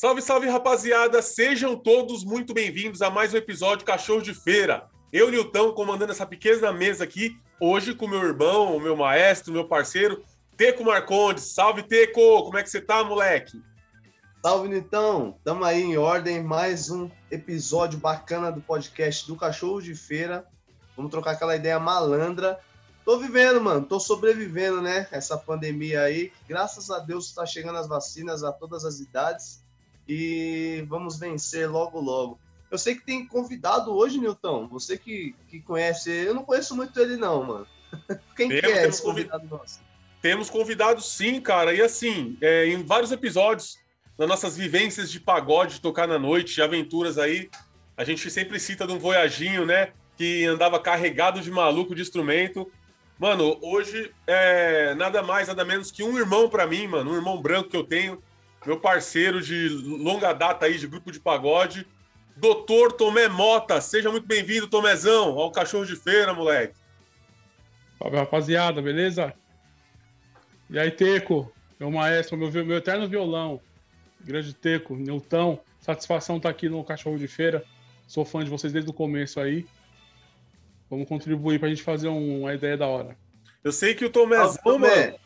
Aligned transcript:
Salve, 0.00 0.22
salve, 0.22 0.48
rapaziada! 0.48 1.20
Sejam 1.20 1.74
todos 1.74 2.22
muito 2.22 2.54
bem-vindos 2.54 3.02
a 3.02 3.10
mais 3.10 3.34
um 3.34 3.36
episódio 3.36 3.84
Cachorro 3.84 4.22
de 4.22 4.32
Feira. 4.32 4.88
Eu, 5.12 5.28
Nilton, 5.28 5.72
comandando 5.72 6.12
essa 6.12 6.24
pequena 6.24 6.72
mesa 6.72 7.02
aqui, 7.02 7.36
hoje 7.60 7.92
com 7.92 8.06
meu 8.06 8.22
irmão, 8.22 8.76
o 8.76 8.80
meu 8.80 8.94
maestro, 8.94 9.52
meu 9.52 9.66
parceiro, 9.66 10.22
Teco 10.56 10.84
Marcondes. 10.84 11.52
Salve, 11.52 11.82
Teco! 11.82 12.44
Como 12.44 12.56
é 12.56 12.62
que 12.62 12.70
você 12.70 12.80
tá, 12.80 13.02
moleque? 13.02 13.60
Salve, 14.40 14.68
Nitão! 14.68 15.36
Tamo 15.42 15.64
aí 15.64 15.82
em 15.82 15.96
ordem, 15.96 16.44
mais 16.44 16.92
um 16.92 17.10
episódio 17.28 17.98
bacana 17.98 18.52
do 18.52 18.60
podcast 18.60 19.26
do 19.26 19.34
Cachorro 19.34 19.82
de 19.82 19.96
Feira. 19.96 20.46
Vamos 20.96 21.10
trocar 21.10 21.32
aquela 21.32 21.56
ideia 21.56 21.80
malandra. 21.80 22.60
Tô 23.04 23.18
vivendo, 23.18 23.60
mano, 23.60 23.84
tô 23.84 23.98
sobrevivendo, 23.98 24.80
né? 24.80 25.08
Essa 25.10 25.36
pandemia 25.36 26.02
aí. 26.02 26.30
Graças 26.48 26.88
a 26.88 27.00
Deus 27.00 27.32
tá 27.32 27.44
chegando 27.44 27.80
as 27.80 27.88
vacinas 27.88 28.44
a 28.44 28.52
todas 28.52 28.84
as 28.84 29.00
idades 29.00 29.66
e 30.08 30.84
vamos 30.88 31.18
vencer 31.18 31.70
logo, 31.70 32.00
logo. 32.00 32.40
Eu 32.70 32.78
sei 32.78 32.94
que 32.94 33.04
tem 33.04 33.26
convidado 33.26 33.94
hoje, 33.94 34.18
Nilton. 34.18 34.66
Você 34.68 34.96
que, 34.96 35.34
que 35.48 35.60
conhece, 35.60 36.10
eu 36.10 36.34
não 36.34 36.44
conheço 36.44 36.74
muito 36.74 36.98
ele, 36.98 37.16
não, 37.16 37.44
mano. 37.44 37.66
Quem 38.36 38.48
temos, 38.48 38.60
que 38.60 38.72
é 38.72 38.86
esse 38.86 39.02
convidado 39.02 39.46
nosso? 39.46 39.80
Temos 40.20 40.50
convidados 40.50 41.06
sim, 41.06 41.40
cara. 41.40 41.74
E 41.74 41.82
assim, 41.82 42.36
é, 42.40 42.66
em 42.66 42.82
vários 42.82 43.12
episódios, 43.12 43.78
nas 44.18 44.28
nossas 44.28 44.56
vivências 44.56 45.10
de 45.10 45.20
pagode, 45.20 45.74
de 45.74 45.80
tocar 45.80 46.08
na 46.08 46.18
noite, 46.18 46.54
de 46.54 46.62
aventuras 46.62 47.18
aí, 47.18 47.50
a 47.96 48.04
gente 48.04 48.30
sempre 48.30 48.58
cita 48.58 48.86
de 48.86 48.92
um 48.92 48.98
voyaginho, 48.98 49.64
né? 49.64 49.92
Que 50.16 50.44
andava 50.44 50.80
carregado 50.80 51.40
de 51.40 51.50
maluco 51.50 51.94
de 51.94 52.02
instrumento. 52.02 52.70
Mano, 53.18 53.58
hoje 53.62 54.12
é 54.26 54.94
nada 54.94 55.22
mais, 55.22 55.48
nada 55.48 55.64
menos 55.64 55.90
que 55.90 56.02
um 56.02 56.18
irmão 56.18 56.48
para 56.48 56.66
mim, 56.66 56.86
mano. 56.86 57.12
Um 57.12 57.16
irmão 57.16 57.40
branco 57.40 57.70
que 57.70 57.76
eu 57.76 57.84
tenho 57.84 58.22
meu 58.66 58.78
parceiro 58.78 59.40
de 59.40 59.68
longa 59.68 60.32
data 60.32 60.66
aí 60.66 60.78
de 60.78 60.86
grupo 60.86 61.12
de 61.12 61.20
pagode, 61.20 61.86
doutor 62.36 62.92
Tomé 62.92 63.28
Mota. 63.28 63.80
Seja 63.80 64.10
muito 64.10 64.26
bem-vindo, 64.26 64.68
Tomézão, 64.68 65.38
ao 65.38 65.50
Cachorro 65.50 65.86
de 65.86 65.96
Feira, 65.96 66.34
moleque. 66.34 66.74
Salve, 67.98 68.16
rapaziada, 68.16 68.82
beleza? 68.82 69.32
E 70.70 70.78
aí, 70.78 70.90
Teco, 70.90 71.52
meu 71.78 71.90
maestro, 71.90 72.36
meu, 72.36 72.50
meu 72.50 72.76
eterno 72.76 73.08
violão, 73.08 73.60
grande 74.20 74.52
Teco, 74.52 74.94
Nilton, 74.94 75.58
satisfação 75.80 76.36
estar 76.36 76.48
tá 76.48 76.54
aqui 76.54 76.68
no 76.68 76.84
Cachorro 76.84 77.18
de 77.18 77.26
Feira. 77.26 77.64
Sou 78.06 78.24
fã 78.24 78.44
de 78.44 78.50
vocês 78.50 78.72
desde 78.72 78.90
o 78.90 78.94
começo 78.94 79.40
aí. 79.40 79.66
Vamos 80.90 81.08
contribuir 81.08 81.58
para 81.58 81.68
a 81.68 81.70
gente 81.70 81.82
fazer 81.82 82.08
um, 82.08 82.40
uma 82.40 82.54
ideia 82.54 82.76
da 82.76 82.86
hora. 82.86 83.16
Eu 83.62 83.72
sei 83.72 83.94
que 83.94 84.04
o 84.04 84.10
Tomézão, 84.10 84.78
mano. 84.78 85.18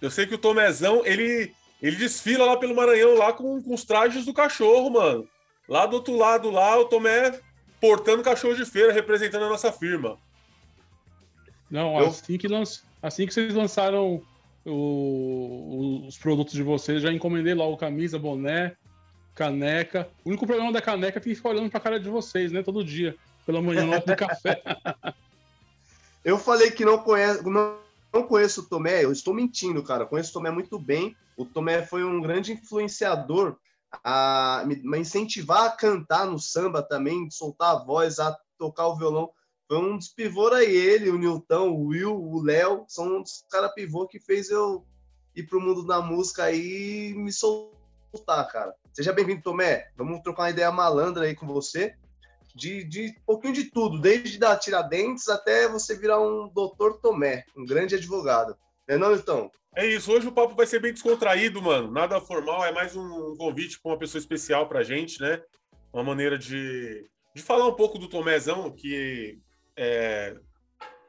Eu 0.00 0.10
sei 0.10 0.26
que 0.26 0.34
o 0.34 0.38
Tomézão, 0.38 1.04
ele 1.04 1.54
ele 1.82 1.96
desfila 1.96 2.44
lá 2.44 2.56
pelo 2.56 2.74
Maranhão, 2.74 3.16
lá 3.16 3.32
com, 3.32 3.62
com 3.62 3.74
os 3.74 3.84
trajes 3.84 4.24
do 4.24 4.34
cachorro, 4.34 4.90
mano. 4.90 5.26
Lá 5.68 5.86
do 5.86 5.96
outro 5.96 6.16
lado, 6.16 6.50
lá, 6.50 6.78
o 6.78 6.84
Tomé 6.84 7.40
portando 7.80 8.22
cachorro 8.22 8.54
de 8.54 8.64
feira, 8.64 8.92
representando 8.92 9.44
a 9.44 9.48
nossa 9.48 9.72
firma. 9.72 10.18
Não, 11.70 11.98
Eu... 11.98 12.08
assim, 12.08 12.36
que 12.36 12.46
lanç... 12.46 12.82
assim 13.02 13.26
que 13.26 13.32
vocês 13.32 13.54
lançaram 13.54 14.22
o... 14.66 16.04
os 16.06 16.18
produtos 16.18 16.52
de 16.52 16.62
vocês, 16.62 17.02
já 17.02 17.10
encomendei 17.12 17.54
lá 17.54 17.66
o 17.66 17.76
camisa, 17.76 18.18
boné, 18.18 18.76
caneca. 19.34 20.08
O 20.24 20.28
único 20.28 20.46
problema 20.46 20.72
da 20.72 20.82
caneca 20.82 21.18
é 21.18 21.22
que 21.22 21.34
fica 21.34 21.48
olhando 21.48 21.70
pra 21.70 21.80
cara 21.80 21.98
de 21.98 22.10
vocês, 22.10 22.52
né? 22.52 22.62
Todo 22.62 22.84
dia, 22.84 23.16
pela 23.46 23.62
manhã, 23.62 23.86
no 23.86 23.98
do 24.00 24.16
café. 24.16 24.62
Eu 26.22 26.38
falei 26.38 26.70
que 26.70 26.84
não 26.84 26.98
conheço, 26.98 27.48
não, 27.48 27.78
não 28.12 28.22
conheço 28.24 28.62
o 28.62 28.68
Tomé, 28.68 29.04
eu 29.04 29.12
estou 29.12 29.34
mentindo, 29.34 29.82
cara. 29.82 30.06
conheço 30.06 30.30
o 30.30 30.32
Tomé 30.34 30.50
muito 30.50 30.78
bem 30.78 31.16
o 31.40 31.46
Tomé 31.46 31.86
foi 31.86 32.04
um 32.04 32.20
grande 32.20 32.52
influenciador 32.52 33.56
a 34.04 34.62
me 34.66 34.98
incentivar 34.98 35.64
a 35.64 35.70
cantar 35.70 36.26
no 36.26 36.38
samba 36.38 36.82
também, 36.82 37.30
soltar 37.30 37.74
a 37.74 37.78
voz, 37.82 38.18
a 38.18 38.36
tocar 38.58 38.88
o 38.88 38.96
violão. 38.96 39.30
Foi 39.66 39.78
um 39.78 39.96
dos 39.96 40.08
pivôs 40.08 40.52
aí, 40.52 40.76
ele, 40.76 41.08
o 41.08 41.18
Nilton, 41.18 41.70
o 41.70 41.86
Will, 41.86 42.14
o 42.14 42.42
Léo, 42.42 42.84
são 42.88 43.16
um 43.16 43.22
dos 43.22 43.42
caras 43.50 43.72
pivô 43.72 44.06
que 44.06 44.20
fez 44.20 44.50
eu 44.50 44.84
ir 45.34 45.44
pro 45.44 45.60
mundo 45.60 45.86
da 45.86 46.02
música 46.02 46.44
aí 46.44 47.08
e 47.08 47.14
me 47.14 47.32
soltar, 47.32 48.46
cara. 48.52 48.74
Seja 48.92 49.12
bem-vindo, 49.12 49.42
Tomé. 49.42 49.90
Vamos 49.96 50.20
trocar 50.20 50.42
uma 50.42 50.50
ideia 50.50 50.70
malandra 50.70 51.24
aí 51.24 51.34
com 51.34 51.46
você. 51.46 51.96
De, 52.54 52.84
de 52.84 53.14
um 53.20 53.24
pouquinho 53.26 53.54
de 53.54 53.64
tudo, 53.70 54.00
desde 54.00 54.38
da 54.38 54.56
Tiradentes 54.56 55.28
até 55.28 55.68
você 55.68 55.96
virar 55.96 56.20
um 56.20 56.48
doutor 56.48 57.00
Tomé, 57.00 57.44
um 57.56 57.64
grande 57.64 57.94
advogado. 57.94 58.56
É 58.88 58.98
não, 58.98 59.10
Nilton? 59.10 59.50
É 59.76 59.86
isso, 59.86 60.10
hoje 60.10 60.26
o 60.26 60.32
papo 60.32 60.56
vai 60.56 60.66
ser 60.66 60.80
bem 60.80 60.92
descontraído, 60.92 61.62
mano. 61.62 61.90
Nada 61.92 62.20
formal, 62.20 62.64
é 62.64 62.72
mais 62.72 62.96
um 62.96 63.36
convite 63.36 63.80
para 63.80 63.92
uma 63.92 63.98
pessoa 63.98 64.18
especial 64.18 64.68
pra 64.68 64.82
gente, 64.82 65.20
né? 65.20 65.40
Uma 65.92 66.02
maneira 66.02 66.36
de, 66.36 67.08
de 67.34 67.40
falar 67.40 67.68
um 67.68 67.74
pouco 67.74 67.96
do 67.96 68.08
Tomézão, 68.08 68.70
que 68.72 69.38
é, 69.76 70.36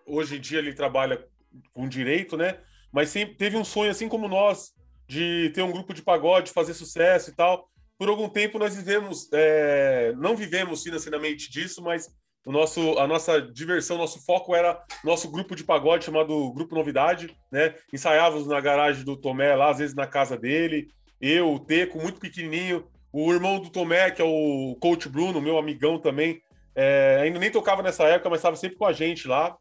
hoje 0.06 0.38
em 0.38 0.40
dia 0.40 0.60
ele 0.60 0.74
trabalha 0.74 1.28
com 1.74 1.88
direito, 1.88 2.38
né? 2.38 2.60
Mas 2.92 3.10
sempre 3.10 3.36
teve 3.36 3.58
um 3.58 3.64
sonho, 3.64 3.90
assim 3.90 4.08
como 4.08 4.28
nós, 4.28 4.74
de 5.08 5.52
ter 5.56 5.64
um 5.64 5.72
grupo 5.72 5.94
de 5.94 6.04
pagode, 6.04 6.52
fazer 6.52 6.74
sucesso 6.74 7.32
e 7.32 7.34
tal. 7.34 7.68
Por 8.02 8.10
algum 8.10 8.28
tempo 8.28 8.58
nós 8.58 8.76
vivemos, 8.76 9.30
é, 9.32 10.12
não 10.18 10.36
vivemos 10.36 10.82
financeiramente 10.82 11.52
disso, 11.52 11.84
mas 11.84 12.10
o 12.44 12.52
nosso, 12.52 12.98
a 12.98 13.06
nossa 13.06 13.40
diversão, 13.40 13.96
nosso 13.96 14.26
foco 14.26 14.56
era 14.56 14.84
nosso 15.04 15.30
grupo 15.30 15.56
de 15.56 15.64
pagode 15.64 16.06
chamado 16.06 16.52
Grupo 16.52 16.74
Novidade, 16.74 17.38
né? 17.52 17.76
Ensaiávamos 17.94 18.48
na 18.48 18.60
garagem 18.60 19.06
do 19.06 19.16
Tomé, 19.16 19.54
lá, 19.56 19.70
às 19.70 19.78
vezes 19.78 19.94
na 19.94 20.08
casa 20.08 20.36
dele. 20.36 20.88
Eu, 21.22 21.54
o 21.54 21.60
Teco, 21.60 22.02
muito 22.02 22.20
pequenininho. 22.20 22.88
O 23.14 23.32
irmão 23.32 23.60
do 23.60 23.70
Tomé, 23.70 24.10
que 24.10 24.20
é 24.20 24.26
o 24.26 24.76
Coach 24.82 25.08
Bruno, 25.08 25.40
meu 25.40 25.60
amigão 25.60 26.00
também, 26.00 26.42
é, 26.74 27.20
ainda 27.22 27.38
nem 27.38 27.52
tocava 27.52 27.84
nessa 27.84 28.06
época, 28.06 28.32
mas 28.32 28.40
estava 28.40 28.56
sempre 28.56 28.80
com 28.80 28.86
a 28.88 28.94
gente 28.94 29.28
lá. 29.28 29.56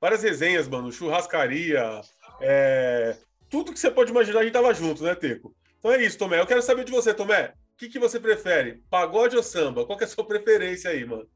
Várias 0.00 0.24
resenhas, 0.24 0.66
mano, 0.66 0.90
churrascaria, 0.90 2.00
é, 2.40 3.16
tudo 3.48 3.72
que 3.72 3.78
você 3.78 3.88
pode 3.88 4.10
imaginar, 4.10 4.40
a 4.40 4.42
gente 4.42 4.52
tava 4.52 4.74
junto, 4.74 5.04
né, 5.04 5.14
Teco? 5.14 5.54
Então 5.78 5.92
é 5.92 6.04
isso, 6.04 6.18
Tomé. 6.18 6.40
Eu 6.40 6.46
quero 6.46 6.60
saber 6.60 6.82
de 6.82 6.90
você, 6.90 7.14
Tomé. 7.14 7.52
O 7.78 7.80
que, 7.80 7.88
que 7.88 7.98
você 8.00 8.18
prefere? 8.18 8.82
Pagode 8.90 9.36
ou 9.36 9.42
samba? 9.42 9.86
Qual 9.86 9.96
é 10.00 10.02
a 10.02 10.08
sua 10.08 10.24
preferência 10.26 10.90
aí, 10.90 11.04
mano? 11.04 11.28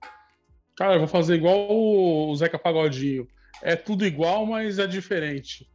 Cara, 0.77 0.95
eu 0.95 0.99
vou 0.99 1.07
fazer 1.07 1.37
igual 1.37 1.71
o 1.71 2.35
Zeca 2.35 2.59
Pagodinho. 2.59 3.29
É 3.63 3.77
tudo 3.77 4.05
igual, 4.05 4.45
mas 4.45 4.81
é 4.81 4.87
diferente. 4.89 5.71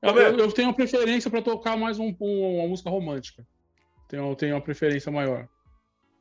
eu, 0.00 0.08
eu, 0.16 0.38
eu, 0.38 0.52
tenho 0.52 0.68
uma 0.68 0.74
preferência 0.74 1.28
para 1.28 1.42
tocar 1.42 1.76
mais 1.76 1.98
um, 1.98 2.14
um, 2.20 2.58
uma 2.60 2.68
música 2.68 2.88
romântica. 2.88 3.44
Tenho, 4.06 4.36
tenho 4.36 4.54
uma 4.54 4.60
preferência 4.60 5.10
maior. 5.10 5.48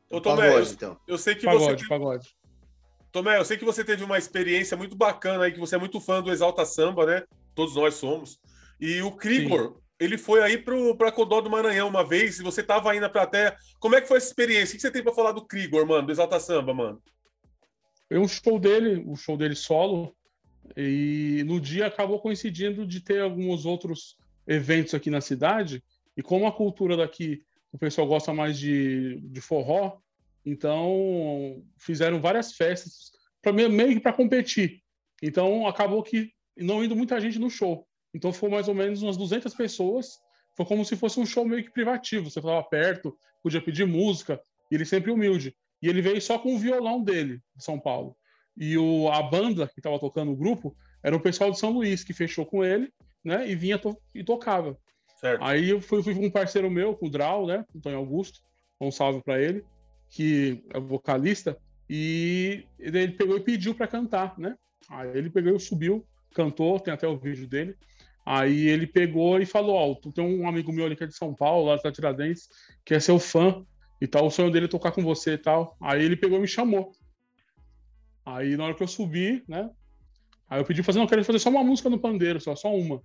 Ô, 0.09 0.19
Tomé, 0.19 0.47
pagode, 0.47 0.69
eu, 0.69 0.74
então. 0.74 1.00
eu 1.08 1.19
sei 1.19 1.35
que 1.35 1.46
pagode, 1.46 1.84
você. 1.84 1.88
Pagode. 1.88 2.35
Tomé, 3.12 3.38
eu 3.38 3.46
sei 3.46 3.58
que 3.58 3.66
você 3.66 3.84
teve 3.84 4.03
uma 4.03 4.18
experiência 4.18 4.75
muito 4.75 4.96
bacana 4.96 5.44
aí, 5.44 5.52
que 5.52 5.59
você 5.59 5.75
é 5.75 5.79
muito 5.79 6.02
fã 6.02 6.19
do 6.19 6.31
Exalta 6.31 6.66
Samba, 6.66 7.06
né? 7.06 7.24
Todos 7.53 7.75
nós 7.75 7.94
somos. 7.94 8.40
E 8.81 9.03
o 9.03 9.12
Krigor, 9.12 9.75
Sim 9.75 9.88
ele 9.99 10.17
foi 10.17 10.41
aí 10.41 10.57
para 10.57 11.11
Codó 11.11 11.41
do 11.41 11.49
Maranhão 11.49 11.87
uma 11.87 12.05
vez, 12.05 12.39
e 12.39 12.43
você 12.43 12.61
estava 12.61 12.91
aí 12.91 12.99
na 12.99 13.09
plateia. 13.09 13.55
Como 13.79 13.95
é 13.95 14.01
que 14.01 14.07
foi 14.07 14.17
essa 14.17 14.27
experiência? 14.27 14.73
O 14.73 14.75
que 14.77 14.81
você 14.81 14.91
tem 14.91 15.03
para 15.03 15.13
falar 15.13 15.33
do 15.33 15.45
Krigor, 15.45 15.85
mano, 15.85 16.05
do 16.05 16.11
Exalta 16.11 16.39
Samba, 16.39 16.73
mano? 16.73 17.01
Um 18.09 18.27
show 18.27 18.57
dele, 18.57 19.03
o 19.05 19.15
show 19.15 19.37
dele 19.37 19.55
solo, 19.55 20.15
e 20.75 21.43
no 21.45 21.59
dia 21.59 21.87
acabou 21.87 22.19
coincidindo 22.19 22.87
de 22.87 23.01
ter 23.01 23.21
alguns 23.21 23.65
outros 23.65 24.17
eventos 24.47 24.93
aqui 24.93 25.09
na 25.09 25.21
cidade, 25.21 25.83
e 26.16 26.23
como 26.23 26.47
a 26.47 26.51
cultura 26.51 26.97
daqui, 26.97 27.43
o 27.72 27.78
pessoal 27.78 28.07
gosta 28.07 28.34
mais 28.34 28.57
de, 28.57 29.19
de 29.22 29.41
forró, 29.41 29.97
então 30.45 31.61
fizeram 31.78 32.19
várias 32.19 32.53
festas 32.53 33.11
para 33.41 33.52
meio 33.52 33.93
que 33.93 33.99
para 33.99 34.13
competir. 34.13 34.81
Então 35.22 35.67
acabou 35.67 36.02
que 36.02 36.31
não 36.57 36.84
indo 36.84 36.95
muita 36.95 37.19
gente 37.19 37.37
no 37.37 37.49
show. 37.49 37.87
Então 38.19 38.33
foi 38.33 38.49
mais 38.49 38.67
ou 38.67 38.75
menos 38.75 39.01
umas 39.01 39.16
200 39.16 39.53
pessoas. 39.53 40.19
Foi 40.53 40.66
como 40.66 40.83
se 40.83 40.97
fosse 40.97 41.17
um 41.21 41.25
show 41.25 41.45
meio 41.45 41.63
que 41.63 41.71
privativo. 41.71 42.29
Você 42.29 42.39
estava 42.39 42.61
perto, 42.61 43.17
podia 43.41 43.61
pedir 43.61 43.87
música, 43.87 44.41
e 44.69 44.75
ele 44.75 44.83
sempre 44.83 45.09
humilde. 45.09 45.55
E 45.81 45.87
ele 45.87 46.01
veio 46.01 46.21
só 46.21 46.37
com 46.37 46.53
o 46.53 46.59
violão 46.59 47.01
dele, 47.01 47.41
de 47.55 47.63
São 47.63 47.79
Paulo. 47.79 48.13
E 48.57 48.77
o, 48.77 49.07
a 49.07 49.23
banda 49.23 49.69
que 49.69 49.79
estava 49.79 49.97
tocando 49.97 50.33
o 50.33 50.35
grupo 50.35 50.75
era 51.01 51.16
o 51.16 51.19
pessoal 51.21 51.49
de 51.49 51.57
São 51.57 51.69
Luís, 51.69 52.03
que 52.03 52.11
fechou 52.11 52.45
com 52.45 52.61
ele, 52.61 52.91
né? 53.23 53.49
E 53.49 53.55
vinha 53.55 53.79
to 53.79 53.97
e 54.13 54.21
tocava. 54.21 54.77
Certo. 55.21 55.41
Aí 55.41 55.69
eu 55.69 55.79
fui, 55.79 56.03
fui 56.03 56.13
com 56.13 56.25
um 56.25 56.31
parceiro 56.31 56.69
meu, 56.69 56.93
com 56.93 57.05
o 57.05 57.09
Drau, 57.09 57.47
né? 57.47 57.63
Antônio 57.73 57.99
Augusto. 57.99 58.41
Um 58.81 58.91
salve 58.91 59.23
para 59.23 59.41
ele, 59.41 59.63
que 60.09 60.61
é 60.73 60.79
vocalista. 60.79 61.57
E 61.89 62.66
ele 62.77 63.13
pegou 63.13 63.37
e 63.37 63.41
pediu 63.41 63.73
para 63.73 63.87
cantar, 63.87 64.37
né? 64.37 64.57
Aí 64.89 65.17
ele 65.17 65.29
pegou 65.29 65.55
e 65.55 65.59
subiu, 65.59 66.05
cantou, 66.35 66.81
tem 66.81 66.93
até 66.93 67.07
o 67.07 67.17
vídeo 67.17 67.47
dele. 67.47 67.77
Aí 68.31 68.67
ele 68.67 68.85
pegou 68.85 69.41
e 69.41 69.46
falou: 69.46 69.76
Ó, 69.76 69.96
tu 69.96 70.11
tem 70.11 70.23
um 70.23 70.47
amigo 70.47 70.72
meu 70.72 70.85
ali 70.85 70.96
que 70.96 71.03
é 71.03 71.08
de 71.08 71.16
São 71.16 71.34
Paulo, 71.34 71.66
lá 71.66 71.78
da 71.78 71.91
Tiradentes, 71.91 72.47
que 72.85 72.93
é 72.93 72.99
seu 72.99 73.17
fã 73.17 73.66
e 73.99 74.05
tal, 74.05 74.28
o 74.28 74.29
sonho 74.29 74.52
dele 74.52 74.66
é 74.66 74.70
tocar 74.70 74.91
com 74.91 75.02
você 75.02 75.34
e 75.34 75.37
tal. 75.40 75.76
Aí 75.81 76.05
ele 76.05 76.16
pegou 76.16 76.37
e 76.37 76.41
me 76.41 76.47
chamou. 76.47 76.91
Aí 78.23 78.55
na 78.55 78.66
hora 78.66 78.76
que 78.76 78.84
eu 78.84 78.87
subi, 78.87 79.43
né? 79.47 79.67
Aí 80.47 80.59
eu 80.61 80.64
pedi 80.64 80.84
fazer, 80.84 80.99
não, 80.99 81.05
eu 81.05 81.09
quero 81.09 81.26
fazer 81.26 81.40
só 81.40 81.49
uma 81.49 81.64
música 81.64 81.90
no 81.90 81.97
pandeiro, 81.97 82.40
só, 82.40 82.55
só 82.55 82.72
uma. 82.72 83.02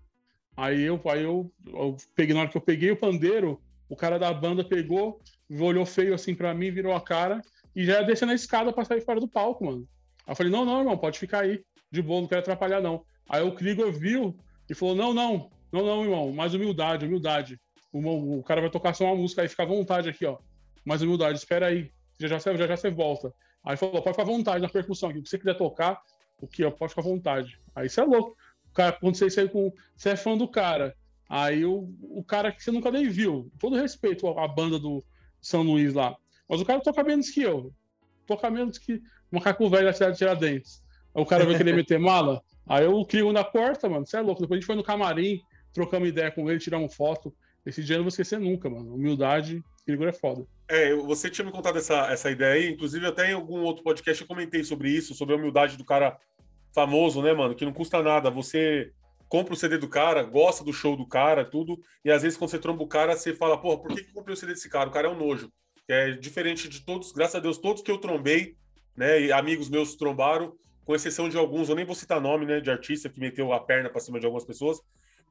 Aí 0.54 0.82
eu, 0.82 1.00
aí 1.06 1.22
eu, 1.22 1.50
eu 1.68 1.96
peguei, 2.14 2.34
na 2.34 2.42
hora 2.42 2.50
que 2.50 2.58
eu 2.58 2.60
peguei 2.60 2.90
o 2.90 2.96
pandeiro, 2.96 3.58
o 3.88 3.96
cara 3.96 4.18
da 4.18 4.30
banda 4.30 4.62
pegou, 4.62 5.22
olhou 5.50 5.86
feio 5.86 6.12
assim 6.12 6.34
para 6.34 6.52
mim, 6.52 6.70
virou 6.70 6.94
a 6.94 7.00
cara 7.00 7.40
e 7.74 7.82
já 7.82 8.00
ia 8.00 8.06
descendo 8.06 8.32
a 8.32 8.34
escada 8.34 8.74
pra 8.74 8.84
sair 8.84 9.00
fora 9.00 9.20
do 9.20 9.28
palco, 9.28 9.64
mano. 9.64 9.88
Aí 10.26 10.32
eu 10.32 10.36
falei, 10.36 10.52
não, 10.52 10.66
não, 10.66 10.80
irmão, 10.80 10.98
pode 10.98 11.18
ficar 11.18 11.44
aí, 11.44 11.64
de 11.90 12.02
boa, 12.02 12.20
não 12.20 12.28
quero 12.28 12.42
atrapalhar, 12.42 12.82
não. 12.82 13.06
Aí 13.26 13.42
o 13.42 13.54
Krieger 13.54 13.90
viu 13.90 14.38
e 14.68 14.74
falou, 14.74 14.94
não, 14.94 15.12
não, 15.12 15.50
não, 15.72 15.84
não, 15.84 16.04
irmão, 16.04 16.32
mais 16.32 16.54
humildade, 16.54 17.06
humildade. 17.06 17.60
O, 17.92 18.38
o 18.38 18.42
cara 18.42 18.60
vai 18.60 18.70
tocar 18.70 18.94
só 18.94 19.04
uma 19.04 19.16
música 19.16 19.42
aí, 19.42 19.48
fica 19.48 19.62
à 19.62 19.66
vontade 19.66 20.08
aqui, 20.08 20.24
ó. 20.24 20.38
Mais 20.84 21.02
humildade, 21.02 21.38
espera 21.38 21.66
aí, 21.66 21.90
já 22.18 22.28
já, 22.28 22.38
já, 22.38 22.66
já 22.66 22.76
você 22.76 22.90
volta. 22.90 23.32
Aí 23.64 23.76
falou, 23.76 24.02
pode 24.02 24.16
ficar 24.16 24.22
à 24.22 24.26
vontade 24.26 24.62
na 24.62 24.68
percussão 24.68 25.08
aqui, 25.08 25.18
o 25.18 25.22
que 25.22 25.28
você 25.28 25.38
quiser 25.38 25.56
tocar, 25.56 26.00
o 26.40 26.46
que, 26.46 26.64
ó, 26.64 26.70
pode 26.70 26.90
ficar 26.90 27.02
à 27.02 27.10
vontade. 27.10 27.58
Aí 27.74 27.88
você 27.88 28.00
é 28.00 28.04
louco. 28.04 28.36
O 28.70 28.74
cara, 28.74 28.92
quando 28.92 29.16
você, 29.16 29.30
você, 29.30 29.48
com, 29.48 29.72
você 29.96 30.10
é 30.10 30.16
fã 30.16 30.36
do 30.36 30.48
cara, 30.48 30.96
aí 31.28 31.64
o, 31.64 31.88
o 32.02 32.24
cara 32.24 32.52
que 32.52 32.62
você 32.62 32.70
nunca 32.70 32.90
nem 32.90 33.08
viu, 33.08 33.50
todo 33.58 33.76
respeito 33.76 34.26
à 34.28 34.46
banda 34.48 34.78
do 34.78 35.02
São 35.40 35.62
Luís 35.62 35.94
lá, 35.94 36.16
mas 36.48 36.60
o 36.60 36.64
cara 36.64 36.80
toca 36.80 37.02
menos 37.02 37.30
que 37.30 37.42
eu, 37.42 37.72
toca 38.26 38.50
menos 38.50 38.78
que 38.78 38.94
o 39.30 39.36
macaco 39.36 39.68
velho 39.68 39.86
da 39.86 39.92
cidade 39.92 40.12
de 40.12 40.18
Tiradentes. 40.18 40.83
Aí 41.14 41.22
o 41.22 41.26
cara 41.26 41.44
vai 41.44 41.56
querer 41.56 41.74
meter 41.76 41.98
mala, 41.98 42.42
aí 42.66 42.84
eu 42.84 43.04
crio 43.04 43.32
na 43.32 43.44
porta, 43.44 43.88
mano, 43.88 44.06
você 44.06 44.16
é 44.16 44.20
louco. 44.20 44.40
Depois 44.40 44.58
a 44.58 44.60
gente 44.60 44.66
foi 44.66 44.76
no 44.76 44.82
camarim, 44.82 45.40
trocamos 45.72 46.08
ideia 46.08 46.30
com 46.30 46.50
ele, 46.50 46.58
tiramos 46.58 46.94
foto. 46.94 47.34
Esse 47.64 47.82
dia 47.82 47.94
eu 47.94 47.98
não 47.98 48.04
vou 48.04 48.08
esquecer 48.08 48.38
nunca, 48.38 48.68
mano. 48.68 48.94
Humildade, 48.94 49.62
Igor 49.86 50.08
é 50.08 50.12
foda. 50.12 50.46
É, 50.68 50.94
você 50.94 51.30
tinha 51.30 51.44
me 51.44 51.52
contado 51.52 51.78
essa, 51.78 52.10
essa 52.10 52.30
ideia 52.30 52.54
aí, 52.54 52.70
inclusive 52.70 53.06
até 53.06 53.30
em 53.30 53.34
algum 53.34 53.62
outro 53.62 53.82
podcast 53.82 54.20
eu 54.20 54.28
comentei 54.28 54.64
sobre 54.64 54.90
isso, 54.90 55.14
sobre 55.14 55.34
a 55.34 55.38
humildade 55.38 55.76
do 55.76 55.84
cara 55.84 56.16
famoso, 56.74 57.22
né, 57.22 57.32
mano? 57.32 57.54
Que 57.54 57.64
não 57.64 57.72
custa 57.72 58.02
nada. 58.02 58.30
Você 58.30 58.90
compra 59.28 59.54
o 59.54 59.56
CD 59.56 59.78
do 59.78 59.88
cara, 59.88 60.22
gosta 60.22 60.62
do 60.62 60.72
show 60.72 60.96
do 60.96 61.06
cara, 61.06 61.44
tudo, 61.44 61.80
e 62.04 62.10
às 62.10 62.22
vezes 62.22 62.38
quando 62.38 62.50
você 62.50 62.58
tromba 62.58 62.82
o 62.82 62.86
cara, 62.86 63.16
você 63.16 63.34
fala, 63.34 63.60
porra, 63.60 63.78
por 63.78 63.94
que, 63.94 64.04
que 64.04 64.10
eu 64.10 64.14
comprei 64.14 64.34
o 64.34 64.36
CD 64.36 64.52
desse 64.52 64.68
cara? 64.68 64.88
O 64.88 64.92
cara 64.92 65.08
é 65.08 65.10
um 65.10 65.18
nojo. 65.18 65.50
É 65.88 66.12
diferente 66.12 66.68
de 66.68 66.84
todos, 66.84 67.12
graças 67.12 67.34
a 67.34 67.40
Deus, 67.40 67.58
todos 67.58 67.82
que 67.82 67.90
eu 67.90 67.98
trombei, 67.98 68.56
né, 68.96 69.20
e 69.20 69.32
amigos 69.32 69.68
meus 69.68 69.96
trombaram, 69.96 70.54
com 70.84 70.94
exceção 70.94 71.28
de 71.28 71.36
alguns, 71.36 71.68
eu 71.68 71.74
nem 71.74 71.84
vou 71.84 71.94
citar 71.94 72.20
nome, 72.20 72.46
né, 72.46 72.60
de 72.60 72.70
artista 72.70 73.08
que 73.08 73.20
meteu 73.20 73.52
a 73.52 73.60
perna 73.60 73.90
para 73.90 74.00
cima 74.00 74.20
de 74.20 74.26
algumas 74.26 74.44
pessoas, 74.44 74.80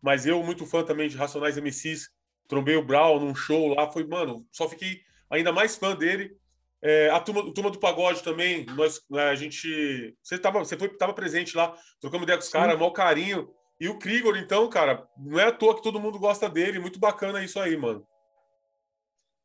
mas 0.01 0.25
eu, 0.25 0.43
muito 0.43 0.65
fã 0.65 0.83
também 0.83 1.07
de 1.07 1.17
Racionais 1.17 1.57
MCs, 1.57 2.09
trombei 2.47 2.75
o 2.75 2.85
Brown 2.85 3.19
num 3.19 3.35
show 3.35 3.73
lá, 3.73 3.89
foi, 3.91 4.05
mano, 4.05 4.45
só 4.51 4.67
fiquei 4.67 5.01
ainda 5.29 5.51
mais 5.51 5.75
fã 5.75 5.95
dele. 5.95 6.35
É, 6.81 7.09
a 7.09 7.19
turma, 7.19 7.53
turma 7.53 7.71
do 7.71 7.79
pagode 7.79 8.21
também, 8.21 8.65
nós, 8.75 9.01
né, 9.09 9.29
a 9.29 9.35
gente. 9.35 10.13
Você, 10.21 10.37
tava, 10.37 10.59
você 10.59 10.77
foi, 10.77 10.89
tava 10.89 11.13
presente 11.13 11.55
lá, 11.55 11.73
trocamos 12.01 12.23
ideia 12.23 12.37
com 12.37 12.43
os 12.43 12.49
caras, 12.49 12.77
mau 12.77 12.91
carinho. 12.91 13.49
E 13.79 13.87
o 13.87 13.97
Krigor, 13.97 14.37
então, 14.37 14.69
cara, 14.69 15.07
não 15.17 15.39
é 15.39 15.45
à 15.45 15.51
toa 15.51 15.75
que 15.75 15.81
todo 15.81 15.99
mundo 15.99 16.19
gosta 16.19 16.49
dele, 16.49 16.79
muito 16.79 16.99
bacana 16.99 17.43
isso 17.43 17.59
aí, 17.59 17.77
mano. 17.77 18.05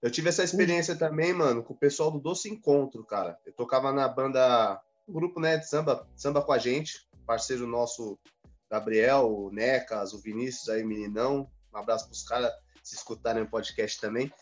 Eu 0.00 0.10
tive 0.10 0.28
essa 0.28 0.44
experiência 0.44 0.96
também, 0.96 1.32
mano, 1.32 1.62
com 1.62 1.74
o 1.74 1.78
pessoal 1.78 2.10
do 2.10 2.20
Doce 2.20 2.48
Encontro, 2.48 3.04
cara. 3.04 3.38
Eu 3.44 3.52
tocava 3.52 3.92
na 3.92 4.06
banda, 4.08 4.80
grupo, 5.12 5.40
né, 5.40 5.56
de 5.56 5.68
samba, 5.68 6.06
samba 6.16 6.42
com 6.42 6.52
a 6.52 6.58
gente, 6.58 7.08
parceiro 7.26 7.66
nosso, 7.66 8.18
Gabriel, 8.70 9.30
o 9.30 9.50
Necas, 9.50 10.12
o 10.12 10.20
Vinícius 10.20 10.68
aí, 10.68 10.84
meninão. 10.84 11.48
Um 11.72 11.78
abraço 11.78 12.06
pros 12.06 12.22
caras, 12.22 12.52
se 12.82 12.96
escutarem 12.96 13.42
o 13.42 13.50
podcast 13.50 14.00
também. 14.00 14.32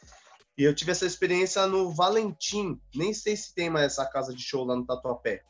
E 0.59 0.65
eu 0.65 0.75
tive 0.75 0.93
essa 0.93 1.05
experiência 1.05 1.67
no 1.67 1.93
Valentim. 1.93 2.81
Nem 2.95 3.13
sei 3.13 3.37
se 3.37 3.55
tem 3.55 3.69
mais 3.69 3.93
essa 3.93 4.07
casa 4.07 4.35
de 4.35 4.43
show 4.43 4.65
lá 4.65 4.75
no 4.75 4.87
Tatuapé. 4.87 5.43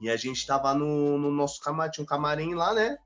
E 0.00 0.10
a 0.10 0.16
gente 0.16 0.46
tava 0.46 0.74
no, 0.74 1.18
no 1.18 1.30
nosso 1.30 1.60
camarim, 1.60 1.90
tinha 1.90 2.04
um 2.04 2.06
camarim 2.06 2.54
lá, 2.54 2.74
né? 2.74 2.96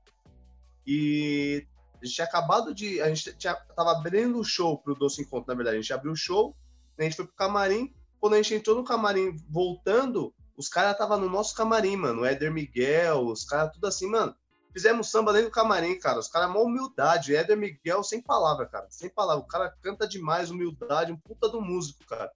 E 0.85 1.65
a 2.01 2.05
gente 2.05 2.15
tinha 2.15 2.27
acabado 2.27 2.73
de. 2.73 3.01
A 3.01 3.07
gente 3.07 3.33
tinha, 3.35 3.55
tava 3.55 3.93
abrindo 3.93 4.37
o 4.37 4.43
show 4.43 4.77
pro 4.77 4.93
Doce 4.93 5.21
Encontro, 5.21 5.47
na 5.47 5.55
verdade. 5.55 5.77
A 5.77 5.81
gente 5.81 5.93
abriu 5.93 6.11
o 6.11 6.15
show, 6.15 6.55
a 6.99 7.03
gente 7.03 7.15
foi 7.15 7.25
pro 7.25 7.35
camarim. 7.35 7.93
Quando 8.19 8.33
a 8.33 8.37
gente 8.37 8.55
entrou 8.55 8.75
no 8.75 8.83
camarim 8.83 9.35
voltando, 9.49 10.33
os 10.57 10.67
caras 10.67 10.97
tava 10.97 11.17
no 11.17 11.29
nosso 11.29 11.55
camarim, 11.55 11.95
mano. 11.95 12.21
O 12.21 12.25
Éder 12.25 12.51
Miguel, 12.51 13.25
os 13.25 13.43
caras 13.43 13.73
tudo 13.73 13.87
assim, 13.87 14.09
mano. 14.09 14.35
Fizemos 14.71 15.09
samba 15.09 15.31
dentro 15.31 15.49
do 15.49 15.53
camarim, 15.53 15.97
cara. 15.99 16.19
Os 16.19 16.27
caras, 16.27 16.51
mó 16.51 16.63
humildade. 16.63 17.35
Éder 17.35 17.55
Miguel, 17.55 18.03
sem 18.03 18.21
palavra, 18.21 18.65
cara. 18.65 18.87
Sem 18.89 19.09
palavra. 19.09 19.43
O 19.43 19.47
cara 19.47 19.73
canta 19.81 20.07
demais, 20.07 20.49
humildade, 20.49 21.11
um 21.11 21.17
puta 21.17 21.47
do 21.47 21.61
músico, 21.61 22.03
cara. 22.05 22.31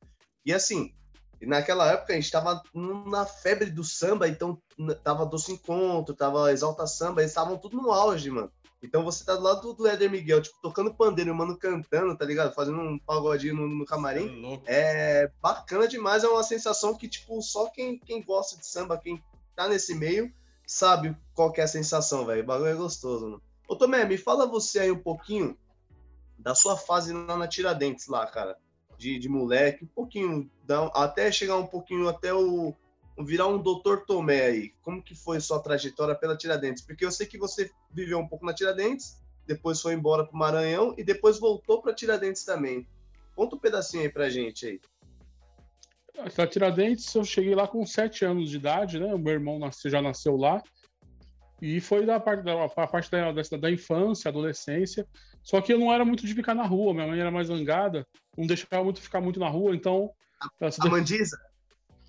E 0.46 0.54
assim, 0.54 0.94
naquela 1.46 1.92
época 1.92 2.14
a 2.14 2.16
gente 2.16 2.32
tava 2.32 2.62
na 2.74 3.26
febre 3.26 3.70
do 3.70 3.84
samba, 3.84 4.28
então 4.28 4.62
tava 5.04 5.26
Doce 5.26 5.54
Encontro, 5.54 6.16
tava 6.16 6.52
Exalta 6.52 6.88
Samba, 6.88 7.22
eles 7.22 7.32
estavam 7.32 7.58
tudo 7.58 7.78
no 7.78 7.92
auge, 7.92 8.32
mano. 8.32 8.52
Então 8.82 9.04
você 9.04 9.26
tá 9.26 9.36
do 9.36 9.42
lado 9.42 9.74
do 9.74 9.88
Éder 9.88 10.10
Miguel, 10.10 10.42
tipo, 10.42 10.58
tocando 10.62 10.94
pandeiro, 10.94 11.34
mano, 11.34 11.58
cantando, 11.58 12.16
tá 12.16 12.26
ligado? 12.26 12.54
Fazendo 12.54 12.80
um 12.80 13.00
pagodinho 13.00 13.56
no, 13.56 13.68
no 13.68 13.86
camarim. 13.86 14.62
É, 14.66 15.24
é, 15.24 15.32
bacana 15.42 15.88
demais, 15.88 16.24
é 16.24 16.28
uma 16.28 16.44
sensação 16.44 16.96
que, 16.96 17.08
tipo, 17.08 17.42
só 17.42 17.70
quem, 17.70 17.98
quem 18.00 18.24
gosta 18.24 18.56
de 18.58 18.66
samba, 18.66 18.98
quem 18.98 19.22
tá 19.56 19.68
nesse 19.68 19.96
meio, 19.96 20.32
sabe 20.66 21.18
qual 21.34 21.52
que 21.52 21.60
é 21.60 21.64
a 21.64 21.68
sensação, 21.68 22.26
velho. 22.26 22.44
O 22.44 22.46
bagulho 22.46 22.70
é 22.70 22.76
gostoso, 22.76 23.26
mano. 23.26 23.42
Ô 23.68 23.76
Tomé, 23.76 24.06
me 24.06 24.18
fala 24.18 24.46
você 24.46 24.80
aí 24.80 24.92
um 24.92 25.02
pouquinho 25.02 25.58
da 26.38 26.54
sua 26.54 26.78
fase 26.78 27.12
lá 27.12 27.36
na 27.36 27.48
Tiradentes, 27.48 28.08
lá, 28.08 28.26
cara. 28.28 28.58
De, 28.98 29.20
de 29.20 29.30
moleque, 29.30 29.84
um 29.84 29.88
pouquinho, 29.88 30.50
até 30.94 31.32
chegar 31.32 31.58
um 31.58 31.68
pouquinho 31.68 32.08
até 32.08 32.34
o. 32.34 32.74
virar 33.20 33.48
um 33.48 33.62
doutor 33.62 34.06
Tomé 34.06 34.46
aí. 34.46 34.74
Como 34.82 35.04
que 35.04 35.14
foi 35.14 35.40
sua 35.40 35.62
trajetória 35.62 36.16
pela 36.16 36.36
Tiradentes? 36.36 36.84
Porque 36.84 37.06
eu 37.06 37.12
sei 37.12 37.28
que 37.28 37.38
você 37.38 37.70
viveu 37.92 38.18
um 38.18 38.28
pouco 38.28 38.46
na 38.46 38.54
Tiradentes, 38.54 39.22
depois 39.46 39.82
foi 39.82 39.94
embora 39.94 40.26
pro 40.26 40.38
Maranhão 40.38 40.96
e 40.98 41.04
depois 41.04 41.40
voltou 41.40 41.82
pra 41.82 41.94
Tiradentes 41.94 42.44
também. 42.44 42.88
Conta 43.36 43.56
um 43.56 43.60
pedacinho 43.60 44.04
aí 44.04 44.10
pra 44.10 44.30
gente 44.30 44.66
aí. 44.66 44.82
A 46.18 46.48
Tiradentes, 46.48 47.14
eu 47.14 47.24
cheguei 47.24 47.54
lá 47.54 47.68
com 47.68 47.86
sete 47.86 48.26
anos 48.26 48.50
de 48.50 48.58
idade, 48.58 49.00
né? 49.00 49.14
O 49.14 49.20
meu 49.20 49.34
irmão 49.34 49.60
nasceu, 49.60 49.92
já 49.92 50.02
nasceu 50.02 50.36
lá. 50.36 50.64
E 51.62 51.80
foi 51.80 52.06
da 52.06 52.20
parte 52.20 52.44
da, 52.44 52.68
parte 52.70 53.12
da, 53.12 53.32
da, 53.32 53.42
da, 53.60 53.72
infância, 53.72 54.30
adolescência. 54.30 55.08
Só 55.48 55.62
que 55.62 55.72
eu 55.72 55.80
não 55.80 55.94
era 55.94 56.04
muito 56.04 56.28
de 56.28 56.34
ficar 56.34 56.54
na 56.54 56.66
rua, 56.66 56.94
minha 56.94 57.08
mãe 57.08 57.18
era 57.18 57.32
mais 57.32 57.48
zangada, 57.48 58.06
não 58.38 58.46
deixava 58.46 58.84
muito 58.84 59.00
ficar 59.00 59.22
muito 59.22 59.40
na 59.40 59.48
rua, 59.48 59.74
então. 59.74 60.12
A, 60.42 60.68
a 60.68 60.90
Mandiza? 60.90 61.40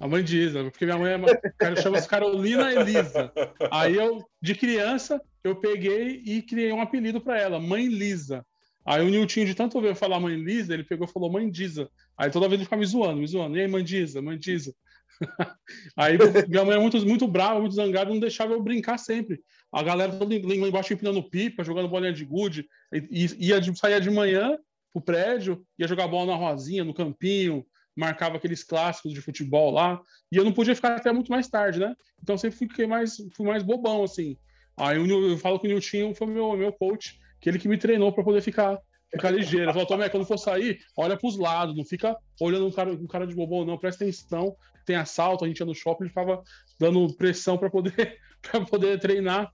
A 0.00 0.08
Mandiza, 0.08 0.64
porque 0.64 0.84
minha 0.84 0.98
mãe 0.98 1.12
é, 1.60 1.76
chama-se 1.76 2.08
Carolina 2.08 2.72
Elisa. 2.72 3.32
Aí 3.70 3.94
eu, 3.94 4.28
de 4.42 4.56
criança, 4.56 5.20
eu 5.44 5.54
peguei 5.54 6.20
e 6.26 6.42
criei 6.42 6.72
um 6.72 6.80
apelido 6.80 7.20
para 7.20 7.38
ela, 7.38 7.60
Mãe 7.60 7.86
Lisa. 7.86 8.44
Aí 8.84 9.06
o 9.06 9.08
Nilton, 9.08 9.44
de 9.44 9.54
tanto 9.54 9.80
ver 9.80 9.90
eu 9.90 9.94
falar 9.94 10.18
Mãe 10.18 10.34
Lisa, 10.34 10.74
ele 10.74 10.82
pegou 10.82 11.06
e 11.06 11.12
falou 11.12 11.30
Mãe 11.30 11.48
Diza. 11.48 11.88
Aí 12.16 12.32
toda 12.32 12.48
vez 12.48 12.58
ele 12.58 12.64
ficava 12.64 12.80
me 12.80 12.86
zoando, 12.86 13.20
me 13.20 13.26
zoando. 13.28 13.56
E 13.56 13.60
aí, 13.60 13.68
Mãe 13.68 13.84
Diza, 13.84 14.20
Mãe 14.20 14.36
Diza. 14.36 14.74
aí 15.96 16.18
minha 16.48 16.64
mãe 16.64 16.76
é 16.76 16.80
muito, 16.80 17.06
muito 17.06 17.28
brava, 17.28 17.60
muito 17.60 17.76
zangada, 17.76 18.10
não 18.10 18.18
deixava 18.18 18.52
eu 18.52 18.62
brincar 18.62 18.98
sempre. 18.98 19.40
A 19.72 19.82
galera 19.82 20.12
toda 20.12 20.34
lá 20.34 20.68
embaixo 20.68 20.92
empinando 20.92 21.22
pipa, 21.22 21.64
jogando 21.64 21.88
bolinha 21.88 22.12
de 22.12 22.24
gude. 22.24 22.66
E, 22.92 23.26
ia 23.38 23.60
de, 23.60 23.76
saía 23.78 24.00
de 24.00 24.10
manhã 24.10 24.56
pro 24.92 25.02
prédio, 25.02 25.64
ia 25.78 25.86
jogar 25.86 26.08
bola 26.08 26.32
na 26.32 26.38
rosinha, 26.38 26.84
no 26.84 26.94
campinho, 26.94 27.64
marcava 27.94 28.36
aqueles 28.36 28.64
clássicos 28.64 29.12
de 29.12 29.20
futebol 29.20 29.70
lá. 29.70 30.00
E 30.32 30.36
eu 30.36 30.44
não 30.44 30.52
podia 30.52 30.74
ficar 30.74 30.96
até 30.96 31.12
muito 31.12 31.30
mais 31.30 31.48
tarde, 31.48 31.78
né? 31.78 31.94
Então 32.22 32.38
sempre 32.38 32.58
fiquei 32.58 32.86
mais, 32.86 33.16
fui 33.34 33.46
mais 33.46 33.62
bobão, 33.62 34.02
assim. 34.02 34.36
Aí 34.76 34.96
eu, 34.96 35.06
eu 35.06 35.36
falo 35.38 35.58
que 35.58 35.66
o 35.66 35.70
Nilton 35.70 36.14
foi 36.14 36.26
meu, 36.26 36.56
meu 36.56 36.72
coach 36.72 37.18
que 37.40 37.48
ele 37.48 37.58
que 37.58 37.68
me 37.68 37.78
treinou 37.78 38.12
para 38.12 38.24
poder 38.24 38.40
ficar 38.40 38.78
ficar 39.10 39.30
ligeiro. 39.30 39.72
Falou, 39.72 39.86
Tomé, 39.86 40.08
quando 40.08 40.26
for 40.26 40.38
sair, 40.38 40.80
olha 40.96 41.16
para 41.16 41.26
os 41.26 41.38
lados, 41.38 41.74
não 41.74 41.84
fica 41.84 42.16
olhando 42.40 42.66
um 42.66 42.70
cara, 42.70 42.92
um 42.92 43.06
cara 43.06 43.26
de 43.26 43.34
bobão, 43.34 43.64
não, 43.64 43.78
presta 43.78 44.04
atenção. 44.04 44.54
Tem 44.84 44.96
assalto, 44.96 45.44
a 45.44 45.48
gente 45.48 45.58
ia 45.58 45.66
no 45.66 45.74
shopping, 45.74 46.04
ele 46.04 46.10
ficava 46.10 46.42
dando 46.78 47.14
pressão 47.14 47.56
para 47.56 47.70
poder, 47.70 48.18
pra 48.42 48.60
poder 48.60 48.98
treinar. 49.00 49.50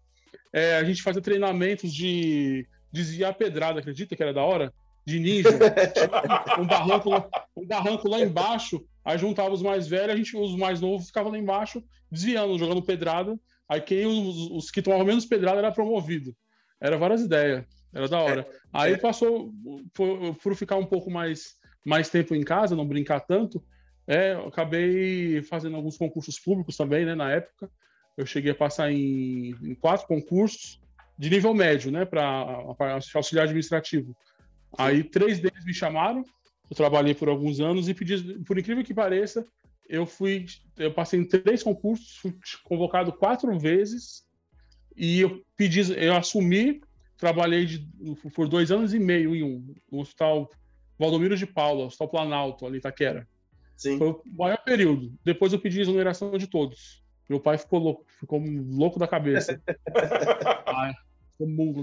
É, 0.53 0.77
a 0.77 0.85
gente 0.85 1.03
fazia 1.03 1.23
treinamentos 1.23 1.93
de 1.93 2.67
desviar 2.93 3.35
pedrada, 3.35 3.81
acredita 3.81 4.15
que 4.15 4.23
era 4.23 4.33
da 4.33 4.43
hora? 4.43 4.73
De 5.05 5.19
ninja. 5.19 5.49
um, 6.59 6.67
barranco, 6.67 7.11
um 7.57 7.67
barranco 7.67 8.09
lá 8.09 8.21
embaixo, 8.21 8.85
aí 9.05 9.19
juntava 9.19 9.53
os 9.53 9.63
mais 9.63 9.87
velhos, 9.87 10.15
a 10.15 10.17
gente, 10.17 10.37
os 10.37 10.57
mais 10.57 10.81
novos 10.81 11.07
ficavam 11.07 11.33
lá 11.33 11.39
embaixo, 11.39 11.83
desviando, 12.11 12.59
jogando 12.59 12.83
pedrada. 12.83 13.39
Aí 13.69 13.81
quem 13.81 14.07
os, 14.07 14.51
os 14.51 14.71
que 14.71 14.83
tomavam 14.83 15.07
menos 15.07 15.27
pedrada 15.27 15.59
era 15.59 15.73
promovido. 15.73 16.35
Era 16.81 16.97
várias 16.97 17.23
ideias. 17.23 17.65
Era 17.95 18.09
da 18.09 18.19
hora. 18.19 18.41
É, 18.41 18.59
Aí 18.73 18.93
é. 18.95 18.99
passou, 18.99 19.53
por, 19.95 20.35
por, 20.37 20.57
ficar 20.57 20.77
um 20.77 20.85
pouco 20.85 21.11
mais, 21.11 21.55
mais 21.85 22.11
tempo 22.11 22.35
em 22.35 22.43
casa, 22.43 22.75
não 22.75 22.87
brincar 22.87 23.21
tanto, 23.21 23.65
é, 24.07 24.33
acabei 24.33 25.41
fazendo 25.43 25.77
alguns 25.77 25.97
concursos 25.97 26.39
públicos 26.39 26.77
também, 26.77 27.07
né, 27.07 27.15
na 27.15 27.31
época. 27.31 27.71
Eu 28.17 28.27
cheguei 28.27 28.53
a 28.53 28.55
passar 28.55 28.91
em, 28.93 29.51
em 29.63 29.75
quatro 29.75 30.07
concursos 30.07 30.81
de 31.19 31.31
nível 31.31 31.55
médio, 31.55 31.91
né, 31.91 32.05
para 32.05 32.65
auxiliar 33.15 33.45
administrativo. 33.45 34.17
Aí 34.77 35.05
três 35.05 35.39
deles 35.39 35.65
me 35.65 35.73
chamaram, 35.73 36.25
eu 36.69 36.77
trabalhei 36.77 37.15
por 37.15 37.29
alguns 37.29 37.61
anos 37.61 37.89
e 37.89 37.95
pedi, 37.95 38.35
por 38.45 38.59
incrível 38.59 38.83
que 38.83 38.95
pareça, 38.95 39.45
eu 39.89 40.07
fui, 40.07 40.47
eu 40.77 40.93
passei 40.93 41.21
em 41.21 41.25
três 41.25 41.63
concursos, 41.63 42.17
fui 42.17 42.35
convocado 42.65 43.13
quatro 43.13 43.57
vezes 43.59 44.25
e 44.97 45.21
eu 45.21 45.45
pedi, 45.57 45.81
eu 45.97 46.15
assumi 46.17 46.81
trabalhei 47.17 47.65
de, 47.65 47.89
por 48.35 48.49
dois 48.49 48.71
anos 48.71 48.93
e 48.93 48.99
meio 48.99 49.35
em 49.35 49.43
um, 49.43 49.75
no 49.91 50.01
Hospital 50.01 50.51
Valdomiro 50.99 51.37
de 51.37 51.47
Paula, 51.47 51.87
Hospital 51.87 52.09
Planalto, 52.09 52.67
ali 52.67 52.79
Itaquera. 52.79 53.27
Sim. 53.77 53.99
Foi 53.99 54.11
o 54.11 54.23
maior 54.37 54.63
período. 54.65 55.13
Depois 55.25 55.53
eu 55.53 55.59
pedi 55.59 55.81
exoneração 55.81 56.37
de 56.37 56.47
todos. 56.47 57.04
Meu 57.29 57.41
pai 57.41 57.57
ficou 57.59 57.79
louco, 57.79 58.05
ficou 58.19 58.41
louco 58.41 58.99
da 58.99 59.09
cabeça. 59.09 59.61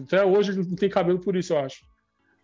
até 0.03 0.23
hoje 0.23 0.51
ele 0.51 0.67
não 0.67 0.75
tem 0.75 0.89
cabelo 0.89 1.19
por 1.19 1.35
isso, 1.35 1.53
eu 1.53 1.59
acho. 1.59 1.85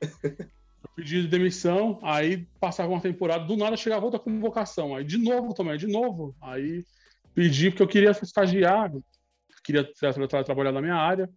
Eu 0.01 0.89
pedi 0.95 1.27
demissão, 1.27 1.99
aí 2.03 2.47
passava 2.59 2.91
uma 2.91 3.01
temporada, 3.01 3.45
do 3.45 3.55
nada 3.55 3.77
chegava 3.77 4.05
outra 4.05 4.19
convocação. 4.19 4.95
Aí 4.95 5.03
de 5.03 5.17
novo 5.17 5.53
também, 5.53 5.77
de 5.77 5.87
novo. 5.87 6.35
Aí 6.41 6.83
pedi 7.33 7.69
porque 7.69 7.83
eu 7.83 7.87
queria 7.87 8.11
estagiar, 8.11 8.91
queria 9.63 9.83
trabalhar 10.43 10.71
na 10.71 10.81
minha 10.81 10.95
área. 10.95 11.29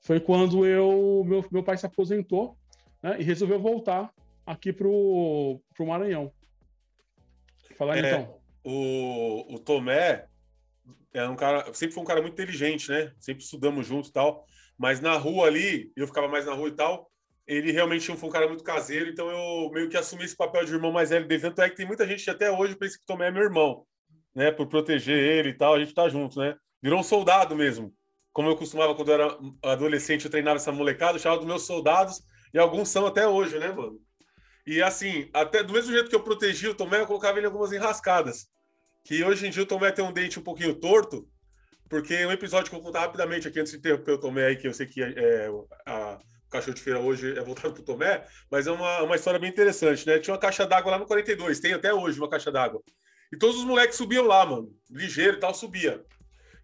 Foi 0.00 0.18
quando 0.18 0.66
eu 0.66 1.24
meu, 1.26 1.44
meu 1.50 1.62
pai 1.62 1.76
se 1.76 1.86
aposentou 1.86 2.56
né, 3.02 3.16
e 3.20 3.22
resolveu 3.22 3.60
voltar 3.60 4.12
aqui 4.46 4.72
pro, 4.72 5.60
pro 5.74 5.86
Maranhão. 5.86 6.32
Falar 7.76 7.98
é, 7.98 8.00
então. 8.00 8.40
O, 8.64 9.54
o 9.54 9.58
Tomé 9.58 10.26
é 11.12 11.28
um 11.28 11.36
cara, 11.36 11.72
sempre 11.74 11.94
foi 11.94 12.02
um 12.02 12.06
cara 12.06 12.20
muito 12.20 12.34
inteligente, 12.34 12.90
né? 12.90 13.12
Sempre 13.18 13.42
estudamos 13.42 13.86
juntos 13.86 14.10
e 14.10 14.12
tal. 14.12 14.44
Mas 14.78 15.00
na 15.00 15.16
rua 15.16 15.46
ali, 15.46 15.92
eu 15.96 16.06
ficava 16.06 16.28
mais 16.28 16.46
na 16.46 16.54
rua 16.54 16.68
e 16.68 16.72
tal. 16.72 17.10
Ele 17.46 17.72
realmente 17.72 18.06
foi 18.16 18.28
um 18.28 18.32
cara 18.32 18.46
muito 18.46 18.62
caseiro, 18.62 19.10
então 19.10 19.28
eu 19.28 19.70
meio 19.72 19.88
que 19.88 19.96
assumi 19.96 20.24
esse 20.24 20.36
papel 20.36 20.64
de 20.64 20.72
irmão 20.72 20.92
mais 20.92 21.10
velho 21.10 21.26
dele. 21.26 21.42
Tanto 21.42 21.60
é 21.60 21.68
que 21.68 21.76
tem 21.76 21.86
muita 21.86 22.06
gente 22.06 22.22
que 22.22 22.30
até 22.30 22.50
hoje 22.50 22.76
pensa 22.76 22.96
que 22.96 23.04
Tomé 23.04 23.26
é 23.26 23.30
meu 23.30 23.42
irmão, 23.42 23.84
né? 24.34 24.52
Por 24.52 24.68
proteger 24.68 25.18
ele 25.18 25.50
e 25.50 25.54
tal, 25.54 25.74
a 25.74 25.78
gente 25.80 25.92
tá 25.92 26.08
junto, 26.08 26.38
né? 26.38 26.56
Virou 26.80 27.00
um 27.00 27.02
soldado 27.02 27.56
mesmo. 27.56 27.92
Como 28.32 28.48
eu 28.48 28.56
costumava 28.56 28.94
quando 28.94 29.08
eu 29.08 29.14
era 29.14 29.38
adolescente, 29.64 30.24
eu 30.24 30.30
treinava 30.30 30.56
essa 30.56 30.70
molecada, 30.70 31.16
eu 31.16 31.20
chamava 31.20 31.40
dos 31.40 31.48
meus 31.48 31.62
soldados, 31.62 32.22
e 32.54 32.58
alguns 32.58 32.88
são 32.88 33.04
até 33.04 33.26
hoje, 33.26 33.58
né, 33.58 33.72
mano? 33.72 33.98
E 34.64 34.80
assim, 34.80 35.28
até 35.32 35.64
do 35.64 35.72
mesmo 35.72 35.92
jeito 35.92 36.08
que 36.08 36.14
eu 36.14 36.22
protegi 36.22 36.68
o 36.68 36.74
Tomé, 36.74 37.00
eu 37.00 37.06
colocava 37.06 37.38
ele 37.38 37.46
em 37.46 37.50
algumas 37.50 37.72
enrascadas. 37.72 38.46
Que 39.04 39.24
hoje 39.24 39.46
em 39.46 39.50
dia 39.50 39.62
o 39.62 39.66
Tomé 39.66 39.90
tem 39.90 40.04
um 40.04 40.12
dente 40.12 40.38
um 40.38 40.42
pouquinho 40.42 40.74
torto, 40.74 41.28
porque 41.88 42.24
um 42.24 42.32
episódio 42.32 42.70
que 42.70 42.76
eu 42.76 42.80
vou 42.80 42.86
contar 42.86 43.00
rapidamente 43.00 43.48
aqui 43.48 43.58
antes 43.58 43.72
de 43.72 43.78
interromper 43.78 44.12
o 44.12 44.18
Tomé 44.18 44.46
aí, 44.46 44.56
que 44.56 44.68
eu 44.68 44.74
sei 44.74 44.86
que 44.86 45.02
é, 45.02 45.48
a, 45.86 46.18
cachorro 46.50 46.74
de 46.74 46.82
feira 46.82 46.98
hoje 46.98 47.38
é 47.38 47.42
voltado 47.42 47.72
para 47.72 47.82
o 47.82 47.84
Tomé, 47.84 48.26
mas 48.50 48.66
é 48.66 48.72
uma, 48.72 49.02
uma 49.02 49.16
história 49.16 49.38
bem 49.38 49.48
interessante, 49.48 50.06
né? 50.06 50.18
Tinha 50.18 50.34
uma 50.34 50.40
caixa 50.40 50.66
d'água 50.66 50.92
lá 50.92 50.98
no 50.98 51.06
42, 51.06 51.60
tem 51.60 51.72
até 51.72 51.94
hoje 51.94 52.18
uma 52.18 52.28
caixa 52.28 52.50
d'água. 52.50 52.82
E 53.32 53.36
todos 53.36 53.56
os 53.56 53.64
moleques 53.64 53.96
subiam 53.96 54.26
lá, 54.26 54.44
mano. 54.44 54.68
Ligeiro 54.90 55.36
e 55.36 55.40
tal, 55.40 55.54
subia. 55.54 56.04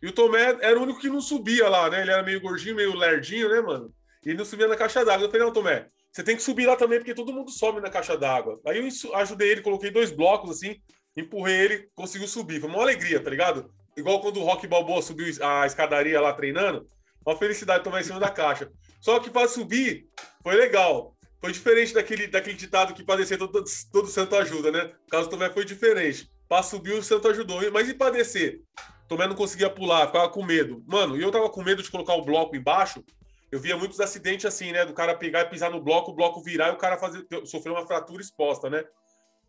E 0.02 0.08
o 0.08 0.12
Tomé 0.12 0.58
era 0.60 0.78
o 0.78 0.82
único 0.82 1.00
que 1.00 1.08
não 1.08 1.20
subia 1.20 1.68
lá, 1.68 1.88
né? 1.88 2.02
Ele 2.02 2.10
era 2.10 2.22
meio 2.22 2.40
gordinho, 2.40 2.74
meio 2.74 2.94
lerdinho, 2.94 3.48
né, 3.48 3.60
mano? 3.60 3.94
E 4.24 4.30
ele 4.30 4.38
não 4.38 4.44
subia 4.44 4.66
na 4.66 4.76
caixa 4.76 5.04
d'água. 5.04 5.26
Eu 5.26 5.30
falei, 5.30 5.46
não, 5.46 5.52
Tomé, 5.52 5.86
você 6.12 6.22
tem 6.22 6.36
que 6.36 6.42
subir 6.42 6.66
lá 6.66 6.76
também, 6.76 6.98
porque 6.98 7.14
todo 7.14 7.32
mundo 7.32 7.50
sobe 7.50 7.80
na 7.80 7.88
caixa 7.88 8.16
d'água. 8.16 8.60
Aí 8.66 8.78
eu 8.78 9.14
ajudei 9.16 9.52
ele, 9.52 9.62
coloquei 9.62 9.90
dois 9.90 10.10
blocos 10.10 10.50
assim, 10.50 10.76
empurrei 11.16 11.54
ele, 11.54 11.88
conseguiu 11.94 12.28
subir. 12.28 12.60
Foi 12.60 12.68
uma 12.68 12.82
alegria, 12.82 13.20
tá 13.20 13.30
ligado? 13.30 13.70
Igual 13.96 14.20
quando 14.20 14.40
o 14.40 14.44
Rock 14.44 14.66
Balboa 14.66 15.00
subiu 15.00 15.26
a 15.42 15.66
escadaria 15.66 16.20
lá 16.20 16.32
treinando, 16.32 16.86
uma 17.24 17.36
felicidade 17.36 17.82
tomar 17.82 18.00
em 18.00 18.04
cima 18.04 18.20
da 18.20 18.28
caixa. 18.28 18.70
Só 19.00 19.18
que 19.18 19.30
para 19.30 19.48
subir 19.48 20.06
foi 20.42 20.54
legal. 20.54 21.16
Foi 21.40 21.52
diferente 21.52 21.94
daquele, 21.94 22.26
daquele 22.26 22.56
ditado 22.56 22.94
que 22.94 23.04
para 23.04 23.20
descer 23.20 23.38
todo, 23.38 23.62
todo 23.92 24.08
santo 24.08 24.36
ajuda, 24.36 24.70
né? 24.70 24.92
O 25.06 25.10
caso 25.10 25.28
Tomé 25.28 25.50
foi 25.50 25.64
diferente. 25.64 26.30
Para 26.48 26.62
subir 26.62 26.92
o 26.92 27.02
santo 27.02 27.28
ajudou. 27.28 27.60
Mas 27.72 27.88
e 27.88 27.94
para 27.94 28.10
descer? 28.10 28.62
Tomé 29.08 29.26
não 29.26 29.36
conseguia 29.36 29.70
pular, 29.70 30.06
ficava 30.06 30.28
com 30.28 30.44
medo. 30.44 30.82
Mano, 30.86 31.16
e 31.16 31.22
eu 31.22 31.30
tava 31.30 31.48
com 31.48 31.62
medo 31.62 31.82
de 31.82 31.90
colocar 31.90 32.14
o 32.14 32.24
bloco 32.24 32.56
embaixo, 32.56 33.04
eu 33.50 33.60
via 33.60 33.76
muitos 33.76 34.00
acidentes 34.00 34.44
assim, 34.44 34.72
né? 34.72 34.84
Do 34.84 34.92
cara 34.92 35.14
pegar 35.14 35.42
e 35.42 35.48
pisar 35.48 35.70
no 35.70 35.80
bloco, 35.80 36.10
o 36.10 36.14
bloco 36.14 36.42
virar 36.42 36.68
e 36.68 36.72
o 36.72 36.76
cara 36.76 36.98
fazer, 36.98 37.24
sofrer 37.44 37.70
uma 37.70 37.86
fratura 37.86 38.20
exposta, 38.20 38.68
né? 38.68 38.84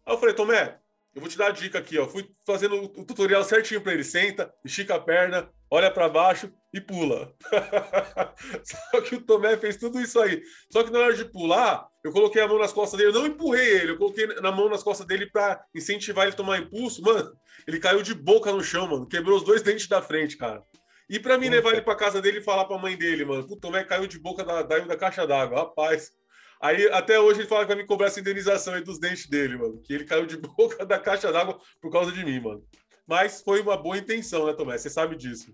Aí 0.05 0.13
eu 0.13 0.19
falei, 0.19 0.36
Tomé, 0.36 0.77
eu 1.17 1.21
vou 1.21 1.27
te 1.27 1.36
dar 1.36 1.47
a 1.47 1.51
dica 1.51 1.79
aqui, 1.79 1.97
ó. 1.97 2.07
Fui 2.07 2.29
fazendo 2.45 2.75
o 2.75 3.03
tutorial 3.03 3.43
certinho 3.43 3.81
para 3.81 3.91
ele. 3.91 4.03
Senta, 4.03 4.53
estica 4.63 4.93
a 4.93 5.00
perna, 5.00 5.50
olha 5.67 5.89
para 5.89 6.07
baixo 6.07 6.53
e 6.71 6.79
pula. 6.79 7.33
Só 8.63 9.01
que 9.01 9.15
o 9.15 9.21
Tomé 9.21 9.57
fez 9.57 9.77
tudo 9.77 10.00
isso 10.00 10.19
aí. 10.19 10.43
Só 10.71 10.83
que 10.83 10.91
na 10.91 11.00
hora 11.00 11.15
de 11.15 11.25
pular, 11.25 11.88
eu 12.03 12.12
coloquei 12.12 12.39
a 12.39 12.47
mão 12.47 12.59
nas 12.59 12.71
costas 12.71 13.00
dele. 13.00 13.09
Eu 13.09 13.19
não 13.19 13.25
empurrei 13.25 13.67
ele, 13.67 13.91
eu 13.93 13.97
coloquei 13.97 14.27
na 14.27 14.51
mão 14.51 14.69
nas 14.69 14.83
costas 14.83 15.07
dele 15.07 15.25
para 15.25 15.59
incentivar 15.74 16.25
ele 16.25 16.33
a 16.33 16.38
tomar 16.38 16.59
impulso. 16.59 17.01
Mano, 17.01 17.36
ele 17.67 17.79
caiu 17.79 18.03
de 18.03 18.13
boca 18.13 18.51
no 18.51 18.63
chão, 18.63 18.88
mano. 18.88 19.07
Quebrou 19.07 19.38
os 19.38 19.43
dois 19.43 19.63
dentes 19.63 19.88
da 19.88 20.03
frente, 20.03 20.38
cara. 20.38 20.62
E 21.09 21.19
para 21.19 21.36
mim 21.39 21.50
levar 21.50 21.71
ele 21.71 21.81
para 21.81 21.95
casa 21.95 22.21
dele 22.21 22.39
e 22.39 22.43
falar 22.43 22.65
para 22.65 22.75
a 22.75 22.79
mãe 22.79 22.95
dele, 22.95 23.25
mano, 23.25 23.47
o 23.50 23.59
Tomé 23.59 23.83
caiu 23.83 24.05
de 24.05 24.19
boca 24.19 24.43
da, 24.43 24.62
da, 24.62 24.77
da 24.79 24.95
caixa 24.95 25.25
d'água, 25.25 25.62
rapaz. 25.62 26.12
Aí 26.61 26.89
até 26.91 27.19
hoje 27.19 27.41
ele 27.41 27.47
fala 27.47 27.61
que 27.61 27.73
vai 27.73 27.77
me 27.77 27.85
cobrar 27.85 28.07
essa 28.07 28.19
indenização 28.19 28.73
aí 28.73 28.83
dos 28.83 28.99
dentes 28.99 29.27
dele, 29.27 29.57
mano. 29.57 29.81
Que 29.83 29.93
ele 29.93 30.05
caiu 30.05 30.25
de 30.25 30.37
boca 30.41 30.85
da 30.85 30.99
caixa 30.99 31.31
d'água 31.31 31.59
por 31.81 31.91
causa 31.91 32.11
de 32.11 32.23
mim, 32.25 32.39
mano. 32.39 32.63
Mas 33.05 33.41
foi 33.41 33.61
uma 33.61 33.77
boa 33.77 33.97
intenção, 33.97 34.45
né, 34.45 34.53
Tomé? 34.53 34.77
Você 34.77 34.89
sabe 34.89 35.15
disso. 35.15 35.53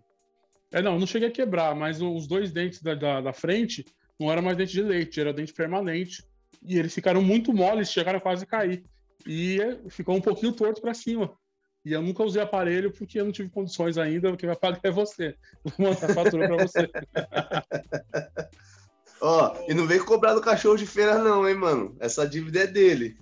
É, 0.72 0.82
não, 0.82 0.98
não 0.98 1.06
cheguei 1.06 1.28
a 1.28 1.32
quebrar, 1.32 1.76
mas 1.76 2.02
os 2.02 2.26
dois 2.26 2.52
dentes 2.52 2.82
da, 2.82 2.96
da, 2.96 3.22
da 3.22 3.34
frente 3.34 3.86
não 4.20 4.32
era 4.32 4.42
mais 4.42 4.58
dente 4.58 4.74
de 4.74 4.82
leite, 4.82 5.20
era 5.20 5.34
dente 5.34 5.54
permanente. 5.54 6.24
E 6.66 6.80
eles 6.80 6.94
ficaram 6.94 7.22
muito 7.22 7.54
moles, 7.54 7.92
chegaram 7.92 8.18
a 8.18 8.22
quase 8.22 8.46
cair. 8.46 8.84
E 9.28 9.60
ficou 9.90 10.16
um 10.16 10.22
pouquinho 10.22 10.52
torto 10.52 10.82
para 10.82 10.94
cima. 10.94 11.32
E 11.86 11.92
eu 11.92 12.02
nunca 12.02 12.24
usei 12.24 12.42
aparelho 12.42 12.92
porque 12.92 13.20
eu 13.20 13.26
não 13.26 13.32
tive 13.32 13.50
condições 13.50 13.98
ainda, 13.98 14.36
quem 14.38 14.48
vai 14.48 14.56
pagar 14.56 14.80
é 14.84 14.92
você. 14.92 15.36
Vou 15.64 15.90
mandar 15.90 16.10
a 16.10 16.14
fatura 16.14 16.48
para 16.48 16.58
você. 16.66 16.90
Ó, 19.26 19.56
oh, 19.56 19.72
e 19.72 19.74
não 19.74 19.88
vem 19.88 20.00
cobrar 20.00 20.34
do 20.34 20.42
cachorro 20.42 20.76
de 20.76 20.86
feira, 20.86 21.18
não, 21.18 21.48
hein, 21.48 21.56
mano? 21.56 21.96
Essa 21.98 22.28
dívida 22.28 22.60
é 22.60 22.68
dele. 22.68 23.16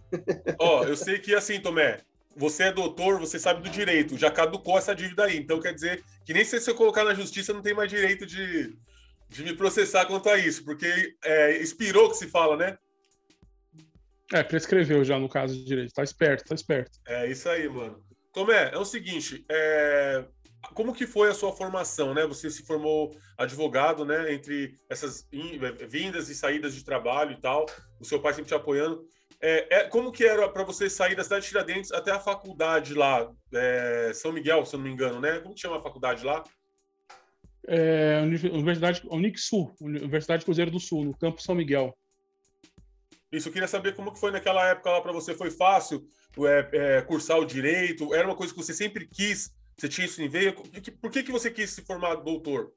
Ó, 0.57 0.81
oh, 0.81 0.83
eu 0.83 0.97
sei 0.97 1.19
que 1.19 1.35
assim, 1.35 1.59
Tomé, 1.59 1.99
você 2.35 2.63
é 2.63 2.71
doutor, 2.71 3.19
você 3.19 3.37
sabe 3.37 3.61
do 3.61 3.69
direito, 3.69 4.17
já 4.17 4.31
caducou 4.31 4.79
essa 4.79 4.95
dívida 4.95 5.25
aí. 5.25 5.37
Então 5.37 5.61
quer 5.61 5.75
dizer 5.75 6.03
que 6.25 6.33
nem 6.33 6.43
se 6.43 6.59
você 6.59 6.73
colocar 6.73 7.03
na 7.03 7.13
justiça 7.13 7.53
não 7.53 7.61
tem 7.61 7.75
mais 7.75 7.87
direito 7.87 8.25
de, 8.25 8.75
de 9.29 9.43
me 9.43 9.55
processar 9.55 10.07
quanto 10.07 10.27
a 10.27 10.39
isso, 10.39 10.65
porque 10.65 11.15
é, 11.23 11.57
expirou 11.57 12.09
que 12.09 12.17
se 12.17 12.25
fala, 12.27 12.57
né? 12.57 12.79
É, 14.33 14.41
prescreveu 14.41 15.03
já 15.03 15.19
no 15.19 15.29
caso 15.29 15.53
de 15.53 15.63
direito. 15.63 15.93
Tá 15.93 16.03
esperto, 16.03 16.45
tá 16.45 16.55
esperto. 16.55 16.97
É 17.05 17.29
isso 17.29 17.47
aí, 17.47 17.69
mano. 17.69 18.03
Tomé, 18.33 18.71
é 18.73 18.77
o 18.77 18.85
seguinte, 18.85 19.45
é... 19.47 20.25
como 20.73 20.93
que 20.93 21.07
foi 21.07 21.29
a 21.29 21.33
sua 21.33 21.51
formação, 21.51 22.13
né? 22.13 22.25
Você 22.25 22.49
se 22.49 22.63
formou 22.63 23.15
advogado, 23.37 24.05
né? 24.05 24.33
Entre 24.33 24.79
essas 24.89 25.27
é, 25.31 25.85
vindas 25.85 26.29
e 26.29 26.35
saídas 26.35 26.73
de 26.73 26.83
trabalho 26.83 27.31
e 27.31 27.41
tal, 27.41 27.65
o 27.99 28.05
seu 28.05 28.21
pai 28.21 28.33
sempre 28.33 28.49
te 28.49 28.55
apoiando. 28.55 29.03
É, 29.41 29.79
é 29.79 29.83
como 29.85 30.11
que 30.11 30.23
era 30.23 30.47
para 30.47 30.63
você 30.63 30.89
sair 30.89 31.15
da 31.15 31.23
cidade 31.23 31.43
de 31.43 31.49
Tiradentes 31.49 31.91
até 31.91 32.11
a 32.11 32.19
faculdade 32.19 32.93
lá, 32.93 33.29
é, 33.53 34.11
São 34.13 34.31
Miguel, 34.31 34.65
se 34.65 34.75
eu 34.75 34.77
não 34.77 34.85
me 34.85 34.93
engano, 34.93 35.19
né? 35.19 35.39
Como 35.39 35.55
que 35.55 35.61
chama 35.61 35.77
a 35.77 35.81
faculdade 35.81 36.23
lá? 36.23 36.43
É, 37.67 38.21
Universidade 38.21 39.01
Unixul, 39.09 39.75
Universidade 39.81 40.45
Cruzeiro 40.45 40.71
do 40.71 40.79
Sul, 40.79 41.05
no 41.05 41.17
Campo 41.17 41.41
São 41.41 41.55
Miguel. 41.55 41.95
Isso, 43.31 43.47
eu 43.47 43.53
queria 43.53 43.67
saber 43.67 43.95
como 43.95 44.11
que 44.11 44.19
foi 44.19 44.31
naquela 44.31 44.67
época 44.67 44.91
lá 44.91 45.01
para 45.01 45.13
você. 45.13 45.33
Foi 45.33 45.49
fácil 45.49 46.05
é, 46.39 46.69
é, 46.73 47.01
cursar 47.01 47.39
o 47.39 47.45
direito? 47.45 48.13
Era 48.13 48.27
uma 48.27 48.35
coisa 48.35 48.53
que 48.53 48.59
você 48.61 48.73
sempre 48.73 49.07
quis? 49.07 49.51
Você 49.77 49.89
tinha 49.89 50.05
isso 50.05 50.21
em 50.21 50.29
veia? 50.29 50.53
Por 50.53 51.11
que, 51.11 51.23
que 51.23 51.31
você 51.31 51.49
quis 51.49 51.69
se 51.71 51.81
formar 51.81 52.15
doutor 52.15 52.71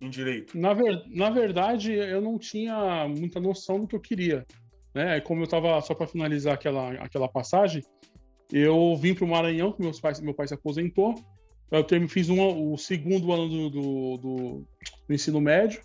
em 0.00 0.10
direito? 0.10 0.56
Na, 0.58 0.74
ver, 0.74 1.02
na 1.08 1.30
verdade, 1.30 1.92
eu 1.92 2.20
não 2.20 2.38
tinha 2.38 3.08
muita 3.08 3.40
noção 3.40 3.80
do 3.80 3.86
que 3.86 3.96
eu 3.96 4.00
queria. 4.00 4.46
Né? 4.94 5.20
Como 5.20 5.40
eu 5.40 5.44
estava, 5.44 5.80
só 5.80 5.94
para 5.94 6.06
finalizar 6.06 6.54
aquela, 6.54 6.92
aquela 6.94 7.28
passagem, 7.28 7.82
eu 8.52 8.94
vim 8.96 9.14
para 9.14 9.24
o 9.24 9.28
Maranhão, 9.28 9.72
que 9.72 9.80
meus 9.80 9.98
pais, 9.98 10.20
meu 10.20 10.34
pai 10.34 10.46
se 10.46 10.54
aposentou. 10.54 11.14
Eu 11.70 11.86
fiz 12.06 12.28
um, 12.28 12.72
o 12.72 12.76
segundo 12.76 13.32
ano 13.32 13.48
do, 13.48 13.70
do, 13.70 14.16
do, 14.18 14.66
do 15.08 15.14
ensino 15.14 15.40
médio 15.40 15.82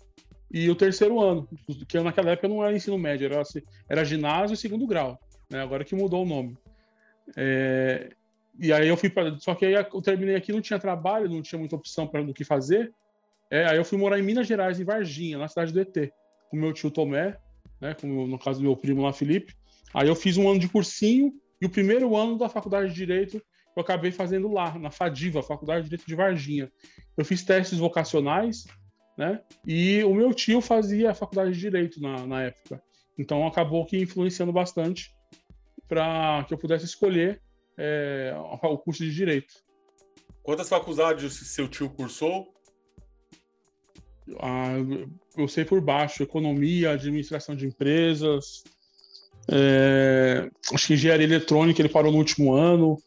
e 0.50 0.68
o 0.70 0.74
terceiro 0.74 1.20
ano, 1.20 1.48
que 1.86 1.98
naquela 2.00 2.30
época 2.30 2.48
não 2.48 2.62
era 2.62 2.76
ensino 2.76 2.98
médio, 2.98 3.26
era, 3.26 3.42
era 3.88 4.04
ginásio 4.04 4.54
e 4.54 4.56
segundo 4.56 4.86
grau, 4.86 5.18
né? 5.50 5.60
agora 5.62 5.84
que 5.84 5.94
mudou 5.94 6.24
o 6.24 6.28
nome. 6.28 6.56
É, 7.36 8.10
e 8.58 8.72
aí 8.72 8.88
eu 8.88 8.96
fui 8.96 9.08
para. 9.08 9.38
Só 9.38 9.54
que 9.54 9.66
aí 9.66 9.74
eu 9.74 10.02
terminei 10.02 10.34
aqui, 10.34 10.52
não 10.52 10.60
tinha 10.60 10.78
trabalho, 10.78 11.28
não 11.28 11.42
tinha 11.42 11.58
muita 11.58 11.76
opção 11.76 12.06
para 12.06 12.22
do 12.22 12.34
que 12.34 12.44
fazer. 12.44 12.92
É, 13.50 13.66
aí 13.66 13.76
eu 13.76 13.84
fui 13.84 13.98
morar 13.98 14.18
em 14.18 14.22
Minas 14.22 14.46
Gerais, 14.46 14.78
em 14.78 14.84
Varginha, 14.84 15.38
na 15.38 15.48
cidade 15.48 15.72
do 15.72 15.80
ET, 15.80 16.12
com 16.50 16.56
meu 16.56 16.72
tio 16.72 16.90
Tomé, 16.90 17.38
né, 17.80 17.94
com, 17.94 18.26
no 18.26 18.38
caso 18.38 18.58
do 18.58 18.64
meu 18.64 18.76
primo 18.76 19.02
lá, 19.02 19.12
Felipe. 19.12 19.54
Aí 19.94 20.08
eu 20.08 20.14
fiz 20.14 20.36
um 20.36 20.48
ano 20.50 20.60
de 20.60 20.68
cursinho 20.68 21.32
e 21.60 21.66
o 21.66 21.70
primeiro 21.70 22.14
ano 22.14 22.36
da 22.36 22.48
faculdade 22.48 22.90
de 22.90 22.94
Direito 22.94 23.42
eu 23.78 23.82
acabei 23.82 24.10
fazendo 24.10 24.52
lá, 24.52 24.76
na 24.76 24.90
FADIVA, 24.90 25.40
Faculdade 25.40 25.84
de 25.84 25.90
Direito 25.90 26.06
de 26.06 26.14
Varginha. 26.16 26.72
Eu 27.16 27.24
fiz 27.24 27.44
testes 27.44 27.78
vocacionais, 27.78 28.66
né? 29.16 29.40
E 29.64 30.02
o 30.02 30.12
meu 30.12 30.34
tio 30.34 30.60
fazia 30.60 31.12
a 31.12 31.14
faculdade 31.14 31.52
de 31.52 31.60
direito 31.60 32.00
na, 32.00 32.26
na 32.26 32.42
época. 32.42 32.82
Então 33.16 33.46
acabou 33.46 33.86
que 33.86 33.96
influenciando 33.96 34.52
bastante 34.52 35.14
para 35.86 36.44
que 36.44 36.54
eu 36.54 36.58
pudesse 36.58 36.86
escolher 36.86 37.40
é, 37.78 38.34
o 38.62 38.76
curso 38.76 39.04
de 39.04 39.14
direito. 39.14 39.54
Quantas 40.42 40.68
faculdades 40.68 41.32
seu 41.34 41.68
tio 41.68 41.88
cursou? 41.90 42.52
Ah, 44.40 44.72
eu 45.36 45.48
sei 45.48 45.64
por 45.64 45.80
baixo, 45.80 46.22
economia, 46.22 46.90
administração 46.90 47.54
de 47.54 47.66
empresas, 47.66 48.62
é, 49.50 50.50
acho 50.74 50.86
que 50.86 50.94
engenharia 50.94 51.24
eletrônica 51.26 51.80
ele 51.80 51.88
parou 51.88 52.12
no 52.12 52.18
último 52.18 52.52
ano, 52.52 52.98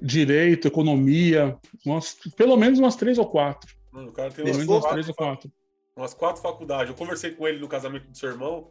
direito, 0.00 0.68
economia, 0.68 1.56
umas, 1.84 2.18
pelo 2.36 2.56
menos 2.56 2.78
umas 2.78 2.96
três 2.96 3.16
ou 3.16 3.26
quatro. 3.26 3.74
Mano, 3.90 4.10
o 4.10 4.12
cara 4.12 4.30
tem 4.30 4.44
pelo 4.44 4.58
menos 4.58 4.68
umas 4.68 4.90
três 4.92 5.08
ou 5.08 5.14
quatro. 5.14 5.50
umas 5.96 6.12
quatro 6.12 6.42
faculdades. 6.42 6.90
Eu 6.90 6.96
conversei 6.96 7.30
com 7.30 7.48
ele 7.48 7.58
no 7.58 7.68
casamento 7.68 8.08
do 8.08 8.16
seu 8.16 8.30
irmão. 8.30 8.70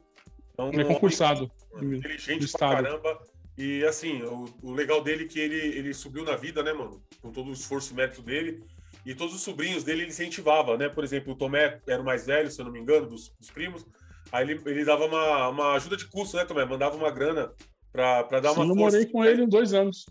Um 0.58 0.68
Ele 0.68 0.82
é 0.82 0.86
concursado. 0.86 1.50
inteligente 1.82 2.34
do 2.34 2.38
pra 2.40 2.46
estado. 2.46 2.84
caramba. 2.84 3.20
E 3.62 3.84
assim, 3.84 4.22
o, 4.24 4.46
o 4.64 4.72
legal 4.72 5.04
dele 5.04 5.26
é 5.26 5.28
que 5.28 5.38
ele, 5.38 5.58
ele 5.78 5.94
subiu 5.94 6.24
na 6.24 6.38
vida, 6.38 6.64
né, 6.64 6.72
mano? 6.72 7.04
Com 7.22 7.30
todo 7.30 7.50
o 7.50 7.54
esforço 7.54 7.92
e 7.92 7.96
mérito 7.96 8.22
dele. 8.22 8.64
E 9.06 9.14
todos 9.14 9.36
os 9.36 9.42
sobrinhos 9.42 9.84
dele 9.84 10.04
ele 10.04 10.10
incentivava, 10.12 10.78
né? 10.78 10.88
Por 10.88 11.04
exemplo, 11.04 11.34
o 11.34 11.36
Tomé 11.36 11.82
era 11.86 12.02
o 12.02 12.06
mais 12.06 12.26
velho, 12.26 12.50
se 12.50 12.62
eu 12.62 12.64
não 12.66 12.72
me 12.72 12.80
engano, 12.80 13.06
dos, 13.06 13.28
dos 13.38 13.52
primos. 13.52 13.86
Aí 14.32 14.50
ele, 14.50 14.62
ele 14.66 14.86
dava 14.86 15.04
uma, 15.06 15.50
uma 15.50 15.74
ajuda 15.74 15.98
de 15.98 16.08
custo, 16.08 16.38
né, 16.38 16.46
Tomé? 16.46 16.64
Mandava 16.64 16.96
uma 16.96 17.12
grana 17.12 17.52
pra, 17.92 18.24
pra 18.24 18.40
dar 18.40 18.54
uma 18.54 18.64
eu 18.64 18.68
força. 18.70 18.80
morei 18.98 19.06
com 19.08 19.26
ele 19.26 19.46
dois 19.46 19.74
anos. 19.74 20.06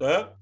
Hã? 0.00 0.32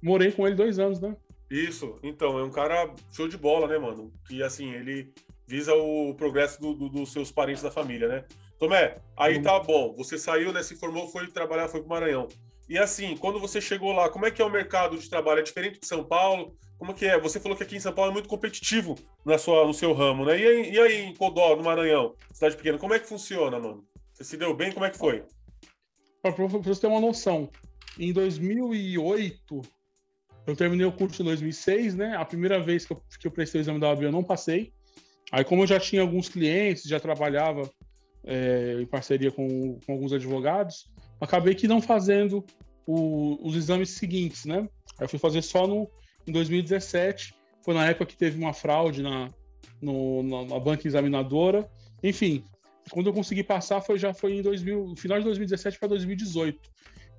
Morei 0.00 0.30
com 0.30 0.46
ele 0.46 0.54
dois 0.54 0.78
anos, 0.78 1.00
né? 1.00 1.16
Isso, 1.50 1.98
então, 2.02 2.38
é 2.38 2.44
um 2.44 2.50
cara 2.50 2.94
show 3.12 3.26
de 3.26 3.36
bola, 3.36 3.66
né, 3.66 3.76
mano? 3.76 4.12
Que 4.28 4.40
assim, 4.42 4.72
ele 4.72 5.12
visa 5.48 5.74
o 5.74 6.14
progresso 6.14 6.60
do- 6.60 6.74
do- 6.74 6.88
dos 6.88 7.12
seus 7.12 7.30
parentes 7.32 7.62
da 7.62 7.70
família, 7.70 8.06
né? 8.08 8.24
Tomé, 8.62 8.94
aí 9.16 9.42
tá 9.42 9.58
bom, 9.58 9.92
você 9.96 10.16
saiu, 10.16 10.52
né? 10.52 10.62
Se 10.62 10.76
formou, 10.76 11.08
foi 11.08 11.26
trabalhar, 11.26 11.66
foi 11.66 11.80
pro 11.80 11.88
Maranhão. 11.88 12.28
E 12.68 12.78
assim, 12.78 13.16
quando 13.16 13.40
você 13.40 13.60
chegou 13.60 13.90
lá, 13.90 14.08
como 14.08 14.24
é 14.24 14.30
que 14.30 14.40
é 14.40 14.44
o 14.44 14.48
mercado 14.48 14.96
de 14.96 15.10
trabalho? 15.10 15.40
É 15.40 15.42
diferente 15.42 15.80
de 15.80 15.86
São 15.88 16.04
Paulo? 16.04 16.56
Como 16.78 16.94
que 16.94 17.04
é? 17.04 17.18
Você 17.18 17.40
falou 17.40 17.56
que 17.56 17.64
aqui 17.64 17.74
em 17.74 17.80
São 17.80 17.92
Paulo 17.92 18.12
é 18.12 18.14
muito 18.14 18.28
competitivo 18.28 18.96
na 19.26 19.36
sua, 19.36 19.66
no 19.66 19.74
seu 19.74 19.92
ramo, 19.92 20.24
né? 20.24 20.38
E 20.38 20.46
aí, 20.46 20.70
e 20.74 20.78
aí 20.78 21.02
em 21.06 21.12
Codó, 21.12 21.56
no 21.56 21.64
Maranhão, 21.64 22.14
cidade 22.32 22.56
pequena, 22.56 22.78
como 22.78 22.94
é 22.94 23.00
que 23.00 23.08
funciona, 23.08 23.58
mano? 23.58 23.82
Você 24.14 24.22
se 24.22 24.36
deu 24.36 24.54
bem? 24.54 24.70
Como 24.70 24.86
é 24.86 24.90
que 24.90 24.96
foi? 24.96 25.24
Para 26.22 26.30
você 26.30 26.82
ter 26.82 26.86
uma 26.86 27.00
noção, 27.00 27.50
em 27.98 28.12
2008, 28.12 29.60
eu 30.46 30.54
terminei 30.54 30.86
o 30.86 30.92
curso 30.92 31.20
em 31.20 31.24
2006, 31.24 31.96
né? 31.96 32.16
A 32.16 32.24
primeira 32.24 32.60
vez 32.60 32.86
que 32.86 32.92
eu, 32.92 33.02
que 33.18 33.26
eu 33.26 33.32
prestei 33.32 33.60
o 33.60 33.62
exame 33.62 33.80
da 33.80 33.88
OAB 33.88 34.04
eu 34.04 34.12
não 34.12 34.22
passei. 34.22 34.72
Aí, 35.32 35.42
como 35.42 35.64
eu 35.64 35.66
já 35.66 35.80
tinha 35.80 36.00
alguns 36.00 36.28
clientes, 36.28 36.84
já 36.84 37.00
trabalhava 37.00 37.68
é, 38.24 38.78
em 38.80 38.86
parceria 38.86 39.30
com, 39.30 39.78
com 39.84 39.92
alguns 39.92 40.12
advogados, 40.12 40.90
acabei 41.20 41.54
que 41.54 41.68
não 41.68 41.80
fazendo 41.80 42.44
o- 42.86 43.38
os 43.46 43.56
exames 43.56 43.90
seguintes, 43.90 44.44
né? 44.44 44.68
Eu 45.00 45.08
fui 45.08 45.18
fazer 45.18 45.42
só 45.42 45.66
no, 45.66 45.88
em 46.26 46.32
2017, 46.32 47.34
foi 47.64 47.74
na 47.74 47.86
época 47.86 48.06
que 48.06 48.16
teve 48.16 48.38
uma 48.38 48.52
fraude 48.52 49.02
na, 49.02 49.30
no- 49.80 50.22
na, 50.22 50.44
na 50.54 50.60
banca 50.60 50.86
examinadora. 50.86 51.68
Enfim, 52.02 52.44
quando 52.90 53.06
eu 53.08 53.12
consegui 53.12 53.42
passar 53.42 53.80
foi 53.80 53.98
já 53.98 54.12
foi 54.12 54.34
em 54.38 54.42
2000, 54.42 54.88
no 54.88 54.96
final 54.96 55.18
de 55.18 55.24
2017 55.24 55.78
para 55.78 55.88
2018. 55.88 56.58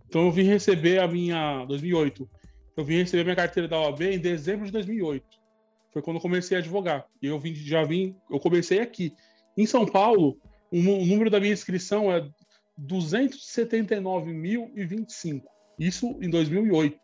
Então 0.07 0.25
eu 0.25 0.31
vim 0.31 0.43
receber 0.43 0.99
a 0.99 1.07
minha 1.07 1.65
2008. 1.65 2.29
Eu 2.75 2.83
vim 2.83 2.97
receber 2.97 3.23
minha 3.23 3.35
carteira 3.35 3.67
da 3.67 3.79
OAB 3.79 4.01
em 4.01 4.19
dezembro 4.19 4.65
de 4.65 4.71
2008. 4.71 5.25
Foi 5.91 6.01
quando 6.01 6.17
eu 6.17 6.21
comecei 6.21 6.57
a 6.57 6.59
advogar. 6.59 7.05
E 7.21 7.27
eu 7.27 7.39
vim, 7.39 7.53
já 7.53 7.83
vim, 7.83 8.15
eu 8.29 8.39
comecei 8.39 8.79
aqui. 8.79 9.13
Em 9.55 9.65
São 9.65 9.85
Paulo, 9.85 10.37
o, 10.73 11.01
o 11.01 11.05
número 11.05 11.29
da 11.29 11.39
minha 11.39 11.53
inscrição 11.53 12.11
é 12.11 12.27
279.025. 12.79 15.43
Isso 15.79 16.17
em 16.21 16.29
2008. 16.29 16.99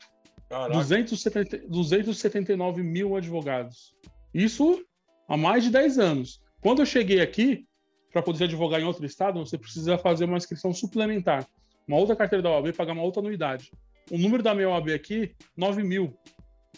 Caraca, 0.50 0.74
270, 0.74 1.68
279 1.68 2.82
mil 2.82 3.16
advogados. 3.16 3.94
Isso 4.34 4.84
há 5.27 5.38
mais 5.38 5.64
de 5.64 5.70
10 5.70 6.00
anos. 6.00 6.42
Quando 6.60 6.82
eu 6.82 6.86
cheguei 6.86 7.22
aqui, 7.22 7.68
para 8.12 8.24
poder 8.24 8.46
advogar 8.46 8.82
em 8.82 8.86
outro 8.86 9.05
estado, 9.05 9.40
você 9.40 9.58
precisa 9.58 9.98
fazer 9.98 10.25
uma 10.25 10.38
inscrição 10.38 10.74
suplementar. 10.74 11.48
Uma 11.88 11.98
outra 11.98 12.16
carteira 12.16 12.42
da 12.42 12.50
OAB, 12.50 12.74
pagar 12.74 12.94
uma 12.94 13.03
outra 13.03 13.22
anuidade. 13.22 13.72
O 14.12 14.18
número 14.18 14.42
da 14.42 14.55
minha 14.55 14.70
OAB 14.70 14.90
aqui, 14.90 15.36
9 15.55 15.84
mil. 15.84 16.18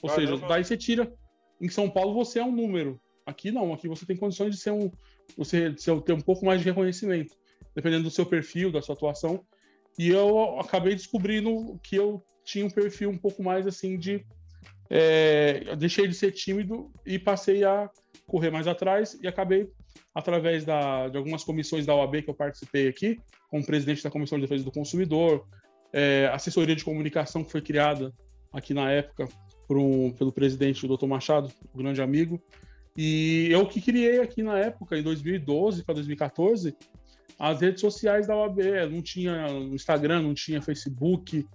Ou 0.01 0.09
Caramba. 0.09 0.35
seja, 0.35 0.47
daí 0.47 0.63
você 0.63 0.75
tira. 0.75 1.11
Em 1.59 1.69
São 1.69 1.89
Paulo 1.89 2.13
você 2.13 2.39
é 2.39 2.43
um 2.43 2.51
número. 2.51 2.99
Aqui 3.25 3.51
não, 3.51 3.71
aqui 3.71 3.87
você 3.87 4.05
tem 4.05 4.17
condições 4.17 4.55
de 4.55 4.61
ser 4.61 4.71
um. 4.71 4.91
Você 5.37 5.73
ser- 5.77 6.01
ter 6.01 6.13
um 6.13 6.21
pouco 6.21 6.45
mais 6.45 6.59
de 6.59 6.65
reconhecimento, 6.65 7.35
dependendo 7.75 8.03
do 8.03 8.11
seu 8.11 8.25
perfil, 8.25 8.71
da 8.71 8.81
sua 8.81 8.95
atuação. 8.95 9.43
E 9.97 10.09
eu 10.09 10.59
acabei 10.59 10.95
descobrindo 10.95 11.79
que 11.83 11.95
eu 11.95 12.23
tinha 12.43 12.65
um 12.65 12.69
perfil 12.69 13.09
um 13.09 13.17
pouco 13.17 13.43
mais 13.43 13.67
assim 13.67 13.97
de. 13.97 14.25
é, 14.89 15.63
eu 15.67 15.75
deixei 15.75 16.07
de 16.07 16.13
ser 16.13 16.31
tímido 16.31 16.91
e 17.05 17.17
passei 17.17 17.63
a 17.63 17.89
correr 18.27 18.49
mais 18.51 18.67
atrás 18.67 19.17
e 19.21 19.27
acabei, 19.27 19.69
através 20.13 20.65
da, 20.65 21.07
de 21.07 21.17
algumas 21.17 21.43
comissões 21.43 21.85
da 21.85 21.95
OAB 21.95 22.21
que 22.23 22.29
eu 22.29 22.33
participei 22.33 22.87
aqui, 22.87 23.17
como 23.49 23.65
presidente 23.65 24.03
da 24.03 24.09
Comissão 24.11 24.37
de 24.37 24.43
Defesa 24.43 24.63
do 24.65 24.71
Consumidor, 24.71 25.47
é, 25.93 26.29
assessoria 26.33 26.75
de 26.75 26.83
comunicação 26.83 27.43
que 27.43 27.51
foi 27.51 27.61
criada 27.61 28.13
aqui 28.51 28.73
na 28.73 28.91
época 28.91 29.27
um- 29.69 30.11
pelo 30.11 30.31
presidente, 30.33 30.85
o 30.85 30.97
Dr. 30.97 31.05
Machado, 31.05 31.49
um 31.73 31.77
grande 31.77 32.01
amigo. 32.01 32.41
E 32.97 33.47
eu 33.49 33.65
que 33.65 33.81
criei 33.81 34.19
aqui 34.19 34.43
na 34.43 34.57
época, 34.57 34.97
em 34.97 35.03
2012 35.03 35.83
para 35.83 35.95
2014, 35.95 36.75
as 37.39 37.59
redes 37.59 37.81
sociais 37.81 38.27
da 38.27 38.35
OAB. 38.35 38.59
Não 38.89 39.01
tinha 39.01 39.47
Instagram, 39.71 40.21
não 40.21 40.33
tinha 40.33 40.61
Facebook. 40.61 41.45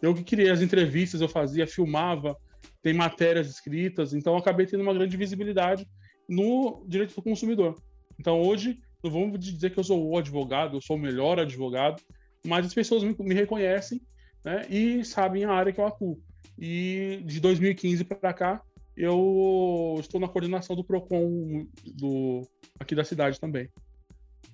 Eu 0.00 0.14
que 0.14 0.22
criei 0.22 0.50
as 0.50 0.60
entrevistas, 0.60 1.20
eu 1.20 1.28
fazia, 1.28 1.66
filmava, 1.66 2.36
tem 2.82 2.92
matérias 2.92 3.48
escritas, 3.48 4.12
então 4.12 4.36
acabei 4.36 4.66
tendo 4.66 4.82
uma 4.82 4.94
grande 4.94 5.16
visibilidade 5.16 5.86
no 6.28 6.84
direito 6.86 7.14
do 7.14 7.22
consumidor. 7.22 7.80
Então 8.18 8.40
hoje, 8.40 8.80
não 9.02 9.10
vamos 9.10 9.38
dizer 9.38 9.70
que 9.70 9.78
eu 9.78 9.84
sou 9.84 10.10
o 10.10 10.18
advogado, 10.18 10.76
eu 10.76 10.80
sou 10.80 10.96
o 10.96 11.00
melhor 11.00 11.38
advogado, 11.38 12.02
mas 12.46 12.66
as 12.66 12.74
pessoas 12.74 13.02
me, 13.02 13.14
me 13.18 13.34
reconhecem 13.34 14.00
né, 14.44 14.66
e 14.68 15.04
sabem 15.04 15.44
a 15.44 15.52
área 15.52 15.72
que 15.72 15.80
eu 15.80 15.86
atuo. 15.86 16.20
E 16.58 17.22
de 17.24 17.40
2015 17.40 18.04
para 18.04 18.32
cá, 18.32 18.62
eu 18.96 19.96
estou 19.98 20.20
na 20.20 20.28
coordenação 20.28 20.76
do 20.76 20.84
PROCON 20.84 21.66
do, 21.94 22.46
aqui 22.78 22.94
da 22.94 23.04
cidade 23.04 23.40
também. 23.40 23.68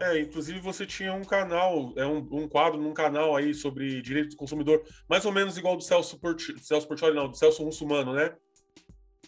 É, 0.00 0.20
inclusive 0.20 0.60
você 0.60 0.86
tinha 0.86 1.12
um 1.12 1.24
canal, 1.24 1.92
é 1.96 2.06
um, 2.06 2.18
um 2.30 2.48
quadro 2.48 2.80
num 2.80 2.94
canal 2.94 3.34
aí 3.34 3.52
sobre 3.52 4.00
direito 4.00 4.30
do 4.30 4.36
consumidor, 4.36 4.82
mais 5.08 5.24
ou 5.24 5.32
menos 5.32 5.58
igual 5.58 5.76
do 5.76 5.82
Celso 5.82 6.18
Porti, 6.20 6.54
Celso 6.62 6.86
Portioli, 6.86 7.16
não, 7.16 7.28
do 7.28 7.36
Celso 7.36 7.64
Russumano, 7.64 8.12
né? 8.12 8.32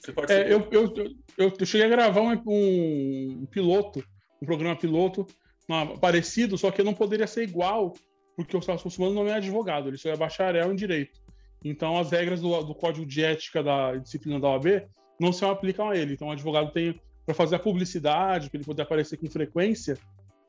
Você 0.01 0.13
participou? 0.13 0.47
É, 0.47 0.53
eu, 0.53 0.69
eu, 0.71 0.95
eu, 1.37 1.53
eu 1.59 1.67
cheguei 1.67 1.87
a 1.87 1.91
gravar 1.91 2.21
um, 2.21 2.41
um, 2.47 3.39
um 3.43 3.47
piloto, 3.47 4.05
um 4.41 4.47
programa 4.47 4.77
piloto 4.77 5.27
uma- 5.69 5.99
parecido, 5.99 6.57
só 6.57 6.71
que 6.71 6.81
eu 6.81 6.85
não 6.85 6.95
poderia 6.95 7.27
ser 7.27 7.43
igual, 7.43 7.93
porque 8.37 8.57
o 8.57 8.63
Celso 8.63 8.85
Russumano 8.85 9.15
não 9.15 9.27
é 9.27 9.35
advogado, 9.35 9.89
ele 9.89 9.99
só 9.99 10.09
é 10.09 10.17
bacharel 10.17 10.73
em 10.73 10.77
direito. 10.77 11.21
Então 11.65 11.99
as 11.99 12.13
regras 12.13 12.41
do, 12.41 12.63
do 12.63 12.75
código 12.75 13.05
de 13.05 13.25
ética 13.25 13.61
da 13.63 13.97
disciplina 13.97 14.39
da 14.39 14.49
OAB 14.49 14.89
não 15.21 15.33
se 15.33 15.45
aplicam 15.45 15.91
a 15.91 15.97
ele. 15.97 16.15
Então 16.15 16.29
o 16.29 16.33
advogado 16.33 16.73
tem, 16.73 17.01
para 17.27 17.35
fazer 17.35 17.57
a 17.57 17.59
publicidade, 17.59 18.49
para 18.49 18.57
ele 18.59 18.65
poder 18.65 18.83
aparecer 18.83 19.17
com 19.19 19.31
frequência, 19.31 19.99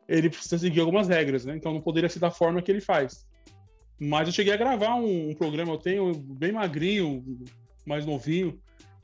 ele 0.08 0.30
precisa 0.30 0.58
seguir 0.58 0.80
algumas 0.80 1.08
regras, 1.08 1.46
né? 1.46 1.56
Então 1.56 1.74
não 1.74 1.82
poderia 1.82 2.10
ser 2.10 2.20
da 2.20 2.32
forma 2.32 2.62
que 2.62 2.72
ele 2.72 2.82
faz. 2.82 3.28
Mas 4.00 4.28
eu 4.28 4.34
cheguei 4.34 4.54
a 4.54 4.58
gravar 4.58 4.96
um, 4.96 5.30
um 5.30 5.36
programa, 5.36 5.74
eu 5.74 5.78
tenho 5.78 6.14
bem 6.16 6.52
magrinho, 6.52 7.24
mais 7.86 8.06
novinho, 8.06 8.60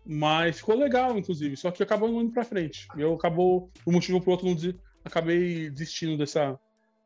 mas 0.05 0.57
ficou 0.57 0.75
legal, 0.75 1.17
inclusive. 1.17 1.55
Só 1.55 1.69
que 1.69 1.83
acabou 1.83 2.09
não 2.11 2.21
indo 2.21 2.31
pra 2.31 2.43
frente. 2.43 2.87
Eu 2.97 3.13
acabou, 3.13 3.69
por 3.83 3.91
um 3.91 3.93
motivo 3.93 4.17
ou 4.17 4.23
por 4.23 4.31
outro, 4.31 4.47
não 4.47 4.55
desi- 4.55 4.75
acabei 5.05 5.69
desistindo 5.69 6.17
dessa, 6.17 6.59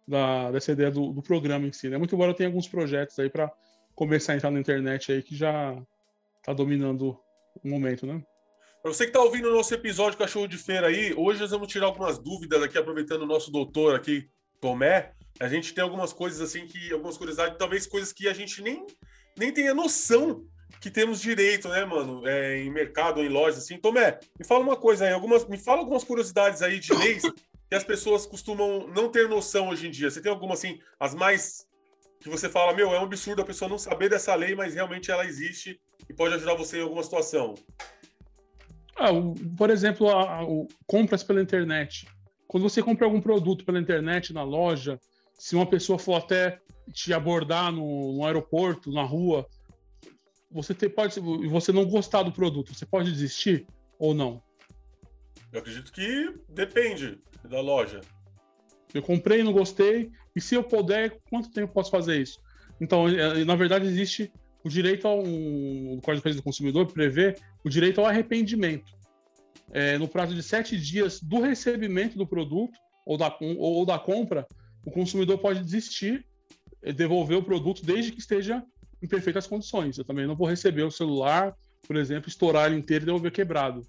da- 0.08 0.52
dessa 0.52 0.72
ideia 0.72 0.90
do, 0.92 1.12
do 1.12 1.22
programa 1.22 1.68
em 1.68 1.72
si. 1.74 1.90
Né? 1.90 1.98
Muito 1.98 2.16
embora 2.16 2.32
eu 2.32 2.36
tenha 2.36 2.48
alguns 2.48 2.68
projetos 2.68 3.18
aí 3.20 3.30
para 3.30 3.52
começar 3.96 4.34
a 4.34 4.36
entrar 4.36 4.52
na 4.52 4.60
internet 4.60 5.12
aí 5.12 5.22
que 5.22 5.36
já 5.36 5.76
tá 6.44 6.54
dominando 6.54 7.20
o 7.64 7.70
momento, 7.70 8.08
né? 8.08 8.24
Para 8.82 8.92
você 8.92 9.04
que 9.04 9.12
está 9.12 9.22
ouvindo 9.22 9.48
o 9.48 9.56
nosso 9.56 9.72
episódio 9.76 10.18
Cachorro 10.18 10.48
de 10.48 10.58
Feira 10.58 10.88
aí, 10.88 11.14
hoje 11.16 11.40
nós 11.40 11.52
vamos 11.52 11.68
tirar 11.68 11.86
algumas 11.86 12.18
dúvidas 12.18 12.64
aqui, 12.64 12.80
aproveitando 12.80 13.22
o 13.22 13.28
nosso 13.28 13.52
doutor 13.52 13.94
aqui, 13.94 14.28
Tomé. 14.60 15.14
A 15.40 15.48
gente 15.48 15.72
tem 15.72 15.84
algumas 15.84 16.12
coisas 16.12 16.42
assim 16.42 16.66
que, 16.66 16.92
algumas 16.92 17.16
curiosidades, 17.16 17.60
talvez 17.60 17.86
coisas 17.86 18.12
que 18.12 18.28
a 18.28 18.34
gente 18.34 18.60
nem, 18.60 18.84
nem 19.38 19.54
tenha 19.54 19.76
noção 19.76 20.44
que 20.80 20.90
temos 20.90 21.22
direito, 21.22 21.70
né, 21.70 21.86
mano? 21.86 22.28
É, 22.28 22.58
em 22.58 22.72
mercado, 22.72 23.22
em 23.22 23.30
lojas, 23.30 23.64
assim. 23.64 23.78
Tomé, 23.78 24.20
me 24.40 24.44
fala 24.44 24.64
uma 24.64 24.76
coisa 24.76 25.06
aí, 25.06 25.14
algumas, 25.14 25.48
me 25.48 25.60
fala 25.60 25.82
algumas 25.82 26.04
curiosidades 26.04 26.64
aí 26.64 26.80
de 26.80 26.92
leis 26.92 27.22
que 27.22 27.76
as 27.76 27.84
pessoas 27.84 28.26
costumam 28.26 28.88
não 28.88 29.10
ter 29.10 29.30
noção 29.30 29.70
hoje 29.70 29.88
em 29.88 29.92
dia. 29.92 30.10
Você 30.10 30.24
tem 30.24 30.32
alguma, 30.32 30.56
assim, 30.56 30.80
as 31.00 31.14
mais 31.14 31.68
que 32.20 32.30
você 32.30 32.50
fala, 32.50 32.74
meu, 32.74 32.92
é 32.96 33.00
um 33.00 33.04
absurdo 33.04 33.44
a 33.44 33.46
pessoa 33.46 33.70
não 33.70 33.78
saber 33.78 34.10
dessa 34.10 34.34
lei, 34.34 34.56
mas 34.56 34.74
realmente 34.74 35.12
ela 35.12 35.24
existe 35.24 35.80
e 36.10 36.14
pode 36.16 36.34
ajudar 36.34 36.56
você 36.56 36.80
em 36.80 36.82
alguma 36.82 37.04
situação. 37.04 37.54
Ah, 38.96 39.12
o- 39.12 39.34
por 39.58 39.70
exemplo, 39.70 40.10
a- 40.10 40.38
a- 40.40 40.44
o- 40.46 40.68
compras 40.86 41.24
pela 41.24 41.42
internet. 41.42 42.08
Quando 42.48 42.64
você 42.64 42.82
compra 42.84 43.06
algum 43.06 43.22
produto 43.22 43.64
pela 43.66 43.80
internet, 43.80 44.34
na 44.34 44.44
loja, 44.44 45.00
se 45.34 45.56
uma 45.56 45.66
pessoa 45.66 45.98
for 45.98 46.16
até 46.16 46.60
te 46.94 47.14
abordar 47.14 47.72
no, 47.72 48.14
no 48.18 48.26
aeroporto, 48.26 48.92
na 48.92 49.04
rua, 49.04 49.48
você 50.52 50.74
te- 50.74 50.90
pode, 50.90 51.18
e 51.20 51.48
você 51.48 51.72
não 51.72 51.86
gostar 51.86 52.24
do 52.24 52.32
produto, 52.32 52.74
você 52.76 52.86
pode 52.86 53.12
desistir 53.12 53.66
ou 53.98 54.14
não? 54.14 54.42
Eu 55.52 55.60
acredito 55.60 55.92
que 55.92 56.34
depende 56.50 57.20
da 57.50 57.62
loja. 57.62 58.02
Eu 58.94 59.02
comprei, 59.02 59.42
não 59.44 59.54
gostei, 59.54 60.12
e 60.36 60.42
se 60.42 60.56
eu 60.56 60.64
puder, 60.64 61.18
quanto 61.30 61.52
tempo 61.52 61.74
posso 61.74 61.90
fazer 61.90 62.22
isso? 62.22 62.40
Então, 62.80 63.08
é, 63.08 63.46
na 63.46 63.56
verdade, 63.56 63.86
existe 63.86 64.32
o 64.64 64.70
direito 64.70 65.08
ao. 65.08 65.20
O 65.20 66.00
Código 66.02 66.18
de 66.18 66.24
Defesa 66.24 66.38
do 66.38 66.44
Consumidor 66.44 66.92
prevê 66.92 67.36
o 67.64 67.70
direito 67.70 68.00
ao 68.00 68.08
arrependimento. 68.08 68.94
É, 69.74 69.98
no 69.98 70.08
prazo 70.08 70.36
de 70.36 70.44
sete 70.44 70.78
dias 70.78 71.22
do 71.22 71.40
recebimento 71.40 72.18
do 72.18 72.28
produto 72.28 72.78
ou 73.06 73.18
da, 73.18 73.36
ou 73.40 73.86
da 73.86 73.98
compra, 73.98 74.46
o 74.86 74.92
consumidor 74.92 75.38
pode 75.38 75.64
desistir, 75.64 76.26
devolver 76.96 77.38
o 77.38 77.44
produto 77.44 77.86
desde 77.86 78.12
que 78.12 78.20
esteja 78.20 78.64
em 79.02 79.08
perfeitas 79.08 79.48
condições. 79.48 79.98
Eu 79.98 80.06
também 80.06 80.28
não 80.28 80.36
vou 80.36 80.48
receber 80.48 80.84
o 80.84 80.92
celular, 80.92 81.56
por 81.88 81.96
exemplo, 81.96 82.30
estourar 82.30 82.68
ele 82.68 82.80
inteiro 82.80 83.04
e 83.04 83.08
devolver 83.08 83.32
quebrado. 83.32 83.86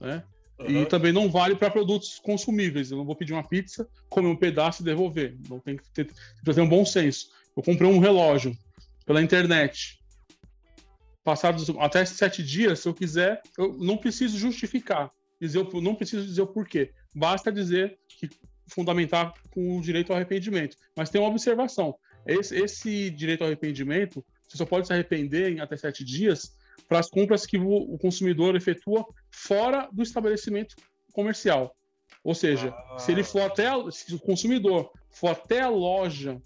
Né? 0.00 0.22
Uhum. 0.58 0.82
E 0.82 0.86
também 0.86 1.12
não 1.12 1.30
vale 1.30 1.56
para 1.56 1.70
produtos 1.70 2.18
consumíveis. 2.18 2.90
Eu 2.90 2.98
não 2.98 3.04
vou 3.04 3.16
pedir 3.16 3.32
uma 3.32 3.46
pizza, 3.46 3.88
comer 4.08 4.28
um 4.28 4.36
pedaço 4.36 4.82
e 4.82 4.84
devolver. 4.84 5.36
Não 5.48 5.58
tem 5.58 5.76
que 5.76 5.88
ter, 5.90 6.06
tem 6.44 6.54
ter 6.54 6.60
um 6.60 6.68
bom 6.68 6.84
senso. 6.84 7.30
Eu 7.56 7.62
comprei 7.62 7.88
um 7.88 7.98
relógio 7.98 8.56
pela 9.04 9.22
internet. 9.22 10.01
Passados 11.24 11.70
até 11.78 12.04
sete 12.04 12.42
dias, 12.42 12.80
se 12.80 12.88
eu 12.88 12.94
quiser, 12.94 13.40
eu 13.56 13.72
não 13.78 13.96
preciso 13.96 14.36
justificar. 14.36 15.10
Dizer, 15.40 15.64
não 15.74 15.94
preciso 15.94 16.26
dizer 16.26 16.42
o 16.42 16.46
porquê. 16.46 16.92
Basta 17.14 17.50
dizer 17.52 17.98
que 18.08 18.28
fundamentar 18.68 19.34
com 19.50 19.76
o 19.76 19.80
direito 19.80 20.10
ao 20.10 20.16
arrependimento. 20.16 20.76
Mas 20.96 21.10
tem 21.10 21.20
uma 21.20 21.30
observação. 21.30 21.94
Esse, 22.26 22.56
esse 22.56 23.10
direito 23.10 23.42
ao 23.42 23.48
arrependimento, 23.48 24.24
você 24.48 24.56
só 24.56 24.64
pode 24.64 24.86
se 24.86 24.92
arrepender 24.92 25.50
em 25.50 25.60
até 25.60 25.76
sete 25.76 26.04
dias 26.04 26.56
para 26.88 26.98
as 26.98 27.08
compras 27.08 27.46
que 27.46 27.58
o, 27.58 27.98
consumidor 27.98 28.54
efetua 28.54 29.04
fora 29.30 29.88
do 29.92 30.02
estabelecimento 30.02 30.76
comercial. 31.12 31.74
Ou 32.22 32.34
seja, 32.34 32.68
ah. 32.68 32.98
se 32.98 33.10
ele 33.12 33.24
for 33.24 33.42
até 33.42 33.68
se 33.90 34.14
o 34.14 34.18
consumidor 34.18 34.90
for 35.10 35.28
até 35.28 35.60
a 35.60 35.68
loja 35.68 36.40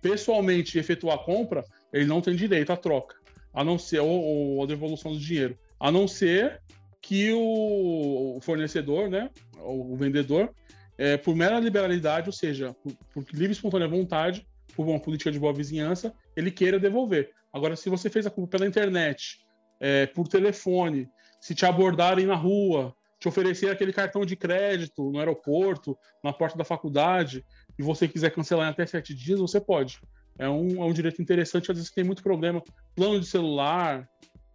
pessoalmente 0.00 0.78
efetuar 0.78 1.16
a 1.16 1.24
compra, 1.24 1.64
ele 1.92 2.06
não 2.06 2.20
tem 2.20 2.34
direito 2.34 2.72
à 2.72 2.76
troca, 2.76 3.16
a 3.52 3.64
não 3.64 3.78
ser 3.78 4.00
ou, 4.00 4.08
ou 4.08 4.62
a 4.62 4.66
devolução 4.66 5.12
do 5.12 5.18
dinheiro, 5.18 5.58
a 5.78 5.90
não 5.90 6.06
ser 6.06 6.60
que 7.00 7.32
o 7.32 8.38
fornecedor, 8.42 9.08
né, 9.08 9.30
o 9.58 9.96
vendedor, 9.96 10.54
é, 10.98 11.16
por 11.16 11.34
mera 11.34 11.58
liberalidade, 11.58 12.28
ou 12.28 12.32
seja, 12.32 12.74
por, 12.74 12.92
por 13.12 13.24
livre 13.32 13.48
e 13.48 13.52
espontânea 13.52 13.88
vontade, 13.88 14.46
por 14.76 14.86
uma 14.86 15.00
política 15.00 15.32
de 15.32 15.38
boa 15.38 15.52
vizinhança, 15.52 16.14
ele 16.36 16.50
queira 16.50 16.78
devolver. 16.78 17.30
Agora, 17.52 17.74
se 17.74 17.88
você 17.88 18.08
fez 18.08 18.26
a 18.26 18.30
compra 18.30 18.58
pela 18.58 18.68
internet, 18.68 19.40
é, 19.80 20.06
por 20.06 20.28
telefone, 20.28 21.08
se 21.40 21.54
te 21.54 21.64
abordarem 21.64 22.26
na 22.26 22.34
rua, 22.34 22.94
te 23.18 23.28
oferecer 23.28 23.70
aquele 23.70 23.92
cartão 23.92 24.24
de 24.24 24.36
crédito 24.36 25.10
no 25.10 25.18
aeroporto, 25.18 25.96
na 26.22 26.32
porta 26.32 26.56
da 26.56 26.64
faculdade, 26.64 27.44
e 27.78 27.82
você 27.82 28.06
quiser 28.06 28.30
cancelar 28.30 28.68
em 28.68 28.70
até 28.70 28.86
sete 28.86 29.14
dias, 29.14 29.40
você 29.40 29.60
pode. 29.60 30.00
É 30.40 30.48
um, 30.48 30.82
é 30.82 30.86
um 30.86 30.92
direito 30.92 31.20
interessante, 31.20 31.70
às 31.70 31.76
vezes 31.76 31.92
tem 31.92 32.02
muito 32.02 32.22
problema. 32.22 32.62
Plano 32.96 33.20
de 33.20 33.26
celular, 33.26 34.08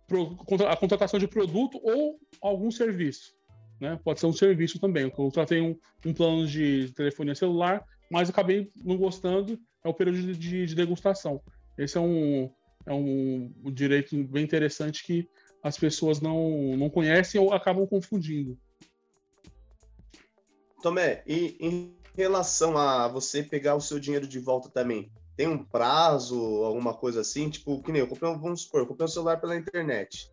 pro, 0.07 0.35
a 0.67 0.75
contratação 0.75 1.19
de 1.19 1.27
produto 1.27 1.79
ou 1.83 2.19
algum 2.41 2.71
serviço. 2.71 3.35
Né? 3.79 3.99
Pode 4.03 4.19
ser 4.19 4.25
um 4.25 4.33
serviço 4.33 4.79
também. 4.79 5.03
Eu 5.03 5.11
contratei 5.11 5.61
um, 5.61 5.77
um 6.03 6.11
plano 6.11 6.47
de 6.47 6.91
telefonia 6.95 7.35
celular, 7.35 7.85
mas 8.09 8.31
acabei 8.31 8.71
não 8.83 8.97
gostando, 8.97 9.59
é 9.83 9.87
o 9.87 9.93
período 9.93 10.33
de, 10.33 10.65
de 10.65 10.73
degustação. 10.73 11.39
Esse 11.77 11.99
é 11.99 12.01
um, 12.01 12.49
é 12.87 12.93
um, 12.93 13.53
um, 13.63 13.71
direito 13.71 14.15
bem 14.23 14.43
interessante 14.43 15.05
que 15.05 15.29
as 15.61 15.77
pessoas 15.77 16.19
não, 16.19 16.75
não 16.75 16.89
conhecem 16.89 17.39
ou 17.39 17.53
acabam 17.53 17.85
confundindo. 17.85 18.57
Tomé, 20.81 21.23
e 21.27 21.57
em 21.59 21.95
relação 22.15 22.75
a 22.75 23.07
você 23.07 23.43
pegar 23.43 23.75
o 23.75 23.81
seu 23.81 23.99
dinheiro 23.99 24.27
de 24.27 24.39
volta 24.39 24.67
também, 24.69 25.11
tem 25.35 25.47
um 25.47 25.57
prazo, 25.57 26.63
alguma 26.63 26.93
coisa 26.93 27.21
assim? 27.21 27.49
Tipo, 27.49 27.81
que 27.81 27.91
nem 27.91 28.01
eu 28.01 28.07
comprei, 28.07 28.31
vamos 28.33 28.61
supor, 28.61 28.81
eu 28.81 28.87
comprei 28.87 29.05
um 29.05 29.09
celular 29.09 29.39
pela 29.39 29.55
internet. 29.55 30.31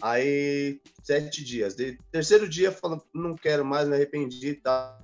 Aí, 0.00 0.80
sete 1.02 1.42
dias. 1.42 1.74
De, 1.74 1.98
terceiro 2.10 2.48
dia, 2.48 2.70
falando, 2.70 3.02
não 3.12 3.34
quero 3.34 3.64
mais, 3.64 3.88
me 3.88 3.94
arrependi 3.94 4.48
e 4.48 4.54
tal. 4.54 4.98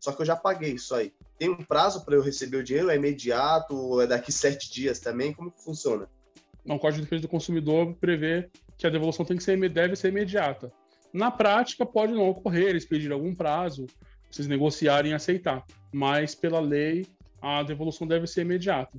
Só 0.00 0.12
que 0.12 0.22
eu 0.22 0.26
já 0.26 0.34
paguei 0.34 0.72
isso 0.72 0.94
aí. 0.94 1.12
Tem 1.38 1.48
um 1.48 1.62
prazo 1.62 2.04
para 2.04 2.14
eu 2.14 2.22
receber 2.22 2.56
o 2.56 2.64
dinheiro? 2.64 2.90
É 2.90 2.96
imediato? 2.96 4.00
É 4.00 4.06
daqui 4.06 4.32
sete 4.32 4.70
dias 4.72 4.98
também? 4.98 5.32
Como 5.32 5.50
que 5.50 5.62
funciona? 5.62 6.08
Não, 6.64 6.76
o 6.76 6.78
Código 6.78 6.98
de 6.98 7.04
Defesa 7.04 7.22
do 7.22 7.28
Consumidor 7.28 7.94
prevê 7.94 8.50
que 8.76 8.86
a 8.86 8.90
devolução 8.90 9.24
tem 9.24 9.36
que 9.36 9.42
ser, 9.42 9.56
deve 9.68 9.96
ser 9.96 10.08
imediata. 10.08 10.72
Na 11.12 11.30
prática, 11.30 11.84
pode 11.84 12.12
não 12.12 12.28
ocorrer, 12.28 12.68
eles 12.68 12.84
pedirem 12.84 13.14
algum 13.14 13.34
prazo, 13.34 13.86
vocês 14.30 14.46
negociarem 14.46 15.12
e 15.12 15.14
aceitar. 15.14 15.66
Mas, 15.92 16.34
pela 16.34 16.60
lei, 16.60 17.06
a 17.40 17.62
devolução 17.62 18.06
deve 18.06 18.26
ser 18.26 18.42
imediata. 18.42 18.98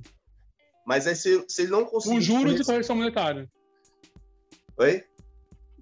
Mas 0.86 1.06
aí, 1.06 1.14
se, 1.14 1.44
se 1.48 1.62
ele 1.62 1.70
não 1.70 1.84
conseguir... 1.84 2.14
Com 2.16 2.20
juros 2.20 2.60
e 2.60 2.64
correção 2.64 2.96
monetária. 2.96 3.48
Oi? 4.76 5.04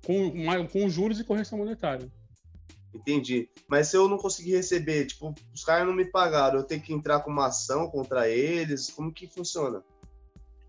com, 0.04 0.66
com 0.68 0.88
juros 0.88 1.20
e 1.20 1.24
correção 1.24 1.58
monetária. 1.58 2.10
Entendi. 2.94 3.48
Mas 3.68 3.88
se 3.88 3.96
eu 3.96 4.08
não 4.08 4.18
conseguir 4.18 4.52
receber, 4.52 5.06
tipo, 5.06 5.34
os 5.54 5.64
caras 5.64 5.86
não 5.86 5.94
me 5.94 6.04
pagaram, 6.04 6.58
eu 6.58 6.64
tenho 6.64 6.80
que 6.80 6.92
entrar 6.92 7.20
com 7.20 7.30
uma 7.30 7.46
ação 7.46 7.88
contra 7.88 8.28
eles? 8.28 8.90
Como 8.90 9.12
que 9.12 9.28
funciona? 9.28 9.82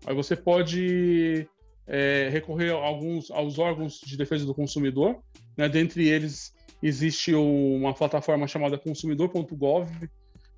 Aí 0.06 0.14
você 0.14 0.36
pode 0.36 1.48
é, 1.86 2.28
recorrer 2.30 2.70
a 2.70 2.76
alguns 2.76 3.30
aos 3.30 3.58
órgãos 3.58 4.00
de 4.00 4.16
defesa 4.16 4.44
do 4.44 4.54
consumidor, 4.54 5.20
né? 5.56 5.68
Dentre 5.68 6.08
eles 6.08 6.54
existe 6.80 7.34
uma 7.34 7.94
plataforma 7.94 8.46
chamada 8.46 8.78
consumidor.gov, 8.78 10.10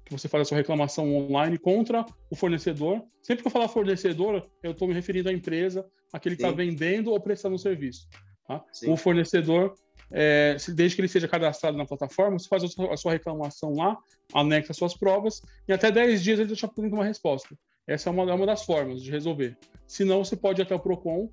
que 0.05 0.13
você 0.13 0.29
faz 0.29 0.43
a 0.43 0.45
sua 0.45 0.59
reclamação 0.59 1.15
online 1.17 1.59
contra 1.59 2.05
o 2.31 2.37
fornecedor. 2.37 3.03
Sempre 3.23 3.43
que 3.43 3.49
eu 3.49 3.53
falar 3.53 3.69
fornecedor, 3.69 4.47
eu 4.63 4.73
estou 4.73 4.87
me 4.87 4.95
referindo 4.95 5.29
à 5.29 5.33
empresa, 5.33 5.87
aquele 6.13 6.37
que 6.37 6.43
está 6.43 6.55
vendendo 6.55 7.11
ou 7.11 7.21
prestando 7.21 7.55
o 7.55 7.59
serviço. 7.59 8.07
Tá? 8.47 8.63
O 8.87 8.97
fornecedor, 8.97 9.75
é, 10.11 10.57
desde 10.75 10.97
que 10.97 11.01
ele 11.01 11.09
seja 11.09 11.27
cadastrado 11.27 11.77
na 11.77 11.87
plataforma, 11.87 12.39
você 12.39 12.49
faz 12.49 12.63
a 12.63 12.69
sua, 12.69 12.93
a 12.93 12.97
sua 12.97 13.13
reclamação 13.13 13.73
lá, 13.75 13.97
anexa 14.33 14.75
suas 14.75 14.95
provas, 14.95 15.41
e 15.67 15.73
até 15.73 15.91
10 15.91 16.23
dias 16.23 16.39
ele 16.39 16.55
já 16.55 16.67
apresenta 16.67 16.95
uma 16.95 17.05
resposta. 17.05 17.57
Essa 17.87 18.11
é 18.11 18.13
uma, 18.13 18.31
é 18.31 18.35
uma 18.35 18.47
das 18.47 18.65
formas 18.65 19.03
de 19.03 19.11
resolver. 19.11 19.57
Se 19.87 20.05
não, 20.05 20.25
você 20.25 20.37
pode 20.37 20.61
ir 20.61 20.65
até 20.65 20.75
o 20.75 20.81
PROCON 20.81 21.31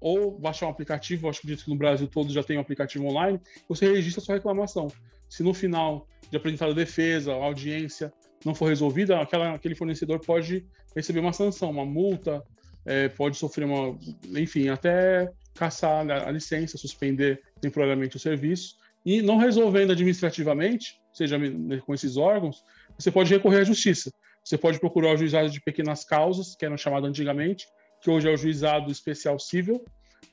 ou 0.00 0.38
baixar 0.38 0.66
um 0.66 0.70
aplicativo, 0.70 1.28
acho 1.28 1.40
que 1.40 1.68
no 1.68 1.76
Brasil 1.76 2.06
todo 2.06 2.32
já 2.32 2.42
tem 2.42 2.58
um 2.58 2.60
aplicativo 2.60 3.06
online, 3.06 3.40
você 3.68 3.90
registra 3.90 4.22
a 4.22 4.24
sua 4.24 4.34
reclamação. 4.36 4.88
Se 5.28 5.42
no 5.42 5.54
final 5.54 6.06
de 6.30 6.36
apresentar 6.36 6.66
a 6.66 6.72
defesa, 6.72 7.32
a 7.32 7.44
audiência 7.44 8.12
não 8.44 8.54
for 8.54 8.68
resolvida, 8.68 9.20
aquela, 9.20 9.54
aquele 9.54 9.74
fornecedor 9.74 10.20
pode 10.20 10.66
receber 10.94 11.20
uma 11.20 11.32
sanção, 11.32 11.70
uma 11.70 11.84
multa, 11.84 12.42
é, 12.84 13.08
pode 13.08 13.36
sofrer 13.36 13.64
uma. 13.64 13.98
Enfim, 14.36 14.68
até 14.68 15.30
caçar 15.54 16.08
a 16.08 16.30
licença, 16.30 16.78
suspender 16.78 17.42
temporariamente 17.60 18.16
o 18.16 18.20
serviço. 18.20 18.76
E 19.04 19.22
não 19.22 19.36
resolvendo 19.36 19.92
administrativamente, 19.92 21.00
seja 21.12 21.38
com 21.84 21.94
esses 21.94 22.16
órgãos, 22.16 22.62
você 22.98 23.10
pode 23.10 23.32
recorrer 23.32 23.60
à 23.60 23.64
justiça. 23.64 24.10
Você 24.44 24.56
pode 24.56 24.78
procurar 24.78 25.14
o 25.14 25.16
juizado 25.16 25.50
de 25.50 25.60
pequenas 25.60 26.04
causas, 26.04 26.54
que 26.54 26.64
era 26.64 26.76
chamado 26.76 27.06
antigamente, 27.06 27.66
que 28.00 28.10
hoje 28.10 28.28
é 28.28 28.32
o 28.32 28.36
juizado 28.36 28.90
especial 28.92 29.38
civil. 29.38 29.84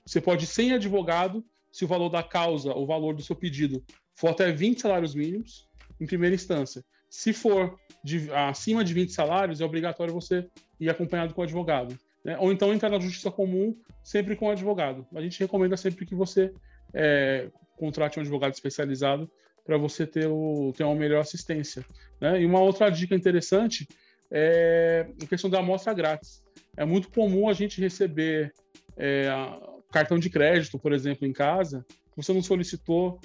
Você 0.06 0.22
pode 0.22 0.46
sem 0.46 0.74
advogado, 0.74 1.44
se 1.72 1.86
o 1.86 1.88
valor 1.88 2.10
da 2.10 2.22
causa, 2.22 2.74
o 2.74 2.86
valor 2.86 3.16
do 3.16 3.24
seu 3.24 3.36
pedido, 3.36 3.84
for 4.16 4.30
até 4.30 4.52
20 4.52 4.82
salários 4.82 5.16
mínimos, 5.16 5.68
em 6.00 6.06
primeira 6.06 6.36
instância. 6.36 6.84
Se 7.10 7.32
for 7.32 7.78
de, 8.04 8.32
acima 8.32 8.84
de 8.84 8.94
20 8.94 9.12
salários, 9.12 9.62
é 9.62 9.66
obrigatório 9.66 10.14
você 10.14 10.48
ir 10.80 10.90
acompanhado 10.90 11.34
com 11.34 11.42
o 11.42 11.44
advogado. 11.44 11.98
Né? 12.24 12.38
Ou 12.40 12.52
então 12.52 12.74
entrar 12.74 12.90
na 12.90 13.00
justiça 13.00 13.30
comum 13.30 13.76
sempre 14.04 14.36
com 14.36 14.48
um 14.48 14.52
advogado. 14.52 15.06
A 15.14 15.22
gente 15.22 15.40
recomenda 15.40 15.78
sempre 15.78 16.06
que 16.06 16.16
você 16.16 16.52
é, 16.94 17.50
contrate 17.78 18.18
um 18.18 18.22
advogado 18.22 18.54
especializado 18.54 19.30
para 19.66 19.78
você 19.78 20.06
ter, 20.06 20.28
o, 20.28 20.74
ter 20.76 20.84
uma 20.84 20.96
melhor 20.96 21.22
assistência. 21.22 21.86
Né? 22.20 22.42
E 22.42 22.46
uma 22.46 22.60
outra 22.60 22.90
dica 22.90 23.16
interessante 23.16 23.88
é 24.32 25.08
a 25.22 25.26
questão 25.26 25.50
da 25.50 25.60
amostra 25.60 25.94
grátis. 25.94 26.44
É 26.76 26.84
muito 26.84 27.10
comum 27.10 27.48
a 27.48 27.54
gente 27.54 27.80
receber 27.80 28.52
é, 28.98 29.30
cartão 29.92 30.18
de 30.18 30.30
crédito, 30.30 30.80
por 30.80 30.92
exemplo, 30.92 31.28
em 31.28 31.32
casa, 31.32 31.86
você 32.16 32.34
não 32.34 32.42
solicitou, 32.42 33.20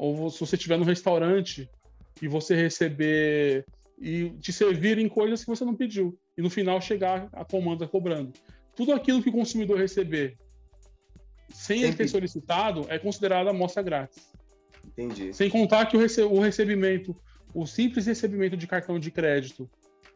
ou 0.00 0.30
se 0.30 0.40
você 0.40 0.56
estiver 0.56 0.78
no 0.78 0.84
restaurante 0.84 1.68
e 2.22 2.26
você 2.26 2.54
receber 2.54 3.66
e 4.00 4.30
te 4.40 4.50
servir 4.50 4.96
em 4.96 5.10
coisas 5.10 5.44
que 5.44 5.50
você 5.50 5.62
não 5.62 5.74
pediu. 5.74 6.18
E 6.38 6.40
no 6.40 6.48
final 6.48 6.80
chegar 6.80 7.28
a 7.34 7.44
comanda 7.44 7.86
cobrando. 7.86 8.32
Tudo 8.74 8.94
aquilo 8.94 9.22
que 9.22 9.28
o 9.28 9.32
consumidor 9.32 9.78
receber 9.78 10.38
sem 11.50 11.82
ele 11.82 11.94
ter 11.94 12.08
solicitado 12.08 12.86
é 12.88 12.98
considerado 12.98 13.48
amostra 13.48 13.82
grátis. 13.82 14.32
Entendi. 14.86 15.34
Sem 15.34 15.50
contar 15.50 15.84
que 15.84 15.98
o, 15.98 16.00
rece 16.00 16.22
o 16.22 16.40
recebimento, 16.40 17.14
o 17.52 17.66
simples 17.66 18.06
recebimento 18.06 18.56
de 18.56 18.66
cartão 18.66 18.98
de 18.98 19.10
crédito 19.10 19.68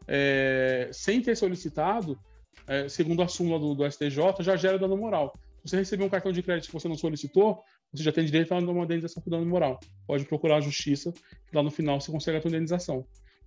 é, 0.07 0.89
sem 0.91 1.21
ter 1.21 1.37
solicitado, 1.37 2.17
é, 2.65 2.89
segundo 2.89 3.21
a 3.21 3.27
súmula 3.27 3.59
do, 3.59 3.75
do, 3.75 3.91
STJ, 3.91 4.41
já 4.41 4.55
gera 4.55 4.79
dano 4.79 4.97
moral. 4.97 5.37
Se 5.63 5.69
você 5.69 5.77
receber 5.77 6.05
um 6.05 6.09
cartão 6.09 6.31
de 6.31 6.41
crédito 6.41 6.67
que 6.67 6.73
você 6.73 6.87
não 6.87 6.97
solicitou, 6.97 7.61
você 7.97 8.03
já 8.03 8.11
tem 8.11 8.25
direito 8.25 8.53
a 8.53 8.57
uma 8.57 8.83
indenização 8.83 9.21
por 9.21 9.29
dano 9.29 9.45
moral. 9.45 9.79
Pode 10.07 10.25
procurar 10.25 10.57
a 10.57 10.61
justiça, 10.61 11.13
lá 11.53 11.63
no 11.63 11.71
final 11.71 11.99
você 11.99 12.11
consegue 12.11 12.37
a 12.37 12.41
sua 12.41 12.49
indenização. 12.49 13.05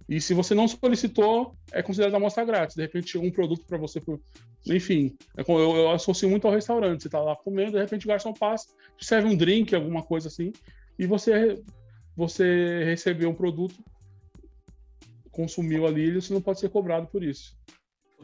E 0.09 0.21
se 0.21 0.33
você 0.33 0.55
não 0.55 0.67
solicitou, 0.67 1.55
é 1.71 1.83
considerado 1.83 2.15
amostra 2.15 2.45
grátis. 2.45 2.75
De 2.75 2.83
repente, 2.83 3.19
um 3.19 3.31
produto 3.31 3.65
para 3.67 3.77
você 3.77 4.01
por. 4.01 4.19
Enfim, 4.67 5.15
é 5.37 5.43
eu, 5.47 5.77
eu 5.77 5.91
associo 5.91 6.31
muito 6.31 6.47
ao 6.47 6.53
restaurante. 6.53 7.03
Você 7.03 7.09
está 7.09 7.21
lá 7.21 7.37
comendo, 7.37 7.73
de 7.73 7.79
repente 7.79 8.07
o 8.07 8.09
garçom 8.09 8.33
passa, 8.33 8.69
te 8.97 9.05
serve 9.05 9.29
um 9.29 9.37
drink, 9.37 9.75
alguma 9.75 10.03
coisa 10.03 10.29
assim, 10.29 10.53
e 10.99 11.07
você, 11.07 11.63
você 12.17 12.85
recebeu 12.85 13.29
um 13.29 13.35
produto, 13.35 13.75
consumiu 15.31 15.87
ali, 15.87 16.15
você 16.15 16.33
não 16.33 16.41
pode 16.41 16.59
ser 16.59 16.71
cobrado 16.71 17.07
por 17.07 17.23
isso. 17.23 17.55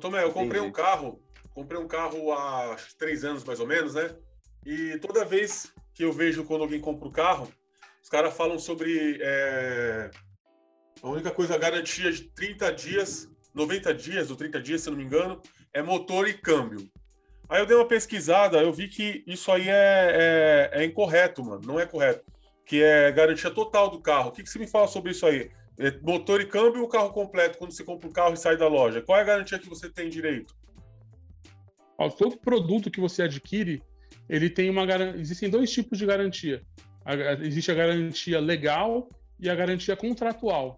Tomé, 0.00 0.24
eu 0.24 0.32
comprei 0.32 0.60
um 0.60 0.72
carro, 0.72 1.22
comprei 1.52 1.80
um 1.80 1.86
carro 1.86 2.32
há 2.32 2.76
três 2.98 3.24
anos 3.24 3.44
mais 3.44 3.60
ou 3.60 3.66
menos, 3.66 3.94
né? 3.94 4.10
E 4.66 4.98
toda 4.98 5.24
vez 5.24 5.72
que 5.94 6.04
eu 6.04 6.12
vejo 6.12 6.44
quando 6.44 6.62
alguém 6.62 6.80
compra 6.80 7.06
o 7.06 7.08
um 7.08 7.12
carro, 7.12 7.48
os 8.02 8.08
caras 8.08 8.36
falam 8.36 8.58
sobre 8.58 9.18
é, 9.22 10.10
a 11.02 11.08
única 11.08 11.30
coisa, 11.30 11.56
garantia 11.56 12.12
de 12.12 12.24
30 12.24 12.72
dias, 12.72 13.30
90 13.54 13.94
dias 13.94 14.30
ou 14.30 14.36
30 14.36 14.60
dias, 14.60 14.80
se 14.82 14.90
não 14.90 14.96
me 14.96 15.04
engano, 15.04 15.40
é 15.72 15.82
motor 15.82 16.28
e 16.28 16.34
câmbio. 16.34 16.88
Aí 17.48 17.60
eu 17.60 17.66
dei 17.66 17.76
uma 17.76 17.86
pesquisada, 17.86 18.58
eu 18.58 18.72
vi 18.72 18.88
que 18.88 19.22
isso 19.26 19.52
aí 19.52 19.68
é, 19.68 20.70
é, 20.72 20.82
é 20.82 20.84
incorreto, 20.84 21.44
mano. 21.44 21.62
Não 21.64 21.78
é 21.78 21.86
correto. 21.86 22.24
Que 22.64 22.82
é 22.82 23.12
garantia 23.12 23.50
total 23.50 23.90
do 23.90 24.00
carro. 24.00 24.30
O 24.30 24.32
que, 24.32 24.42
que 24.42 24.48
você 24.48 24.58
me 24.58 24.66
fala 24.66 24.88
sobre 24.88 25.12
isso 25.12 25.26
aí? 25.26 25.50
É 25.78 25.90
motor 26.00 26.40
e 26.40 26.46
câmbio 26.46 26.82
ou 26.82 26.88
carro 26.88 27.10
completo 27.10 27.58
quando 27.58 27.72
você 27.72 27.84
compra 27.84 28.08
o 28.08 28.12
carro 28.12 28.34
e 28.34 28.38
sai 28.38 28.56
da 28.56 28.66
loja? 28.66 29.02
Qual 29.02 29.18
é 29.18 29.20
a 29.20 29.24
garantia 29.24 29.58
que 29.58 29.68
você 29.68 29.90
tem 29.90 30.08
direito? 30.08 30.54
Todo 32.18 32.38
produto 32.38 32.90
que 32.90 33.00
você 33.00 33.22
adquire, 33.22 33.82
ele 34.28 34.48
tem 34.48 34.70
uma 34.70 34.84
existem 35.16 35.50
dois 35.50 35.70
tipos 35.70 35.98
de 35.98 36.06
garantia. 36.06 36.62
Existe 37.40 37.70
a 37.70 37.74
garantia 37.74 38.40
legal 38.40 39.08
e 39.38 39.50
a 39.50 39.54
garantia 39.54 39.94
contratual. 39.96 40.76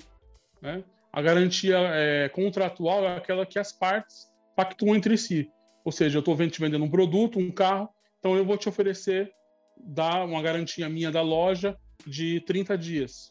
Né? 0.60 0.82
A 1.12 1.22
garantia 1.22 1.78
é, 1.78 2.28
contratual 2.28 3.04
é 3.04 3.16
aquela 3.16 3.46
que 3.46 3.58
as 3.58 3.72
partes 3.72 4.26
pactuam 4.56 4.96
entre 4.96 5.16
si. 5.16 5.50
Ou 5.84 5.92
seja, 5.92 6.18
eu 6.18 6.20
estou 6.20 6.36
te 6.36 6.60
vendendo 6.60 6.84
um 6.84 6.90
produto, 6.90 7.38
um 7.38 7.50
carro, 7.50 7.88
então 8.18 8.36
eu 8.36 8.44
vou 8.44 8.56
te 8.56 8.68
oferecer 8.68 9.32
dar 9.78 10.24
uma 10.24 10.42
garantia 10.42 10.88
minha 10.88 11.12
da 11.12 11.22
loja 11.22 11.76
de 12.04 12.40
30 12.40 12.76
dias. 12.76 13.30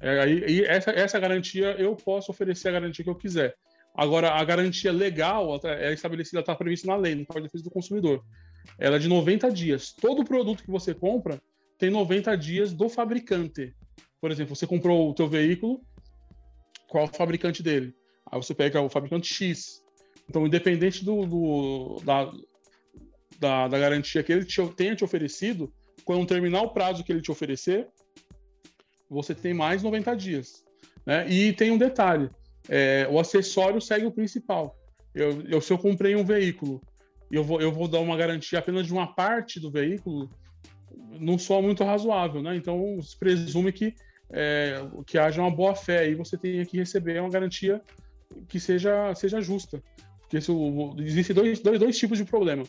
É, 0.00 0.20
aí, 0.20 0.64
essa, 0.64 0.90
essa 0.90 1.20
garantia 1.20 1.72
eu 1.78 1.94
posso 1.94 2.30
oferecer 2.30 2.68
a 2.68 2.72
garantia 2.72 3.04
que 3.04 3.10
eu 3.10 3.14
quiser. 3.14 3.54
Agora, 3.94 4.30
a 4.30 4.44
garantia 4.44 4.90
legal 4.90 5.60
é 5.62 5.92
estabelecida, 5.92 6.40
está 6.40 6.54
prevista 6.54 6.86
na 6.86 6.96
lei, 6.96 7.14
no 7.14 7.24
Código 7.26 7.46
de 7.46 7.52
Defesa 7.52 7.64
do 7.64 7.70
Consumidor. 7.70 8.24
Ela 8.78 8.96
é 8.96 8.98
de 8.98 9.08
90 9.08 9.50
dias. 9.50 9.92
Todo 9.92 10.24
produto 10.24 10.62
que 10.62 10.70
você 10.70 10.94
compra 10.94 11.40
tem 11.78 11.90
90 11.90 12.36
dias 12.36 12.72
do 12.72 12.88
fabricante. 12.88 13.74
Por 14.20 14.30
exemplo, 14.30 14.56
você 14.56 14.66
comprou 14.66 15.10
o 15.10 15.14
teu 15.14 15.28
veículo, 15.28 15.82
qual 16.88 17.04
é 17.04 17.08
o 17.08 17.14
fabricante 17.14 17.62
dele? 17.62 17.94
Aí 18.30 18.40
você 18.40 18.54
pega 18.54 18.80
o 18.80 18.88
fabricante 18.88 19.32
X. 19.32 19.82
Então, 20.28 20.46
independente 20.46 21.04
do, 21.04 21.26
do 21.26 22.00
da, 22.04 22.32
da, 23.38 23.68
da, 23.68 23.78
garantia 23.78 24.22
que 24.22 24.32
ele 24.32 24.44
te, 24.44 24.66
tenha 24.68 24.96
te 24.96 25.04
oferecido, 25.04 25.72
quando 26.04 26.26
terminar 26.26 26.62
o 26.62 26.70
prazo 26.70 27.04
que 27.04 27.12
ele 27.12 27.20
te 27.20 27.30
oferecer, 27.30 27.88
você 29.10 29.34
tem 29.34 29.52
mais 29.52 29.82
90 29.82 30.16
dias. 30.16 30.64
Né? 31.04 31.28
E 31.28 31.52
tem 31.52 31.70
um 31.70 31.78
detalhe: 31.78 32.30
é, 32.68 33.06
o 33.10 33.18
acessório 33.18 33.80
segue 33.80 34.06
o 34.06 34.12
principal. 34.12 34.76
Eu, 35.14 35.42
eu, 35.42 35.60
se 35.60 35.72
eu 35.72 35.78
comprei 35.78 36.16
um 36.16 36.24
veículo 36.24 36.80
e 37.34 37.36
eu 37.36 37.42
vou, 37.42 37.60
eu 37.60 37.72
vou 37.72 37.88
dar 37.88 37.98
uma 37.98 38.16
garantia 38.16 38.60
apenas 38.60 38.86
de 38.86 38.92
uma 38.92 39.12
parte 39.12 39.58
do 39.58 39.68
veículo, 39.68 40.30
não 41.18 41.36
soa 41.36 41.60
muito 41.60 41.82
razoável, 41.82 42.40
né? 42.40 42.54
Então, 42.54 43.02
se 43.02 43.18
presume 43.18 43.72
que, 43.72 43.92
é, 44.30 44.80
que 45.04 45.18
haja 45.18 45.42
uma 45.42 45.50
boa 45.50 45.74
fé 45.74 46.08
e 46.08 46.14
você 46.14 46.38
tenha 46.38 46.64
que 46.64 46.78
receber 46.78 47.20
uma 47.20 47.28
garantia 47.28 47.82
que 48.46 48.60
seja, 48.60 49.12
seja 49.16 49.40
justa. 49.40 49.82
Porque 50.20 50.38
isso, 50.38 50.94
existem 51.00 51.34
dois, 51.34 51.58
dois, 51.58 51.80
dois 51.80 51.98
tipos 51.98 52.18
de 52.18 52.24
problema. 52.24 52.62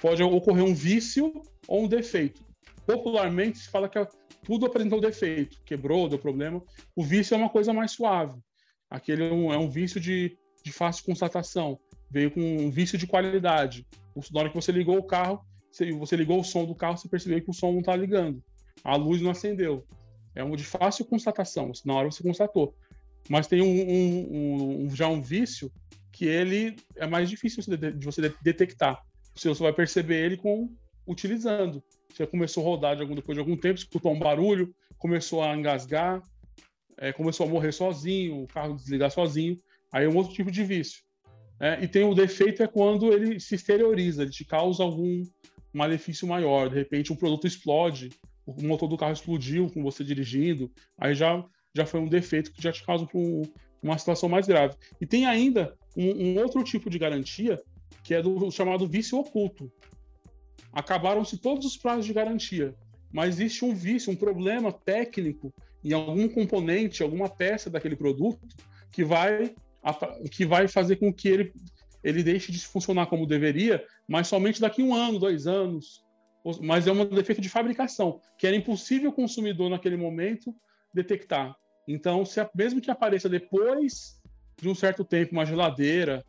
Pode 0.00 0.22
ocorrer 0.22 0.62
um 0.62 0.74
vício 0.74 1.42
ou 1.66 1.82
um 1.82 1.88
defeito. 1.88 2.40
Popularmente 2.86 3.58
se 3.58 3.68
fala 3.68 3.88
que 3.88 3.98
tudo 4.44 4.66
apresentou 4.66 5.00
defeito, 5.00 5.60
quebrou, 5.64 6.08
deu 6.08 6.20
problema. 6.20 6.62
O 6.94 7.02
vício 7.02 7.34
é 7.34 7.36
uma 7.36 7.50
coisa 7.50 7.72
mais 7.72 7.90
suave. 7.90 8.38
Aquele 8.88 9.26
é 9.26 9.32
um, 9.32 9.52
é 9.52 9.58
um 9.58 9.68
vício 9.68 10.00
de, 10.00 10.38
de 10.62 10.70
fácil 10.70 11.04
constatação. 11.04 11.80
Veio 12.08 12.30
com 12.30 12.40
um 12.40 12.70
vício 12.70 12.96
de 12.96 13.08
qualidade. 13.08 13.84
Na 14.32 14.40
hora 14.40 14.48
que 14.48 14.54
você 14.54 14.72
ligou 14.72 14.98
o 14.98 15.02
carro, 15.02 15.44
você 15.70 16.16
ligou 16.16 16.40
o 16.40 16.44
som 16.44 16.64
do 16.64 16.74
carro, 16.74 16.96
você 16.96 17.08
percebeu 17.08 17.42
que 17.42 17.50
o 17.50 17.54
som 17.54 17.72
não 17.72 17.80
está 17.80 17.96
ligando. 17.96 18.42
A 18.82 18.96
luz 18.96 19.20
não 19.20 19.30
acendeu. 19.30 19.84
É 20.34 20.44
um 20.44 20.54
de 20.54 20.64
fácil 20.64 21.04
constatação. 21.04 21.72
Na 21.84 21.94
hora 21.94 22.10
você 22.10 22.22
constatou. 22.22 22.74
Mas 23.28 23.46
tem 23.46 23.62
um, 23.62 23.66
um, 23.66 24.84
um, 24.84 24.94
já 24.94 25.08
um 25.08 25.20
vício 25.20 25.72
que 26.12 26.26
ele 26.26 26.76
é 26.96 27.06
mais 27.06 27.28
difícil 27.28 27.62
de 27.76 28.04
você 28.04 28.32
detectar. 28.42 29.02
Você 29.34 29.52
só 29.54 29.64
vai 29.64 29.72
perceber 29.72 30.24
ele 30.24 30.36
com 30.36 30.70
utilizando. 31.06 31.82
Você 32.12 32.26
começou 32.26 32.62
a 32.62 32.66
rodar 32.66 32.96
de 32.96 33.02
algum, 33.02 33.14
depois 33.14 33.34
de 33.34 33.40
algum 33.40 33.56
tempo, 33.56 33.78
escutou 33.78 34.12
um 34.12 34.18
barulho, 34.18 34.72
começou 34.98 35.42
a 35.42 35.56
engasgar, 35.56 36.22
é, 36.96 37.12
começou 37.12 37.46
a 37.46 37.48
morrer 37.50 37.72
sozinho, 37.72 38.42
o 38.42 38.46
carro 38.46 38.76
desligar 38.76 39.10
sozinho. 39.10 39.58
Aí 39.92 40.04
é 40.04 40.08
um 40.08 40.16
outro 40.16 40.32
tipo 40.32 40.50
de 40.50 40.62
vício. 40.62 41.02
É, 41.60 41.82
e 41.82 41.88
tem 41.88 42.04
o 42.04 42.14
defeito 42.14 42.62
é 42.62 42.66
quando 42.66 43.12
ele 43.12 43.38
se 43.38 43.54
exterioriza, 43.54 44.22
ele 44.22 44.30
te 44.30 44.44
causa 44.44 44.82
algum 44.82 45.22
malefício 45.72 46.26
maior. 46.26 46.68
De 46.68 46.76
repente, 46.76 47.12
um 47.12 47.16
produto 47.16 47.46
explode, 47.46 48.10
o 48.46 48.62
motor 48.62 48.88
do 48.88 48.96
carro 48.96 49.12
explodiu 49.12 49.70
com 49.70 49.82
você 49.82 50.04
dirigindo, 50.04 50.70
aí 50.98 51.14
já, 51.14 51.44
já 51.74 51.86
foi 51.86 52.00
um 52.00 52.08
defeito 52.08 52.52
que 52.52 52.62
já 52.62 52.72
te 52.72 52.84
causa 52.84 53.06
um, 53.14 53.42
uma 53.82 53.98
situação 53.98 54.28
mais 54.28 54.46
grave. 54.46 54.74
E 55.00 55.06
tem 55.06 55.26
ainda 55.26 55.76
um, 55.96 56.10
um, 56.10 56.38
outro 56.38 56.62
tipo 56.62 56.90
de 56.90 56.98
garantia, 56.98 57.60
que 58.02 58.14
é 58.14 58.22
do 58.22 58.50
chamado 58.50 58.86
vício 58.86 59.18
oculto. 59.18 59.70
Acabaram-se 60.72 61.38
todos 61.38 61.64
os 61.64 61.76
prazos 61.76 62.04
de 62.04 62.12
garantia, 62.12 62.74
mas 63.12 63.36
existe 63.38 63.64
um 63.64 63.74
vício, 63.74 64.12
um 64.12 64.16
problema 64.16 64.72
técnico 64.72 65.52
em 65.84 65.92
algum 65.92 66.28
componente, 66.28 67.02
alguma 67.02 67.28
peça 67.28 67.70
daquele 67.70 67.94
produto 67.94 68.40
que 68.90 69.04
vai, 69.04 69.54
que 70.30 70.46
vai 70.46 70.66
fazer 70.68 70.96
com 70.96 71.12
que 71.12 71.28
ele 71.28 71.52
ele 72.04 72.22
deixe 72.22 72.52
de 72.52 72.60
funcionar 72.60 73.06
como 73.06 73.26
deveria, 73.26 73.82
mas 74.06 74.28
somente 74.28 74.60
daqui 74.60 74.82
um 74.82 74.94
ano, 74.94 75.18
dois 75.18 75.46
anos. 75.46 76.04
Mas 76.60 76.86
é 76.86 76.92
um 76.92 77.06
defeito 77.06 77.40
de 77.40 77.48
fabricação, 77.48 78.20
que 78.38 78.46
era 78.46 78.54
impossível 78.54 79.08
o 79.08 79.14
consumidor 79.14 79.70
naquele 79.70 79.96
momento 79.96 80.54
detectar. 80.92 81.56
Então, 81.88 82.22
se 82.26 82.46
mesmo 82.54 82.80
que 82.80 82.90
apareça 82.90 83.26
depois 83.26 84.20
de 84.60 84.68
um 84.68 84.74
certo 84.74 85.02
tempo 85.02 85.32
uma 85.32 85.46
geladeira, 85.46 86.22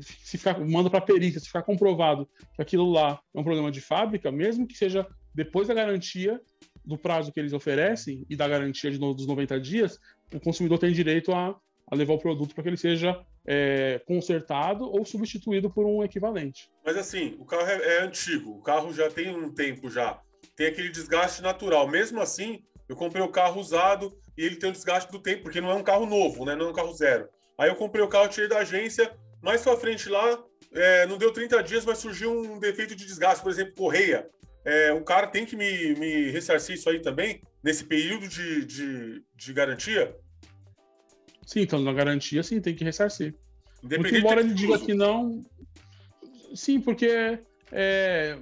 se 0.00 0.36
ficar, 0.36 0.58
manda 0.58 0.90
para 0.90 0.98
a 0.98 1.02
perícia, 1.02 1.38
se 1.38 1.46
ficar 1.46 1.62
comprovado 1.62 2.28
que 2.56 2.62
aquilo 2.62 2.90
lá 2.90 3.20
é 3.32 3.38
um 3.38 3.44
problema 3.44 3.70
de 3.70 3.80
fábrica, 3.80 4.32
mesmo 4.32 4.66
que 4.66 4.76
seja 4.76 5.06
depois 5.32 5.68
da 5.68 5.74
garantia 5.74 6.40
do 6.84 6.98
prazo 6.98 7.30
que 7.30 7.38
eles 7.38 7.52
oferecem 7.52 8.26
e 8.28 8.34
da 8.34 8.48
garantia 8.48 8.90
de, 8.90 8.98
dos 8.98 9.26
90 9.26 9.60
dias, 9.60 9.98
o 10.34 10.40
consumidor 10.40 10.78
tem 10.78 10.92
direito 10.92 11.32
a, 11.32 11.56
a 11.92 11.94
levar 11.94 12.14
o 12.14 12.18
produto 12.18 12.54
para 12.54 12.62
que 12.62 12.70
ele 12.70 12.76
seja 12.78 13.22
é, 13.46 14.00
consertado 14.06 14.90
ou 14.90 15.04
substituído 15.04 15.68
por 15.68 15.84
um 15.84 16.02
equivalente. 16.02 16.70
Mas 16.82 16.96
assim, 16.96 17.36
o 17.38 17.44
carro 17.44 17.68
é, 17.68 17.98
é, 17.98 18.02
antigo, 18.02 18.52
o 18.52 18.62
carro 18.62 18.94
já 18.94 19.10
tem 19.10 19.28
um 19.28 19.52
tempo 19.52 19.90
já, 19.90 20.18
tem 20.56 20.68
aquele 20.68 20.88
desgaste 20.88 21.42
natural. 21.42 21.86
Mesmo 21.86 22.18
assim, 22.18 22.64
eu 22.88 22.96
comprei 22.96 23.22
o 23.22 23.28
carro 23.28 23.60
usado 23.60 24.10
e 24.38 24.42
ele 24.42 24.56
tem 24.56 24.70
um 24.70 24.72
desgaste 24.72 25.12
do 25.12 25.18
tempo, 25.18 25.42
porque 25.42 25.60
não 25.60 25.70
é 25.70 25.74
um 25.74 25.82
carro 25.82 26.06
novo, 26.06 26.46
né? 26.46 26.56
Não 26.56 26.68
é 26.68 26.70
um 26.70 26.74
carro 26.74 26.94
zero. 26.94 27.28
Aí 27.58 27.68
eu 27.68 27.76
comprei 27.76 28.02
o 28.02 28.08
carro, 28.08 28.28
tirei 28.28 28.48
da 28.48 28.60
agência, 28.60 29.12
mais 29.42 29.60
pra 29.60 29.76
frente 29.76 30.08
lá, 30.08 30.42
é, 30.72 31.06
não 31.06 31.18
deu 31.18 31.30
30 31.30 31.62
dias, 31.62 31.84
mas 31.84 31.98
surgiu 31.98 32.32
um 32.32 32.58
defeito 32.58 32.96
de 32.96 33.04
desgaste, 33.04 33.42
por 33.42 33.52
exemplo, 33.52 33.74
correia. 33.74 34.26
É, 34.64 34.94
o 34.94 35.04
cara 35.04 35.26
tem 35.26 35.44
que 35.44 35.56
me, 35.56 35.94
me 35.96 36.30
ressarcir 36.30 36.74
isso 36.74 36.88
aí 36.88 37.02
também, 37.02 37.42
nesse 37.62 37.84
período 37.84 38.26
de, 38.26 38.64
de, 38.64 39.22
de 39.36 39.52
garantia? 39.52 40.16
Sim, 41.52 41.60
então 41.60 41.82
na 41.82 41.92
garantia, 41.92 42.42
sim, 42.42 42.62
tem 42.62 42.74
que 42.74 42.82
ressarcir. 42.82 43.34
Muito 43.82 44.16
embora 44.16 44.40
ele 44.40 44.54
diga 44.54 44.78
que 44.78 44.94
não. 44.94 45.44
Sim, 46.54 46.80
porque 46.80 47.04
é, 47.04 47.38
é, 47.70 48.38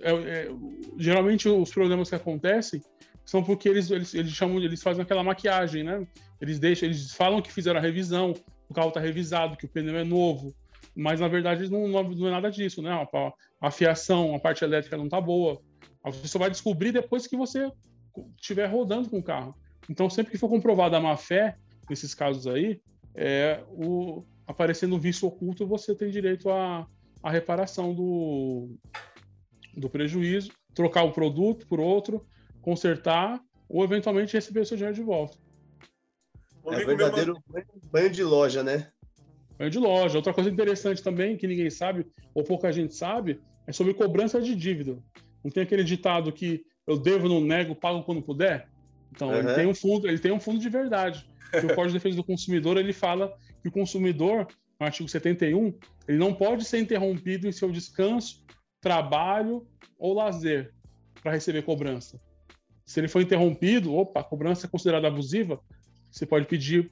é, 0.00 0.48
geralmente 0.96 1.48
os 1.48 1.70
problemas 1.70 2.08
que 2.08 2.16
acontecem 2.16 2.82
são 3.24 3.44
porque 3.44 3.68
eles, 3.68 3.88
eles, 3.92 4.12
eles 4.12 4.32
chamam, 4.32 4.60
eles 4.60 4.82
fazem 4.82 5.04
aquela 5.04 5.22
maquiagem, 5.22 5.84
né? 5.84 6.04
Eles 6.40 6.58
deixam, 6.58 6.88
eles 6.88 7.12
falam 7.12 7.40
que 7.40 7.52
fizeram 7.52 7.78
a 7.78 7.82
revisão, 7.82 8.34
o 8.68 8.74
carro 8.74 8.88
está 8.88 8.98
revisado, 8.98 9.56
que 9.56 9.66
o 9.66 9.68
pneu 9.68 9.96
é 9.96 10.02
novo, 10.02 10.52
mas 10.96 11.20
na 11.20 11.28
verdade 11.28 11.70
não, 11.70 11.86
não 11.86 12.26
é 12.26 12.30
nada 12.32 12.50
disso, 12.50 12.82
né? 12.82 12.90
A, 12.90 13.32
a 13.68 13.70
fiação, 13.70 14.34
a 14.34 14.40
parte 14.40 14.64
elétrica 14.64 14.96
não 14.96 15.04
está 15.04 15.20
boa. 15.20 15.60
Você 16.06 16.26
só 16.26 16.40
vai 16.40 16.50
descobrir 16.50 16.90
depois 16.90 17.24
que 17.28 17.36
você 17.36 17.70
estiver 18.36 18.66
rodando 18.66 19.08
com 19.08 19.18
o 19.20 19.22
carro. 19.22 19.54
Então, 19.88 20.10
sempre 20.10 20.32
que 20.32 20.38
for 20.38 20.48
comprovada 20.48 20.96
a 20.96 21.00
má 21.00 21.16
fé, 21.16 21.56
nesses 21.90 22.14
casos 22.14 22.46
aí, 22.46 22.80
é, 23.14 23.62
o, 23.68 24.24
aparecendo 24.46 24.94
um 24.96 24.98
vício 24.98 25.26
oculto, 25.28 25.66
você 25.66 25.94
tem 25.94 26.10
direito 26.10 26.48
à, 26.50 26.86
à 27.22 27.30
reparação 27.30 27.94
do, 27.94 28.70
do 29.76 29.90
prejuízo, 29.90 30.50
trocar 30.74 31.02
o 31.02 31.12
produto 31.12 31.66
por 31.66 31.80
outro, 31.80 32.26
consertar 32.62 33.40
ou 33.68 33.84
eventualmente 33.84 34.34
receber 34.34 34.60
o 34.60 34.66
seu 34.66 34.76
dinheiro 34.76 34.96
de 34.96 35.02
volta. 35.02 35.36
É 36.66 36.84
verdadeiro 36.84 37.34
banho 37.90 38.10
de 38.10 38.22
loja, 38.22 38.62
né? 38.62 38.90
Banho 39.58 39.70
de 39.70 39.78
loja. 39.78 40.18
Outra 40.18 40.34
coisa 40.34 40.50
interessante 40.50 41.02
também, 41.02 41.36
que 41.36 41.46
ninguém 41.46 41.70
sabe, 41.70 42.06
ou 42.34 42.44
pouca 42.44 42.72
gente 42.72 42.94
sabe, 42.94 43.40
é 43.66 43.72
sobre 43.72 43.94
cobrança 43.94 44.40
de 44.40 44.54
dívida. 44.54 44.98
Não 45.42 45.50
tem 45.50 45.62
aquele 45.62 45.84
ditado 45.84 46.32
que 46.32 46.64
eu 46.86 46.98
devo, 46.98 47.28
não 47.28 47.40
nego, 47.40 47.74
pago 47.74 48.02
quando 48.02 48.22
puder? 48.22 48.68
Então, 49.10 49.28
uhum. 49.28 49.38
ele, 49.38 49.54
tem 49.54 49.66
um 49.66 49.74
fundo, 49.74 50.08
ele 50.08 50.18
tem 50.18 50.32
um 50.32 50.40
fundo 50.40 50.58
de 50.58 50.68
verdade. 50.68 51.28
o 51.54 51.74
Código 51.74 51.88
de 51.88 51.92
Defesa 51.94 52.16
do 52.16 52.24
Consumidor, 52.24 52.76
ele 52.76 52.92
fala 52.92 53.34
que 53.62 53.68
o 53.68 53.72
consumidor, 53.72 54.46
no 54.78 54.86
artigo 54.86 55.08
71, 55.08 55.74
ele 56.06 56.18
não 56.18 56.34
pode 56.34 56.64
ser 56.64 56.78
interrompido 56.78 57.48
em 57.48 57.52
seu 57.52 57.70
descanso, 57.70 58.44
trabalho 58.80 59.66
ou 59.98 60.14
lazer 60.14 60.72
para 61.22 61.32
receber 61.32 61.62
cobrança. 61.62 62.20
Se 62.86 63.00
ele 63.00 63.08
for 63.08 63.20
interrompido, 63.20 63.94
opa, 63.94 64.20
a 64.20 64.24
cobrança 64.24 64.66
é 64.66 64.70
considerada 64.70 65.08
abusiva, 65.08 65.60
você 66.10 66.24
pode 66.24 66.46
pedir, 66.46 66.90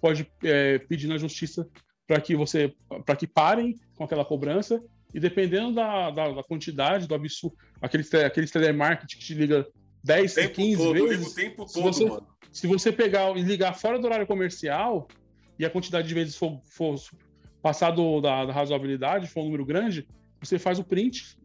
pode 0.00 0.30
é, 0.42 0.78
pedir 0.78 1.06
na 1.06 1.16
justiça 1.16 1.68
para 2.06 2.20
que 2.20 2.34
você, 2.34 2.74
para 3.06 3.16
que 3.16 3.26
parem 3.26 3.76
com 3.96 4.04
aquela 4.04 4.24
cobrança 4.24 4.82
e 5.14 5.20
dependendo 5.20 5.74
da, 5.74 6.10
da, 6.10 6.32
da 6.32 6.42
quantidade, 6.42 7.06
do 7.06 7.14
absurdo, 7.14 7.56
aqueles, 7.80 8.12
aqueles 8.14 8.50
telemarketing 8.50 9.18
que 9.18 9.24
te 9.24 9.34
liga 9.34 9.66
10, 10.04 10.34
15 10.48 10.76
todo, 10.76 10.92
vezes. 10.92 11.32
O 11.32 11.34
tempo 11.34 11.56
todo, 11.66 11.72
se 11.72 11.80
você, 11.80 12.04
mano. 12.04 12.26
Se 12.50 12.66
você 12.66 12.90
pegar 12.90 13.36
e 13.36 13.42
ligar 13.42 13.74
fora 13.74 13.98
do 13.98 14.06
horário 14.06 14.26
comercial 14.26 15.06
e 15.58 15.64
a 15.64 15.70
quantidade 15.70 16.08
de 16.08 16.14
vezes 16.14 16.36
for, 16.36 16.60
for 16.64 16.98
passar 17.60 17.90
do, 17.90 18.20
da, 18.20 18.46
da 18.46 18.52
razoabilidade, 18.52 19.28
for 19.28 19.42
um 19.42 19.44
número 19.44 19.64
grande, 19.64 20.08
você 20.40 20.58
faz 20.58 20.78
o 20.78 20.84
print, 20.84 21.36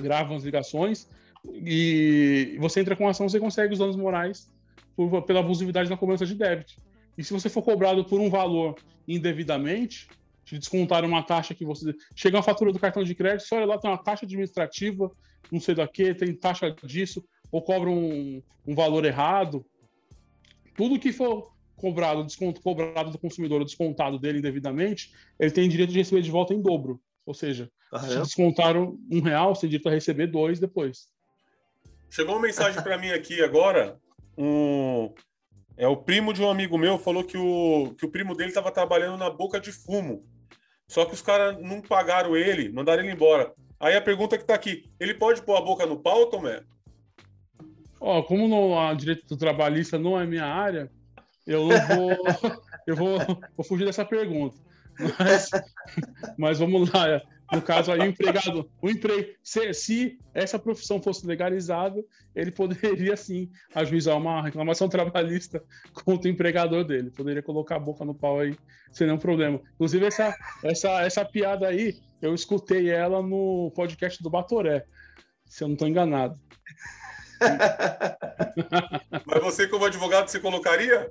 grava 0.00 0.34
as 0.34 0.42
ligações 0.42 1.08
e 1.52 2.56
você 2.58 2.80
entra 2.80 2.96
com 2.96 3.08
ação, 3.08 3.28
você 3.28 3.38
consegue 3.38 3.72
os 3.72 3.78
danos 3.78 3.96
morais 3.96 4.50
por, 4.96 5.22
pela 5.22 5.40
abusividade 5.40 5.90
na 5.90 5.96
cobrança 5.96 6.24
de 6.24 6.34
débito. 6.34 6.74
E 7.16 7.24
se 7.24 7.32
você 7.32 7.48
for 7.48 7.62
cobrado 7.62 8.04
por 8.04 8.20
um 8.20 8.30
valor 8.30 8.76
indevidamente, 9.06 10.08
te 10.44 10.58
descontaram 10.58 11.08
uma 11.08 11.22
taxa 11.22 11.54
que 11.54 11.64
você. 11.64 11.94
Chega 12.14 12.36
uma 12.36 12.42
fatura 12.42 12.72
do 12.72 12.78
cartão 12.78 13.02
de 13.02 13.14
crédito, 13.14 13.46
você 13.46 13.54
olha 13.54 13.66
lá, 13.66 13.78
tem 13.78 13.90
uma 13.90 14.02
taxa 14.02 14.24
administrativa, 14.24 15.10
não 15.50 15.60
sei 15.60 15.74
da 15.74 15.88
que, 15.88 16.14
tem 16.14 16.34
taxa 16.34 16.74
disso, 16.84 17.24
ou 17.50 17.62
cobra 17.62 17.90
um, 17.90 18.42
um 18.66 18.74
valor 18.74 19.04
errado. 19.04 19.64
Tudo 20.76 20.98
que 20.98 21.12
for 21.12 21.52
cobrado, 21.76 22.24
desconto 22.24 22.60
cobrado 22.60 23.10
do 23.10 23.18
consumidor, 23.18 23.64
descontado 23.64 24.18
dele 24.18 24.38
indevidamente, 24.38 25.12
ele 25.38 25.50
tem 25.50 25.68
direito 25.68 25.92
de 25.92 25.98
receber 25.98 26.22
de 26.22 26.30
volta 26.30 26.54
em 26.54 26.60
dobro. 26.60 27.00
Ou 27.24 27.34
seja, 27.34 27.70
ah, 27.92 28.00
se 28.00 28.16
é? 28.16 28.20
descontaram 28.20 28.98
um 29.10 29.20
real, 29.20 29.54
você 29.54 29.62
tem 29.62 29.70
direito 29.70 29.88
a 29.88 29.92
receber 29.92 30.26
dois 30.26 30.58
depois. 30.58 31.08
Chegou 32.10 32.36
uma 32.36 32.42
mensagem 32.42 32.82
para 32.82 32.96
mim 32.96 33.10
aqui 33.10 33.42
agora. 33.42 33.98
Um, 34.38 35.12
é 35.76 35.86
o 35.86 35.96
primo 35.96 36.32
de 36.32 36.42
um 36.42 36.48
amigo 36.48 36.78
meu 36.78 36.98
falou 36.98 37.24
que 37.24 37.36
o, 37.36 37.94
que 37.98 38.06
o 38.06 38.10
primo 38.10 38.34
dele 38.34 38.50
estava 38.50 38.70
trabalhando 38.70 39.18
na 39.18 39.28
boca 39.28 39.60
de 39.60 39.72
fumo. 39.72 40.24
Só 40.88 41.04
que 41.04 41.14
os 41.14 41.22
caras 41.22 41.60
não 41.60 41.80
pagaram 41.80 42.36
ele, 42.36 42.70
mandaram 42.70 43.02
ele 43.02 43.12
embora. 43.12 43.52
Aí 43.78 43.96
a 43.96 44.00
pergunta 44.00 44.36
que 44.36 44.44
está 44.44 44.54
aqui: 44.54 44.90
ele 45.00 45.14
pode 45.14 45.42
pôr 45.42 45.56
a 45.56 45.60
boca 45.60 45.84
no 45.84 46.00
pau, 46.00 46.26
Tomé? 46.26 46.62
Ó, 48.00 48.22
como 48.22 48.46
no, 48.48 48.78
a 48.78 48.92
direito 48.94 49.26
do 49.26 49.36
trabalhista 49.36 49.98
não 49.98 50.18
é 50.18 50.26
minha 50.26 50.44
área, 50.44 50.90
eu 51.46 51.68
vou, 51.68 52.10
eu 52.86 52.96
vou, 52.96 53.18
vou 53.56 53.64
fugir 53.64 53.84
dessa 53.84 54.04
pergunta. 54.04 54.56
Mas, 55.18 55.50
mas 56.36 56.58
vamos 56.58 56.90
lá. 56.90 57.22
No 57.52 57.62
caso 57.62 57.92
aí, 57.92 58.00
o 58.00 58.06
empregado, 58.06 58.68
o 58.82 58.90
empre... 58.90 59.36
se, 59.42 59.72
se 59.72 60.18
essa 60.34 60.58
profissão 60.58 61.00
fosse 61.00 61.24
legalizada, 61.24 62.04
ele 62.34 62.50
poderia 62.50 63.16
sim 63.16 63.48
ajuizar 63.72 64.16
uma 64.16 64.42
reclamação 64.42 64.88
trabalhista 64.88 65.62
contra 66.04 66.28
o 66.28 66.32
empregador 66.32 66.84
dele. 66.84 67.10
Poderia 67.10 67.42
colocar 67.42 67.76
a 67.76 67.80
boca 67.80 68.04
no 68.04 68.14
pau 68.14 68.40
aí 68.40 68.56
sem 68.90 69.06
nenhum 69.06 69.18
problema. 69.18 69.60
Inclusive, 69.74 70.06
essa, 70.06 70.34
essa, 70.64 71.02
essa 71.02 71.24
piada 71.24 71.68
aí, 71.68 71.96
eu 72.20 72.34
escutei 72.34 72.90
ela 72.90 73.22
no 73.22 73.70
podcast 73.76 74.20
do 74.22 74.30
Batoré, 74.30 74.84
se 75.44 75.62
eu 75.62 75.68
não 75.68 75.74
estou 75.74 75.86
enganado. 75.86 76.36
Mas 79.26 79.42
você, 79.42 79.68
como 79.68 79.84
advogado, 79.84 80.28
você 80.28 80.40
colocaria? 80.40 81.10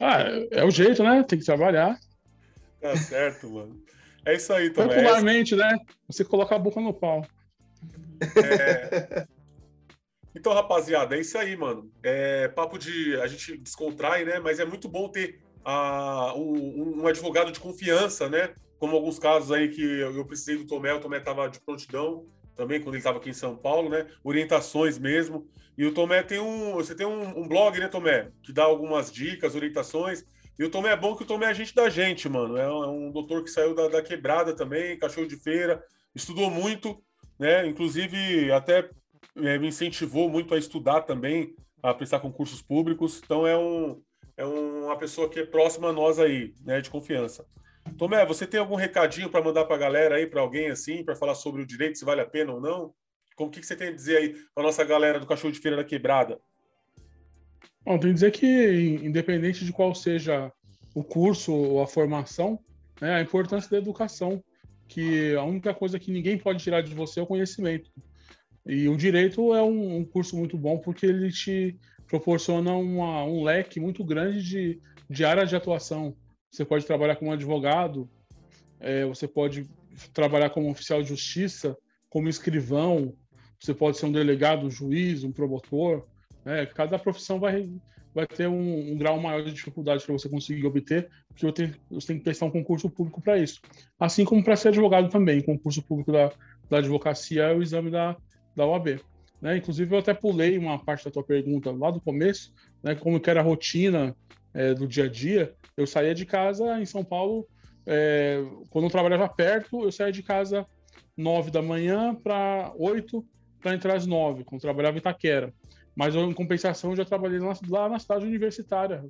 Ah, 0.00 0.22
é, 0.22 0.48
é 0.60 0.64
o 0.64 0.70
jeito, 0.70 1.02
né? 1.02 1.22
Tem 1.22 1.38
que 1.38 1.44
trabalhar. 1.44 1.98
Tá 2.80 2.96
certo, 2.96 3.50
mano. 3.50 3.82
É 4.26 4.34
isso 4.34 4.52
aí, 4.52 4.70
também. 4.70 4.96
Popularmente, 4.96 5.54
né? 5.54 5.78
Você 6.08 6.24
coloca 6.24 6.54
a 6.54 6.58
boca 6.58 6.80
no 6.80 6.92
pau. 6.92 7.26
É... 8.36 9.26
Então, 10.36 10.52
rapaziada, 10.52 11.16
é 11.16 11.20
isso 11.20 11.38
aí, 11.38 11.56
mano. 11.56 11.90
É 12.02 12.48
papo 12.48 12.76
de. 12.76 13.16
A 13.20 13.26
gente 13.26 13.56
descontrai, 13.58 14.24
né? 14.24 14.40
Mas 14.40 14.58
é 14.58 14.64
muito 14.64 14.88
bom 14.88 15.08
ter 15.08 15.40
a, 15.64 16.34
um, 16.36 17.02
um, 17.02 17.06
advogado 17.06 17.52
de 17.52 17.60
confiança, 17.60 18.28
né? 18.28 18.52
Como 18.78 18.96
alguns 18.96 19.18
casos 19.18 19.52
aí 19.52 19.68
que 19.68 19.82
eu 19.82 20.24
precisei 20.24 20.56
do 20.56 20.66
Tomé, 20.66 20.92
o 20.92 21.00
Tomé 21.00 21.20
tava 21.20 21.48
de 21.48 21.60
prontidão 21.60 22.26
também, 22.56 22.80
quando 22.80 22.94
ele 22.94 22.98
estava 22.98 23.18
aqui 23.18 23.30
em 23.30 23.34
São 23.34 23.56
Paulo, 23.56 23.88
né? 23.88 24.06
Orientações 24.22 24.98
mesmo. 24.98 25.48
E 25.76 25.84
o 25.84 25.92
Tomé 25.92 26.22
tem 26.22 26.38
um. 26.38 26.74
Você 26.74 26.94
tem 26.94 27.06
um, 27.06 27.40
um 27.40 27.48
blog, 27.48 27.78
né, 27.78 27.88
Tomé? 27.88 28.30
Que 28.42 28.52
dá 28.52 28.64
algumas 28.64 29.10
dicas, 29.10 29.54
orientações. 29.54 30.24
E 30.58 30.64
o 30.64 30.70
Tomé 30.70 30.90
é 30.90 30.96
bom 30.96 31.16
que 31.16 31.24
o 31.24 31.26
Tomé 31.26 31.50
é 31.50 31.54
gente 31.54 31.74
da 31.74 31.88
gente, 31.88 32.28
mano. 32.28 32.56
É 32.56 32.72
um, 32.72 33.08
é 33.08 33.12
doutor 33.12 33.42
que 33.42 33.50
saiu 33.50 33.74
da, 33.74 33.88
da, 33.88 34.02
quebrada 34.02 34.54
também, 34.54 34.98
cachorro 34.98 35.26
de 35.26 35.36
feira, 35.36 35.82
estudou 36.14 36.48
muito, 36.48 37.02
né? 37.38 37.66
Inclusive, 37.66 38.52
até 38.52 38.88
é, 39.36 39.58
me 39.58 39.68
incentivou 39.68 40.28
muito 40.28 40.54
a 40.54 40.58
estudar 40.58 41.02
também, 41.02 41.56
a 41.82 41.92
prestar 41.92 42.20
concursos 42.20 42.62
públicos. 42.62 43.20
Então, 43.24 43.44
é, 43.44 43.56
um, 43.58 44.00
é 44.36 44.44
uma 44.44 44.96
pessoa 44.96 45.28
que 45.28 45.40
é 45.40 45.46
próxima 45.46 45.88
a 45.88 45.92
nós 45.92 46.20
aí, 46.20 46.54
né? 46.64 46.80
De 46.80 46.88
confiança. 46.88 47.44
Tomé, 47.98 48.24
você 48.26 48.46
tem 48.46 48.58
algum 48.58 48.74
recadinho 48.74 49.30
para 49.30 49.44
mandar 49.44 49.64
para 49.64 49.76
a 49.76 49.78
galera 49.78 50.16
aí, 50.16 50.26
para 50.26 50.40
alguém 50.40 50.68
assim, 50.68 51.04
para 51.04 51.14
falar 51.14 51.34
sobre 51.34 51.62
o 51.62 51.66
direito, 51.66 51.98
se 51.98 52.04
vale 52.04 52.20
a 52.20 52.26
pena 52.26 52.52
ou 52.52 52.60
não? 52.60 52.92
Como 53.36 53.50
que, 53.50 53.60
que 53.60 53.66
você 53.66 53.76
tem 53.76 53.88
a 53.88 53.92
dizer 53.92 54.16
aí 54.16 54.34
para 54.54 54.64
nossa 54.64 54.84
galera 54.84 55.20
do 55.20 55.26
cachorro 55.26 55.52
de 55.52 55.58
feira 55.58 55.76
da 55.76 55.84
quebrada? 55.84 56.38
Bom, 57.84 57.98
tem 57.98 58.10
que 58.10 58.14
dizer 58.14 58.30
que, 58.30 58.46
independente 59.02 59.64
de 59.64 59.72
qual 59.72 59.94
seja 59.94 60.50
o 60.94 61.04
curso 61.04 61.52
ou 61.52 61.82
a 61.82 61.86
formação, 61.86 62.58
né, 63.00 63.14
a 63.14 63.20
importância 63.20 63.70
da 63.70 63.78
educação, 63.78 64.42
que 64.88 65.34
a 65.34 65.42
única 65.42 65.74
coisa 65.74 65.98
que 65.98 66.12
ninguém 66.12 66.38
pode 66.38 66.62
tirar 66.62 66.80
de 66.82 66.94
você 66.94 67.20
é 67.20 67.22
o 67.22 67.26
conhecimento. 67.26 67.90
E 68.66 68.88
o 68.88 68.96
direito 68.96 69.54
é 69.54 69.62
um, 69.62 69.98
um 69.98 70.04
curso 70.04 70.36
muito 70.36 70.56
bom 70.56 70.78
porque 70.78 71.04
ele 71.04 71.30
te 71.30 71.78
proporciona 72.06 72.72
uma, 72.74 73.24
um 73.24 73.42
leque 73.42 73.78
muito 73.78 74.04
grande 74.04 74.42
de, 74.42 74.80
de 75.10 75.24
áreas 75.24 75.50
de 75.50 75.56
atuação. 75.56 76.16
Você 76.54 76.64
pode 76.64 76.86
trabalhar 76.86 77.16
como 77.16 77.32
advogado, 77.32 78.08
é, 78.78 79.04
você 79.04 79.26
pode 79.26 79.68
trabalhar 80.12 80.50
como 80.50 80.70
oficial 80.70 81.02
de 81.02 81.08
justiça, 81.08 81.76
como 82.08 82.28
escrivão, 82.28 83.12
você 83.58 83.74
pode 83.74 83.98
ser 83.98 84.06
um 84.06 84.12
delegado, 84.12 84.64
um 84.64 84.70
juiz, 84.70 85.24
um 85.24 85.32
promotor, 85.32 86.06
né? 86.44 86.64
Cada 86.66 86.96
profissão 86.96 87.40
vai, 87.40 87.68
vai 88.14 88.24
ter 88.24 88.46
um, 88.46 88.92
um 88.92 88.96
grau 88.96 89.18
maior 89.18 89.42
de 89.42 89.52
dificuldade 89.52 90.04
para 90.04 90.12
você 90.12 90.28
conseguir 90.28 90.64
obter, 90.64 91.10
porque 91.26 91.44
você 91.44 91.52
tem, 91.52 91.74
você 91.90 92.06
tem 92.06 92.18
que 92.18 92.22
prestar 92.24 92.46
um 92.46 92.52
concurso 92.52 92.88
público 92.88 93.20
para 93.20 93.36
isso. 93.36 93.60
Assim 93.98 94.24
como 94.24 94.44
para 94.44 94.54
ser 94.54 94.68
advogado 94.68 95.08
também, 95.08 95.42
concurso 95.42 95.82
público 95.82 96.12
da, 96.12 96.30
da 96.70 96.78
advocacia 96.78 97.46
é 97.46 97.52
o 97.52 97.64
exame 97.64 97.90
da, 97.90 98.16
da 98.54 98.64
OAB. 98.64 99.00
Né? 99.42 99.56
Inclusive, 99.56 99.92
eu 99.92 99.98
até 99.98 100.14
pulei 100.14 100.56
uma 100.56 100.78
parte 100.78 101.04
da 101.04 101.10
tua 101.10 101.24
pergunta 101.24 101.72
lá 101.72 101.90
do 101.90 102.00
começo, 102.00 102.54
né? 102.80 102.94
como 102.94 103.18
que 103.18 103.28
era 103.28 103.40
a 103.40 103.42
rotina 103.42 104.14
é, 104.54 104.72
do 104.72 104.86
dia 104.86 105.04
a 105.04 105.08
dia. 105.08 105.52
Eu 105.76 105.86
saía 105.86 106.14
de 106.14 106.24
casa 106.24 106.80
em 106.80 106.86
São 106.86 107.04
Paulo, 107.04 107.46
é, 107.86 108.42
quando 108.70 108.84
eu 108.84 108.90
trabalhava 108.90 109.28
perto, 109.28 109.84
eu 109.84 109.92
saía 109.92 110.12
de 110.12 110.22
casa 110.22 110.66
nove 111.16 111.50
da 111.50 111.60
manhã 111.60 112.14
para 112.14 112.72
oito 112.76 113.24
para 113.60 113.74
entrar 113.74 113.96
às 113.96 114.06
nove, 114.06 114.44
quando 114.44 114.60
eu 114.60 114.62
trabalhava 114.62 114.96
em 114.96 115.00
Itaquera. 115.00 115.52
Mas 115.96 116.14
eu, 116.14 116.22
em 116.28 116.34
compensação, 116.34 116.90
eu 116.90 116.96
já 116.96 117.04
trabalhei 117.04 117.38
lá, 117.38 117.54
lá 117.68 117.88
na 117.88 117.98
cidade 117.98 118.26
universitária, 118.26 119.04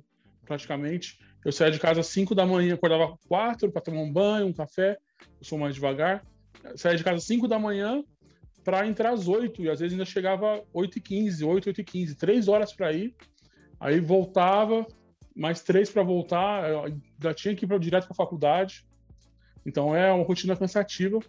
praticamente. 0.45 1.19
Eu 1.43 1.51
saía 1.51 1.71
de 1.71 1.79
casa 1.79 1.99
às 1.99 2.07
5 2.07 2.33
da 2.33 2.45
manhã, 2.45 2.75
acordava 2.75 3.17
4 3.27 3.71
para 3.71 3.81
tomar 3.81 4.01
um 4.01 4.11
banho, 4.11 4.47
um 4.47 4.53
café. 4.53 4.97
Eu 5.21 5.45
sou 5.45 5.57
mais 5.57 5.75
devagar. 5.75 6.25
Eu 6.63 6.77
saía 6.77 6.97
de 6.97 7.03
casa 7.03 7.17
às 7.17 7.25
5 7.25 7.47
da 7.47 7.59
manhã 7.59 8.03
para 8.63 8.87
entrar 8.87 9.11
às 9.11 9.27
8 9.27 9.63
e 9.63 9.69
às 9.69 9.79
vezes 9.79 9.93
ainda 9.93 10.05
chegava 10.05 10.63
8 10.73 10.97
e 10.97 11.01
15, 11.01 11.43
8, 11.43 11.67
8 11.67 11.81
e 11.81 11.83
15, 11.83 12.15
3 12.15 12.47
horas 12.47 12.73
para 12.73 12.93
ir. 12.93 13.15
Aí 13.79 13.99
voltava, 13.99 14.87
mais 15.35 15.61
3 15.61 15.89
para 15.89 16.03
voltar, 16.03 16.63
já 17.21 17.33
tinha 17.33 17.55
que 17.55 17.65
ir 17.65 17.67
pra, 17.67 17.77
direto 17.77 18.05
para 18.05 18.13
a 18.13 18.15
faculdade. 18.15 18.85
Então 19.65 19.95
é 19.95 20.11
uma 20.11 20.23
rotina 20.23 20.55
cansativa, 20.55 21.19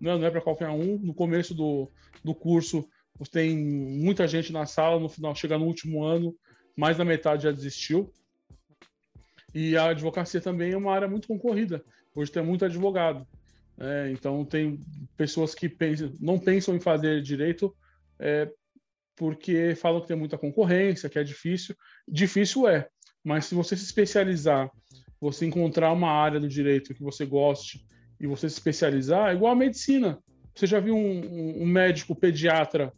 né? 0.00 0.16
não 0.16 0.24
é 0.26 0.30
para 0.30 0.40
qualquer 0.40 0.68
um. 0.68 0.98
No 0.98 1.14
começo 1.14 1.54
do, 1.54 1.90
do 2.24 2.34
curso, 2.34 2.88
tem 3.30 3.56
muita 3.56 4.26
gente 4.26 4.52
na 4.52 4.66
sala, 4.66 4.98
no 4.98 5.08
final, 5.08 5.34
chega 5.34 5.58
no 5.58 5.66
último 5.66 6.02
ano, 6.02 6.34
mais 6.76 6.96
da 6.96 7.04
metade 7.04 7.44
já 7.44 7.52
desistiu. 7.52 8.12
E 9.54 9.76
a 9.76 9.90
advocacia 9.90 10.40
também 10.40 10.72
é 10.72 10.76
uma 10.76 10.92
área 10.92 11.06
muito 11.06 11.28
concorrida. 11.28 11.84
Hoje 12.14 12.32
tem 12.32 12.42
muito 12.42 12.64
advogado. 12.64 13.26
É, 13.78 14.10
então, 14.10 14.44
tem 14.44 14.80
pessoas 15.16 15.54
que 15.54 15.68
pensam, 15.68 16.12
não 16.20 16.38
pensam 16.38 16.74
em 16.74 16.80
fazer 16.80 17.22
direito 17.22 17.74
é, 18.18 18.50
porque 19.16 19.74
falam 19.74 20.00
que 20.00 20.08
tem 20.08 20.16
muita 20.16 20.38
concorrência, 20.38 21.08
que 21.08 21.18
é 21.18 21.24
difícil. 21.24 21.76
Difícil 22.08 22.66
é, 22.66 22.88
mas 23.24 23.46
se 23.46 23.54
você 23.54 23.76
se 23.76 23.84
especializar, 23.84 24.70
você 25.20 25.46
encontrar 25.46 25.92
uma 25.92 26.10
área 26.10 26.40
do 26.40 26.48
direito 26.48 26.94
que 26.94 27.02
você 27.02 27.24
goste 27.24 27.86
e 28.20 28.26
você 28.26 28.48
se 28.48 28.54
especializar, 28.54 29.30
é 29.30 29.34
igual 29.34 29.52
a 29.52 29.56
medicina. 29.56 30.18
Você 30.54 30.66
já 30.66 30.80
viu 30.80 30.96
um, 30.96 31.62
um 31.62 31.66
médico 31.66 32.14
pediatra 32.14 32.92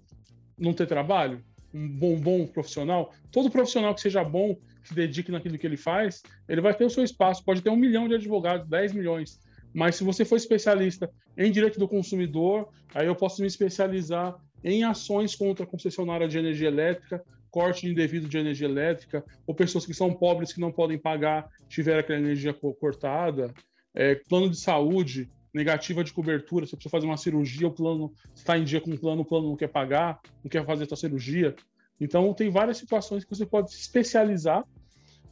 não 0.59 0.73
ter 0.73 0.87
trabalho? 0.87 1.45
Um 1.73 1.89
bom, 1.89 2.17
bom 2.19 2.47
profissional? 2.47 3.13
Todo 3.31 3.51
profissional 3.51 3.95
que 3.95 4.01
seja 4.01 4.25
bom, 4.25 4.57
que 4.83 4.89
se 4.89 4.95
dedique 4.95 5.31
naquilo 5.31 5.59
que 5.59 5.67
ele 5.67 5.77
faz, 5.77 6.23
ele 6.49 6.61
vai 6.61 6.75
ter 6.75 6.85
o 6.85 6.91
seu 6.91 7.05
espaço. 7.05 7.45
Pode 7.45 7.63
ter 7.63 7.71
um 7.71 7.77
milhão 7.77 8.09
de 8.09 8.15
advogados, 8.15 8.69
10 8.69 8.93
milhões. 8.93 9.39
Mas 9.73 9.97
se 9.97 10.05
você 10.05 10.25
for 10.25 10.37
especialista 10.37 11.11
em 11.37 11.51
direito 11.51 11.79
do 11.79 11.89
consumidor, 11.89 12.69
aí 12.95 13.07
eu 13.07 13.17
posso 13.17 13.41
me 13.41 13.49
especializar 13.49 14.35
em 14.63 14.85
ações 14.85 15.35
contra 15.35 15.65
a 15.65 15.69
concessionária 15.69 16.29
de 16.29 16.39
energia 16.39 16.69
elétrica, 16.69 17.23
corte 17.55 17.87
indevido 17.87 18.29
de 18.29 18.37
energia 18.37 18.67
elétrica, 18.67 19.25
ou 19.47 19.55
pessoas 19.55 19.87
que 19.87 19.95
são 19.95 20.13
pobres 20.13 20.53
que 20.53 20.61
não 20.61 20.73
podem 20.73 20.99
pagar, 20.99 21.49
tiver 21.69 21.97
aquela 22.01 22.19
energia 22.19 22.53
cortada, 22.53 23.55
é, 23.95 24.17
plano 24.29 24.51
de 24.51 24.59
saúde, 24.59 25.31
negativa 25.55 26.03
de 26.03 26.13
cobertura, 26.13 26.67
você 26.67 26.75
precisa 26.75 26.91
fazer 26.91 27.07
uma 27.07 27.17
cirurgia, 27.17 27.69
o 27.69 27.71
plano 27.71 28.13
está 28.35 28.59
em 28.59 28.65
dia 28.65 28.81
com 28.81 28.91
o 28.91 28.99
plano, 28.99 29.23
o 29.23 29.25
plano 29.25 29.51
não 29.51 29.57
quer 29.57 29.69
pagar, 29.69 30.19
não 30.43 30.51
quer 30.51 30.67
fazer 30.67 30.83
a 30.83 30.89
sua 30.89 30.97
cirurgia. 30.97 31.55
Então, 32.01 32.35
tem 32.35 32.51
várias 32.51 32.77
situações 32.77 33.23
que 33.23 33.31
você 33.31 33.47
pode 33.47 33.71
se 33.71 33.79
especializar. 33.79 34.65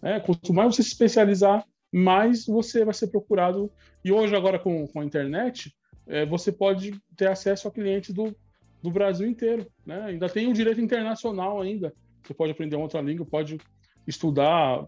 Né? 0.01 0.20
Quanto 0.20 0.55
mais 0.55 0.77
você 0.77 0.85
se 0.85 0.91
especializar, 0.91 1.66
mais 1.93 2.47
você 2.47 2.85
vai 2.85 2.95
ser 2.95 3.09
procurado. 3.09 3.68
E 4.05 4.12
hoje, 4.12 4.37
agora 4.37 4.61
com, 4.61 4.87
com 4.87 5.01
a 5.01 5.05
internet, 5.05 5.75
é, 6.07 6.25
você 6.25 6.53
pode 6.53 6.93
ter 7.16 7.27
acesso 7.27 7.66
a 7.66 7.73
clientes 7.73 8.14
do, 8.14 8.33
do 8.81 8.93
Brasil 8.93 9.27
inteiro. 9.27 9.66
Né? 9.85 10.01
Ainda 10.05 10.29
tem 10.29 10.47
o 10.47 10.53
direito 10.53 10.81
internacional 10.81 11.61
ainda. 11.61 11.93
Você 12.23 12.35
pode 12.35 12.53
aprender 12.53 12.77
outra 12.77 13.01
língua, 13.01 13.27
pode 13.27 13.59
estudar. 14.07 14.87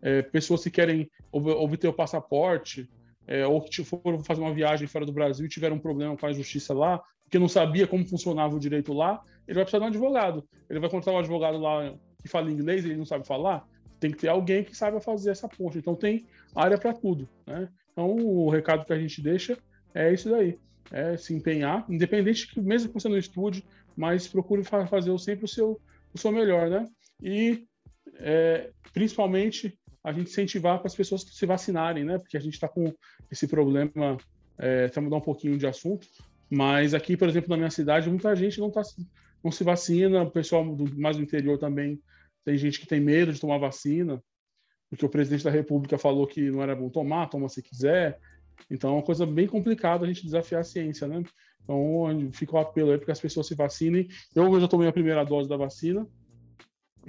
É, 0.00 0.20
pessoas 0.20 0.64
que 0.64 0.70
querem 0.70 1.08
ob 1.30 1.48
obter 1.50 1.88
o 1.88 1.92
passaporte, 1.92 2.88
é, 3.26 3.46
ou 3.46 3.62
que 3.62 3.84
foram 3.84 4.22
fazer 4.22 4.40
uma 4.40 4.52
viagem 4.52 4.86
fora 4.88 5.06
do 5.06 5.12
Brasil 5.12 5.46
e 5.46 5.48
tiveram 5.48 5.76
um 5.76 5.80
problema 5.80 6.16
com 6.16 6.26
a 6.26 6.32
justiça 6.32 6.74
lá, 6.74 7.00
porque 7.22 7.38
não 7.38 7.48
sabia 7.48 7.86
como 7.86 8.06
funcionava 8.06 8.54
o 8.54 8.58
direito 8.58 8.92
lá, 8.92 9.22
ele 9.46 9.54
vai 9.54 9.64
precisar 9.64 9.78
de 9.78 9.84
um 9.84 9.88
advogado. 9.88 10.44
Ele 10.68 10.80
vai 10.80 10.90
contratar 10.90 11.14
um 11.14 11.18
advogado 11.18 11.58
lá 11.58 11.94
que 12.20 12.28
fala 12.28 12.50
inglês, 12.50 12.84
ele 12.84 12.96
não 12.96 13.04
sabe 13.04 13.26
falar, 13.26 13.66
tem 13.98 14.10
que 14.10 14.18
ter 14.18 14.28
alguém 14.28 14.64
que 14.64 14.76
saiba 14.76 15.00
fazer 15.00 15.30
essa 15.30 15.48
ponte. 15.48 15.78
Então 15.78 15.94
tem 15.94 16.26
área 16.54 16.76
para 16.76 16.92
tudo, 16.92 17.28
né? 17.46 17.68
Então 17.92 18.16
o 18.16 18.50
recado 18.50 18.84
que 18.84 18.92
a 18.92 18.98
gente 18.98 19.22
deixa 19.22 19.56
é 19.94 20.12
isso 20.12 20.28
daí, 20.30 20.58
é 20.90 21.16
se 21.16 21.34
empenhar, 21.34 21.84
independente 21.88 22.52
que 22.52 22.60
mesmo 22.60 22.88
que 22.88 22.94
você 22.94 23.08
não 23.08 23.18
estude, 23.18 23.64
mas 23.96 24.26
procure 24.26 24.62
fazer 24.64 25.16
sempre 25.18 25.44
o 25.44 25.48
seu 25.48 25.80
o 26.14 26.18
seu 26.18 26.32
melhor, 26.32 26.68
né? 26.68 26.86
E 27.22 27.66
é, 28.16 28.70
principalmente 28.92 29.78
a 30.04 30.12
gente 30.12 30.30
incentivar 30.30 30.78
para 30.78 30.88
as 30.88 30.94
pessoas 30.94 31.22
se 31.22 31.46
vacinarem, 31.46 32.04
né? 32.04 32.18
Porque 32.18 32.36
a 32.36 32.40
gente 32.40 32.54
está 32.54 32.68
com 32.68 32.92
esse 33.30 33.46
problema, 33.46 34.16
é, 34.58 34.88
vamos 34.88 35.04
mudar 35.04 35.16
um 35.16 35.24
pouquinho 35.24 35.56
de 35.56 35.66
assunto, 35.66 36.06
mas 36.50 36.92
aqui, 36.92 37.16
por 37.16 37.28
exemplo, 37.28 37.50
na 37.50 37.56
minha 37.56 37.70
cidade, 37.70 38.10
muita 38.10 38.34
gente 38.34 38.60
não, 38.60 38.70
tá, 38.70 38.82
não 39.42 39.50
se 39.50 39.64
vacina, 39.64 40.22
o 40.22 40.30
pessoal 40.30 40.64
do, 40.74 40.98
mais 40.98 41.16
do 41.16 41.22
interior 41.22 41.58
também 41.58 42.00
tem 42.44 42.58
gente 42.58 42.80
que 42.80 42.86
tem 42.86 43.00
medo 43.00 43.32
de 43.32 43.40
tomar 43.40 43.58
vacina, 43.58 44.22
porque 44.90 45.06
o 45.06 45.08
presidente 45.08 45.44
da 45.44 45.50
República 45.50 45.96
falou 45.96 46.26
que 46.26 46.50
não 46.50 46.62
era 46.62 46.74
bom 46.74 46.90
tomar, 46.90 47.28
toma 47.28 47.48
se 47.48 47.62
quiser. 47.62 48.18
Então 48.70 48.90
é 48.90 48.92
uma 48.94 49.02
coisa 49.02 49.24
bem 49.24 49.46
complicada 49.46 50.04
a 50.04 50.08
gente 50.08 50.24
desafiar 50.24 50.60
a 50.60 50.64
ciência, 50.64 51.06
né? 51.06 51.22
Então 51.62 52.30
fica 52.32 52.56
o 52.56 52.58
apelo 52.58 52.90
aí 52.90 52.96
para 52.96 53.06
que 53.06 53.12
as 53.12 53.20
pessoas 53.20 53.46
se 53.46 53.54
vacinem. 53.54 54.08
Eu 54.34 54.60
já 54.60 54.68
tomei 54.68 54.88
a 54.88 54.92
primeira 54.92 55.24
dose 55.24 55.48
da 55.48 55.56
vacina, 55.56 56.06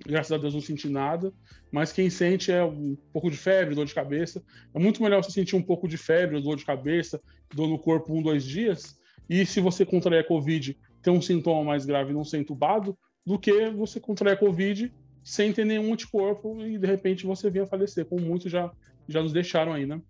graças 0.05 0.31
a 0.31 0.37
Deus 0.37 0.53
não 0.53 0.61
senti 0.61 0.89
nada, 0.89 1.33
mas 1.71 1.91
quem 1.91 2.09
sente 2.09 2.51
é 2.51 2.63
um 2.63 2.95
pouco 3.11 3.29
de 3.29 3.37
febre, 3.37 3.75
dor 3.75 3.85
de 3.85 3.93
cabeça. 3.93 4.43
É 4.73 4.79
muito 4.79 5.01
melhor 5.01 5.23
você 5.23 5.31
sentir 5.31 5.55
um 5.55 5.61
pouco 5.61 5.87
de 5.87 5.97
febre, 5.97 6.41
dor 6.41 6.55
de 6.55 6.65
cabeça, 6.65 7.21
dor 7.53 7.67
no 7.67 7.79
corpo 7.79 8.15
um, 8.15 8.21
dois 8.21 8.43
dias, 8.43 8.97
e 9.29 9.45
se 9.45 9.59
você 9.59 9.85
contrair 9.85 10.19
a 10.19 10.27
Covid, 10.27 10.77
ter 11.01 11.09
um 11.09 11.21
sintoma 11.21 11.63
mais 11.63 11.85
grave 11.85 12.11
e 12.11 12.13
não 12.13 12.23
ser 12.23 12.37
entubado, 12.37 12.97
do 13.25 13.39
que 13.39 13.69
você 13.71 13.99
contrair 13.99 14.33
a 14.33 14.37
Covid 14.37 14.93
sem 15.23 15.53
ter 15.53 15.65
nenhum 15.65 15.93
anticorpo 15.93 16.61
e 16.61 16.77
de 16.77 16.85
repente 16.85 17.25
você 17.25 17.49
vir 17.49 17.61
a 17.61 17.65
falecer, 17.65 18.05
como 18.05 18.21
muitos 18.21 18.51
já, 18.51 18.69
já 19.07 19.21
nos 19.21 19.31
deixaram 19.31 19.73
aí, 19.73 19.85
né? 19.85 20.01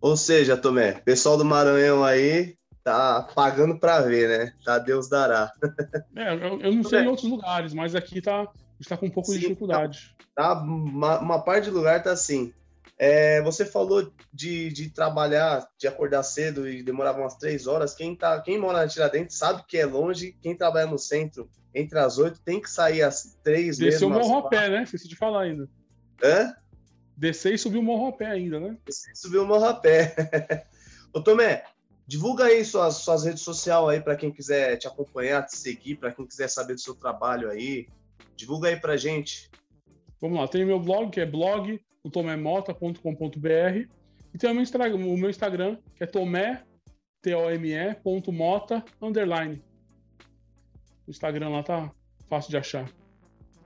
Ou 0.00 0.16
seja, 0.16 0.56
Tomé, 0.56 0.94
pessoal 1.00 1.36
do 1.36 1.44
Maranhão 1.44 2.02
aí 2.02 2.56
tá 2.82 3.28
pagando 3.34 3.78
para 3.78 4.00
ver, 4.00 4.28
né? 4.28 4.52
Tá 4.64 4.78
Deus 4.78 5.08
dará. 5.08 5.52
É, 6.16 6.34
eu, 6.34 6.60
eu 6.60 6.72
não 6.72 6.84
sei 6.84 7.00
em 7.00 7.06
outros 7.06 7.28
lugares, 7.28 7.72
mas 7.72 7.94
aqui 7.94 8.20
tá 8.20 8.48
está 8.82 8.96
com 8.96 9.06
um 9.06 9.10
pouco 9.10 9.30
Sim, 9.30 9.34
de 9.34 9.40
dificuldade. 9.40 10.14
Tá, 10.34 10.54
tá 10.54 10.62
uma, 10.62 11.18
uma, 11.20 11.42
parte 11.42 11.70
do 11.70 11.76
lugar 11.76 12.02
tá 12.02 12.12
assim. 12.12 12.52
É, 12.98 13.40
você 13.42 13.64
falou 13.64 14.12
de, 14.32 14.70
de 14.70 14.90
trabalhar, 14.90 15.66
de 15.78 15.88
acordar 15.88 16.22
cedo 16.22 16.68
e 16.68 16.82
demorava 16.82 17.20
umas 17.20 17.36
três 17.36 17.66
horas. 17.66 17.94
Quem, 17.94 18.14
tá, 18.14 18.40
quem 18.40 18.58
mora 18.58 18.78
na 18.78 18.88
Tiradentes 18.88 19.36
sabe 19.36 19.64
que 19.66 19.78
é 19.78 19.86
longe. 19.86 20.36
Quem 20.40 20.56
trabalha 20.56 20.86
no 20.86 20.98
centro, 20.98 21.48
entre 21.74 21.98
as 21.98 22.18
oito, 22.18 22.40
tem 22.40 22.60
que 22.60 22.70
sair 22.70 23.02
às 23.02 23.36
três. 23.42 23.78
Desceu 23.78 24.08
o 24.08 24.10
morro 24.10 24.38
a 24.38 24.48
pé, 24.48 24.68
né? 24.68 24.82
Esqueci 24.82 25.08
de 25.08 25.16
falar 25.16 25.42
ainda. 25.42 25.68
Hã? 26.22 26.54
Descer 27.16 27.54
e 27.54 27.58
subir 27.58 27.78
o 27.78 27.82
morro 27.82 28.08
a 28.08 28.12
pé 28.12 28.26
ainda, 28.26 28.60
né? 28.60 28.76
Descer 28.84 29.12
e 29.12 29.16
subir 29.16 29.38
o 29.38 29.46
morro 29.46 29.64
a 29.64 29.74
pé. 29.74 30.66
Ô, 31.12 31.20
Tomé, 31.20 31.64
divulga 32.06 32.44
aí 32.44 32.64
suas, 32.64 32.96
suas 32.96 33.24
redes 33.24 33.42
sociais 33.42 33.88
aí 33.88 34.00
para 34.00 34.16
quem 34.16 34.30
quiser 34.30 34.76
te 34.76 34.86
acompanhar, 34.86 35.46
te 35.46 35.56
seguir, 35.56 35.96
para 35.96 36.12
quem 36.12 36.26
quiser 36.26 36.48
saber 36.48 36.74
do 36.74 36.80
seu 36.80 36.94
trabalho 36.94 37.50
aí. 37.50 37.86
Divulga 38.36 38.68
aí 38.68 38.76
pra 38.76 38.96
gente. 38.96 39.50
Vamos 40.20 40.38
lá, 40.38 40.48
tem 40.48 40.64
o 40.64 40.66
meu 40.66 40.80
blog, 40.80 41.10
que 41.10 41.20
é 41.20 41.26
blog 41.26 41.80
tomemota.com.br 42.10 43.88
e 44.34 44.38
tem 44.38 44.50
o 44.50 44.54
meu, 44.54 44.62
Instagram, 44.62 44.94
o 44.94 45.16
meu 45.16 45.30
Instagram, 45.30 45.78
que 45.94 46.02
é 46.02 46.06
tomé, 46.06 46.64
T-O-M-E, 47.20 47.94
ponto 47.96 48.32
mota, 48.32 48.84
underline. 49.00 49.62
O 51.06 51.10
Instagram 51.10 51.50
lá 51.50 51.62
tá 51.62 51.92
fácil 52.28 52.50
de 52.50 52.56
achar. 52.56 52.90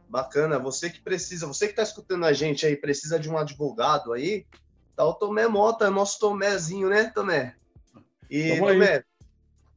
Bacana, 0.09 0.59
você 0.59 0.91
que 0.91 1.01
precisa, 1.01 1.47
você 1.47 1.69
que 1.69 1.75
tá 1.75 1.83
escutando 1.83 2.25
a 2.25 2.33
gente 2.33 2.67
aí, 2.67 2.77
precisa 2.77 3.19
de 3.19 3.31
um 3.31 3.39
advogado 3.39 4.13
aí, 4.13 4.47
tá 4.95 5.05
o 5.05 5.15
Tomé 5.15 5.47
Mota, 5.47 5.91
nosso 5.91 6.19
Tomézinho, 6.19 6.89
né, 6.89 7.11
Tomé? 7.15 7.57
E, 8.31 8.59
Tomé, 8.59 9.05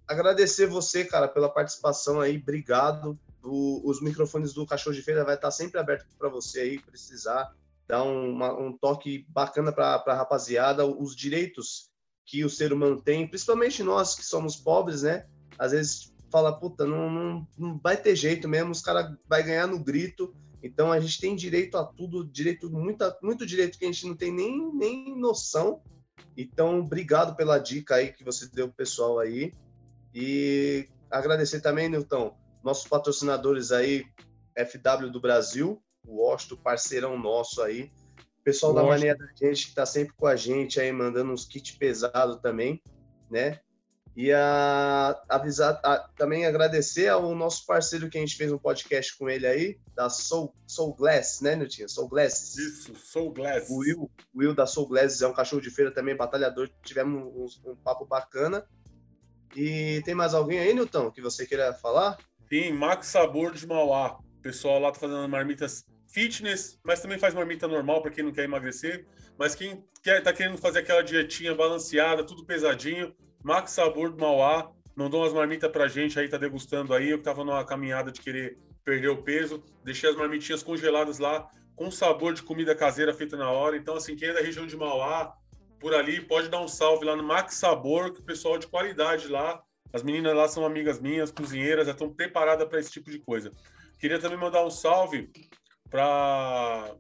agradecer 0.08 0.66
você, 0.68 1.06
cara, 1.06 1.28
pela 1.28 1.50
participação 1.50 2.20
aí, 2.20 2.38
obrigado. 2.38 3.18
O, 3.44 3.90
os 3.90 4.02
microfones 4.02 4.54
do 4.54 4.66
Cachorro 4.66 4.96
de 4.96 5.02
Feira 5.02 5.24
vai 5.24 5.36
estar 5.36 5.52
sempre 5.52 5.80
aberto 5.80 6.08
para 6.18 6.30
você 6.30 6.62
aí, 6.62 6.80
precisar 6.80 7.54
dar 7.90 8.04
um, 8.04 8.32
uma, 8.32 8.54
um 8.54 8.72
toque 8.72 9.26
bacana 9.30 9.72
para 9.72 9.96
a 9.96 10.14
rapaziada, 10.14 10.86
os 10.86 11.16
direitos 11.16 11.90
que 12.24 12.46
o 12.46 12.50
ser 12.50 12.72
humano 12.72 13.02
tem, 13.02 13.28
principalmente 13.28 13.82
nós 13.82 14.14
que 14.14 14.24
somos 14.24 14.56
pobres, 14.56 15.02
né? 15.02 15.26
Às 15.58 15.72
vezes 15.72 16.14
fala, 16.32 16.54
puta, 16.54 16.86
não, 16.86 17.10
não, 17.10 17.48
não 17.58 17.80
vai 17.80 17.98
ter 17.98 18.16
jeito 18.16 18.48
mesmo, 18.48 18.70
os 18.70 18.82
caras 18.82 19.18
vai 19.28 19.42
ganhar 19.42 19.66
no 19.66 19.80
grito. 19.80 20.32
Então 20.62 20.92
a 20.92 21.00
gente 21.00 21.20
tem 21.20 21.36
direito 21.36 21.76
a 21.78 21.84
tudo, 21.84 22.24
direito 22.24 22.70
muita, 22.70 23.18
muito 23.24 23.44
direito 23.44 23.80
que 23.80 23.86
a 23.86 23.88
gente 23.92 24.06
não 24.06 24.16
tem 24.16 24.32
nem, 24.32 24.72
nem 24.76 25.18
noção. 25.18 25.82
Então, 26.36 26.80
obrigado 26.80 27.36
pela 27.36 27.58
dica 27.58 27.96
aí 27.96 28.12
que 28.12 28.24
você 28.24 28.48
deu 28.48 28.68
pro 28.68 28.78
pessoal 28.78 29.20
aí. 29.20 29.54
E 30.14 30.88
agradecer 31.10 31.62
também, 31.62 31.90
Nilton, 31.90 32.36
nossos 32.64 32.88
patrocinadores 32.88 33.72
aí, 33.72 34.06
FW 34.56 35.10
do 35.12 35.22
Brasil, 35.22 35.82
o 36.06 36.22
Washington, 36.22 36.58
parceirão 36.58 37.18
nosso 37.18 37.62
aí. 37.62 37.92
Pessoal 38.44 38.74
da 38.74 38.84
Mania 38.84 39.16
da 39.16 39.28
Gente 39.36 39.68
que 39.68 39.76
tá 39.76 39.86
sempre 39.86 40.14
com 40.16 40.26
a 40.26 40.36
gente 40.36 40.80
aí, 40.80 40.92
mandando 40.92 41.32
uns 41.32 41.46
kits 41.46 41.76
pesados 41.78 42.38
também, 42.42 42.82
né? 43.30 43.60
E 44.22 44.34
a, 44.34 45.18
avisar, 45.30 45.80
a, 45.82 45.98
também 46.18 46.46
agradecer 46.46 47.08
ao 47.08 47.34
nosso 47.34 47.66
parceiro 47.66 48.10
que 48.10 48.18
a 48.18 48.20
gente 48.20 48.36
fez 48.36 48.52
um 48.52 48.58
podcast 48.58 49.18
com 49.18 49.30
ele 49.30 49.48
aí, 49.48 49.80
da 49.96 50.10
Soul, 50.10 50.54
Soul 50.68 50.94
Glass, 50.94 51.40
né, 51.40 51.56
Nilton? 51.56 51.88
Soul 51.88 52.10
Glass. 52.10 52.58
Isso, 52.58 52.94
Soul 52.96 53.32
Glass. 53.32 53.70
O 53.70 53.78
Will, 53.78 54.12
Will 54.36 54.54
da 54.54 54.66
Soul 54.66 54.90
Glass 54.90 55.22
é 55.22 55.28
um 55.30 55.32
cachorro 55.32 55.62
de 55.62 55.70
feira 55.70 55.90
também, 55.90 56.18
batalhador. 56.18 56.70
Tivemos 56.84 57.62
um, 57.64 57.72
um 57.72 57.76
papo 57.78 58.06
bacana. 58.06 58.68
E 59.56 60.02
tem 60.04 60.14
mais 60.14 60.34
alguém 60.34 60.60
aí, 60.60 60.74
Nilton, 60.74 61.10
que 61.12 61.22
você 61.22 61.46
queira 61.46 61.74
falar? 61.74 62.18
Tem 62.50 62.74
Max 62.74 63.08
Sabor 63.08 63.54
de 63.54 63.66
Mauá. 63.66 64.20
O 64.20 64.42
pessoal 64.42 64.82
lá 64.82 64.92
tá 64.92 65.00
fazendo 65.00 65.30
marmitas 65.30 65.86
fitness, 66.10 66.78
mas 66.84 67.00
também 67.00 67.18
faz 67.18 67.34
marmita 67.34 67.70
normal 67.70 68.02
para 68.02 68.12
quem 68.12 68.26
não 68.26 68.34
quer 68.34 68.44
emagrecer. 68.44 69.08
Mas 69.38 69.56
quem 69.56 69.82
quer, 70.04 70.22
tá 70.22 70.34
querendo 70.34 70.58
fazer 70.58 70.80
aquela 70.80 71.04
dietinha 71.04 71.56
balanceada, 71.56 72.22
tudo 72.26 72.46
pesadinho, 72.46 73.16
Max 73.44 73.72
Sabor 73.72 74.12
do 74.12 74.20
Mauá 74.20 74.72
mandou 74.96 75.22
umas 75.22 75.34
marmitas 75.34 75.72
pra 75.72 75.88
gente 75.88 76.20
aí, 76.20 76.28
tá 76.28 76.38
degustando 76.38 76.94
aí. 76.94 77.10
Eu 77.10 77.22
tava 77.22 77.44
numa 77.44 77.64
caminhada 77.64 78.12
de 78.12 78.20
querer 78.20 78.58
perder 78.84 79.10
o 79.10 79.22
peso, 79.22 79.64
deixei 79.84 80.10
as 80.10 80.16
marmitinhas 80.16 80.64
congeladas 80.64 81.20
lá, 81.20 81.50
com 81.76 81.92
sabor 81.92 82.34
de 82.34 82.44
comida 82.44 82.76
caseira 82.76 83.14
feita 83.14 83.38
na 83.38 83.50
hora. 83.50 83.78
Então, 83.78 83.96
assim, 83.96 84.16
quem 84.16 84.30
é 84.30 84.34
da 84.34 84.42
região 84.42 84.66
de 84.66 84.76
Mauá, 84.76 85.34
por 85.80 85.94
ali, 85.94 86.20
pode 86.20 86.50
dar 86.50 86.60
um 86.60 86.68
salve 86.68 87.06
lá 87.06 87.16
no 87.16 87.24
Max 87.24 87.56
Sabor, 87.56 88.12
que 88.12 88.20
o 88.20 88.24
pessoal 88.24 88.58
de 88.58 88.68
qualidade 88.68 89.28
lá 89.28 89.62
As 89.94 90.04
meninas 90.04 90.36
lá 90.36 90.48
são 90.48 90.66
amigas 90.66 91.00
minhas, 91.00 91.32
cozinheiras, 91.32 91.86
já 91.86 91.94
estão 91.94 92.14
preparadas 92.14 92.68
para 92.68 92.80
esse 92.80 92.92
tipo 92.92 93.10
de 93.10 93.20
coisa. 93.20 93.52
Queria 93.98 94.20
também 94.20 94.38
mandar 94.38 94.66
um 94.66 94.70
salve 94.70 95.32
para 95.90 96.96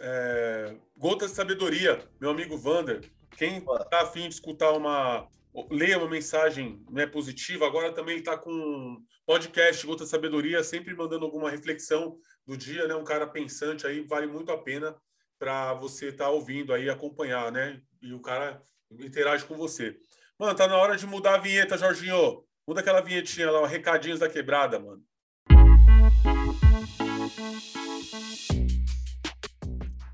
é, 0.00 0.76
Gotas 0.96 1.30
de 1.30 1.36
Sabedoria, 1.36 1.98
meu 2.20 2.30
amigo 2.30 2.56
Vander. 2.58 3.10
Quem 3.36 3.58
está 3.58 4.02
afim 4.02 4.28
de 4.28 4.34
escutar 4.34 4.72
uma. 4.72 5.28
Ler 5.70 5.96
uma 5.96 6.08
mensagem 6.08 6.84
né, 6.90 7.06
positiva, 7.06 7.66
agora 7.66 7.92
também 7.92 8.14
ele 8.14 8.20
está 8.20 8.36
com 8.36 8.50
um 8.50 9.02
podcast 9.24 9.86
Gotas 9.86 10.08
de 10.08 10.10
Sabedoria, 10.10 10.62
sempre 10.62 10.94
mandando 10.94 11.24
alguma 11.24 11.50
reflexão 11.50 12.18
do 12.46 12.56
dia, 12.56 12.86
né? 12.86 12.94
Um 12.94 13.04
cara 13.04 13.26
pensante 13.26 13.86
aí, 13.86 14.00
vale 14.02 14.26
muito 14.26 14.52
a 14.52 14.58
pena 14.58 14.94
para 15.38 15.74
você 15.74 16.08
estar 16.08 16.26
tá 16.26 16.30
ouvindo 16.30 16.72
aí, 16.72 16.90
acompanhar, 16.90 17.50
né? 17.50 17.80
E 18.02 18.12
o 18.12 18.20
cara 18.20 18.62
interage 18.90 19.44
com 19.44 19.56
você. 19.56 19.96
Mano, 20.38 20.54
tá 20.54 20.68
na 20.68 20.76
hora 20.76 20.96
de 20.96 21.06
mudar 21.06 21.34
a 21.34 21.38
vinheta, 21.38 21.78
Jorginho. 21.78 22.44
Muda 22.68 22.80
aquela 22.80 23.00
vinhetinha 23.00 23.50
lá, 23.50 23.66
recadinhos 23.66 24.18
da 24.18 24.28
quebrada, 24.28 24.78
mano. 24.78 25.02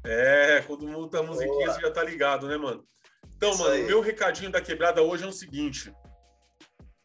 É, 0.04 0.62
quando 0.66 0.86
muda 0.86 1.20
a 1.20 1.22
musiquinha, 1.22 1.66
Boa. 1.66 1.72
você 1.72 1.80
já 1.80 1.90
tá 1.90 2.02
ligado, 2.02 2.46
né, 2.46 2.56
mano? 2.56 2.84
Então, 3.42 3.50
Isso 3.54 3.62
mano, 3.64 3.82
o 3.82 3.86
meu 3.86 4.00
recadinho 4.00 4.52
da 4.52 4.60
quebrada 4.60 5.02
hoje 5.02 5.24
é 5.24 5.26
o 5.26 5.32
seguinte: 5.32 5.92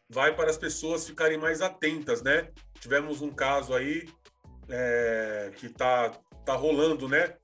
vai 0.08 0.32
para 0.36 0.48
as 0.48 0.56
pessoas 0.56 1.04
ficarem 1.04 1.36
mais 1.36 1.60
atentas, 1.60 2.22
né? 2.22 2.48
Tivemos 2.78 3.20
um 3.20 3.32
caso 3.32 3.74
aí 3.74 4.08
é, 4.68 5.50
que 5.56 5.68
tá, 5.68 6.12
tá 6.46 6.54
rolando, 6.54 7.08
né? 7.08 7.34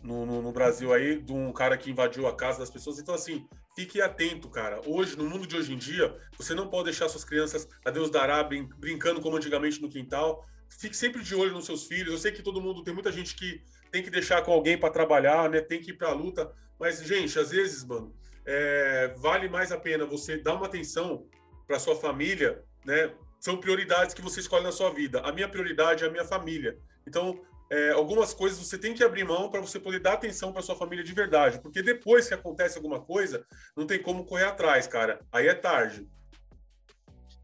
No, 0.00 0.24
no, 0.24 0.40
no, 0.40 0.52
Brasil 0.52 0.92
aí, 0.92 1.20
de 1.20 1.32
um 1.32 1.52
cara 1.52 1.76
que 1.76 1.90
invadiu 1.90 2.28
a 2.28 2.36
casa 2.36 2.60
das 2.60 2.70
pessoas. 2.70 3.00
Então, 3.00 3.16
assim, 3.16 3.48
fique 3.74 4.00
atento, 4.00 4.48
cara. 4.48 4.80
Hoje, 4.86 5.18
no 5.18 5.28
mundo 5.28 5.44
de 5.44 5.56
hoje 5.56 5.72
em 5.72 5.76
dia, 5.76 6.16
você 6.38 6.54
não 6.54 6.68
pode 6.68 6.84
deixar 6.84 7.08
suas 7.08 7.24
crianças, 7.24 7.66
a 7.84 7.90
Deus 7.90 8.10
dará, 8.10 8.44
brin 8.44 8.68
brincando 8.78 9.20
como 9.20 9.36
antigamente 9.36 9.82
no 9.82 9.88
quintal. 9.88 10.46
Fique 10.78 10.96
sempre 10.96 11.20
de 11.20 11.34
olho 11.34 11.52
nos 11.52 11.64
seus 11.64 11.84
filhos. 11.86 12.12
Eu 12.12 12.18
sei 12.18 12.30
que 12.30 12.44
todo 12.44 12.62
mundo, 12.62 12.84
tem 12.84 12.94
muita 12.94 13.10
gente 13.10 13.34
que 13.34 13.60
tem 13.90 14.04
que 14.04 14.10
deixar 14.10 14.40
com 14.42 14.52
alguém 14.52 14.78
para 14.78 14.92
trabalhar, 14.92 15.50
né? 15.50 15.60
Tem 15.60 15.80
que 15.80 15.90
ir 15.90 15.94
para 15.94 16.10
a 16.10 16.14
luta. 16.14 16.52
Mas, 16.78 17.02
gente, 17.02 17.38
às 17.38 17.50
vezes, 17.50 17.84
mano, 17.84 18.14
é, 18.44 19.14
vale 19.16 19.48
mais 19.48 19.72
a 19.72 19.78
pena 19.78 20.04
você 20.04 20.36
dar 20.36 20.54
uma 20.54 20.66
atenção 20.66 21.26
para 21.66 21.78
sua 21.78 21.96
família, 21.96 22.62
né? 22.84 23.14
São 23.40 23.56
prioridades 23.56 24.14
que 24.14 24.22
você 24.22 24.40
escolhe 24.40 24.64
na 24.64 24.72
sua 24.72 24.90
vida. 24.90 25.20
A 25.20 25.32
minha 25.32 25.48
prioridade 25.48 26.04
é 26.04 26.06
a 26.06 26.10
minha 26.10 26.24
família. 26.24 26.78
Então, 27.06 27.40
é, 27.70 27.90
algumas 27.90 28.34
coisas 28.34 28.58
você 28.58 28.78
tem 28.78 28.94
que 28.94 29.02
abrir 29.02 29.24
mão 29.24 29.50
para 29.50 29.60
você 29.60 29.80
poder 29.80 29.98
dar 29.98 30.14
atenção 30.14 30.52
para 30.52 30.62
sua 30.62 30.76
família 30.76 31.04
de 31.04 31.12
verdade, 31.12 31.60
porque 31.60 31.82
depois 31.82 32.28
que 32.28 32.34
acontece 32.34 32.76
alguma 32.76 33.00
coisa, 33.00 33.44
não 33.76 33.86
tem 33.86 34.00
como 34.00 34.24
correr 34.24 34.44
atrás, 34.44 34.86
cara. 34.86 35.20
Aí 35.32 35.48
é 35.48 35.54
tarde. 35.54 36.08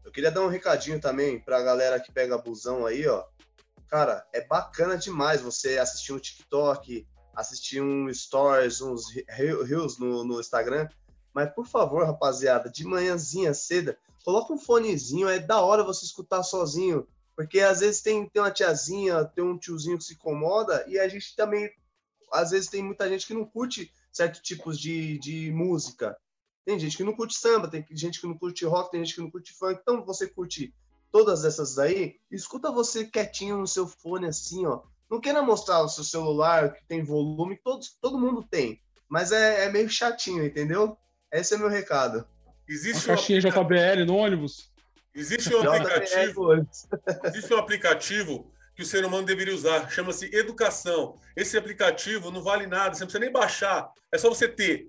Eu 0.03 0.11
queria 0.11 0.31
dar 0.31 0.41
um 0.41 0.47
recadinho 0.47 0.99
também 0.99 1.39
para 1.39 1.57
a 1.57 1.63
galera 1.63 1.99
que 1.99 2.11
pega 2.11 2.37
busão 2.37 2.85
aí, 2.85 3.07
ó. 3.07 3.25
Cara, 3.87 4.25
é 4.33 4.45
bacana 4.45 4.97
demais 4.97 5.41
você 5.41 5.77
assistir 5.77 6.13
um 6.13 6.19
TikTok, 6.19 7.05
assistir 7.35 7.81
um 7.81 8.11
stories, 8.13 8.81
uns 8.81 9.05
reels 9.27 9.97
no, 9.97 10.23
no 10.23 10.39
Instagram. 10.39 10.87
Mas 11.33 11.53
por 11.53 11.65
favor, 11.65 12.05
rapaziada, 12.05 12.69
de 12.69 12.85
manhãzinha 12.85 13.53
cedo, 13.53 13.95
coloca 14.23 14.53
um 14.53 14.57
fonezinho, 14.57 15.29
é 15.29 15.39
da 15.39 15.61
hora 15.61 15.83
você 15.83 16.05
escutar 16.05 16.43
sozinho 16.43 17.07
porque 17.35 17.59
às 17.59 17.79
vezes 17.79 18.01
tem, 18.01 18.27
tem 18.29 18.41
uma 18.41 18.51
tiazinha, 18.51 19.25
tem 19.25 19.43
um 19.43 19.57
tiozinho 19.57 19.97
que 19.97 20.03
se 20.03 20.13
incomoda, 20.13 20.85
e 20.87 20.99
a 20.99 21.07
gente 21.07 21.35
também, 21.35 21.71
às 22.31 22.51
vezes 22.51 22.69
tem 22.69 22.83
muita 22.83 23.09
gente 23.09 23.25
que 23.25 23.33
não 23.33 23.45
curte 23.45 23.91
certos 24.11 24.41
tipos 24.41 24.79
de, 24.79 25.17
de 25.17 25.51
música. 25.51 26.15
Tem 26.63 26.77
gente 26.77 26.95
que 26.95 27.03
não 27.03 27.15
curte 27.15 27.33
samba, 27.33 27.67
tem 27.67 27.83
gente 27.91 28.21
que 28.21 28.27
não 28.27 28.37
curte 28.37 28.65
rock, 28.65 28.91
tem 28.91 29.03
gente 29.03 29.15
que 29.15 29.21
não 29.21 29.31
curte 29.31 29.53
funk. 29.53 29.79
Então 29.81 30.05
você 30.05 30.27
curte 30.27 30.73
todas 31.11 31.43
essas 31.43 31.75
daí, 31.75 32.19
escuta 32.29 32.71
você 32.71 33.05
quietinho 33.05 33.57
no 33.57 33.67
seu 33.67 33.87
fone 33.87 34.27
assim, 34.27 34.65
ó. 34.65 34.83
Não 35.11 35.19
queira 35.19 35.41
mostrar 35.41 35.81
o 35.81 35.89
seu 35.89 36.05
celular 36.05 36.73
que 36.73 36.85
tem 36.87 37.03
volume, 37.03 37.59
todos, 37.61 37.97
todo 38.01 38.17
mundo 38.17 38.47
tem. 38.49 38.79
Mas 39.09 39.33
é, 39.33 39.65
é 39.65 39.69
meio 39.69 39.89
chatinho, 39.89 40.45
entendeu? 40.45 40.97
Esse 41.29 41.53
é 41.53 41.57
meu 41.57 41.67
recado. 41.67 42.25
Existe 42.65 43.09
uma 43.09 43.17
caixinha 43.17 43.41
uma... 43.41 43.51
JBL 43.51 44.05
no 44.07 44.15
ônibus? 44.15 44.71
Existe 45.13 45.53
um 45.53 45.69
aplicativo. 45.69 46.53
existe 47.25 47.53
um 47.53 47.57
aplicativo 47.57 48.49
que 48.73 48.83
o 48.83 48.85
ser 48.85 49.03
humano 49.03 49.25
deveria 49.25 49.53
usar, 49.53 49.89
chama-se 49.91 50.33
Educação. 50.33 51.19
Esse 51.35 51.57
aplicativo 51.57 52.31
não 52.31 52.41
vale 52.41 52.65
nada, 52.65 52.95
você 52.95 53.01
não 53.01 53.07
precisa 53.07 53.19
nem 53.19 53.33
baixar, 53.33 53.91
é 54.13 54.17
só 54.17 54.29
você 54.29 54.47
ter. 54.47 54.87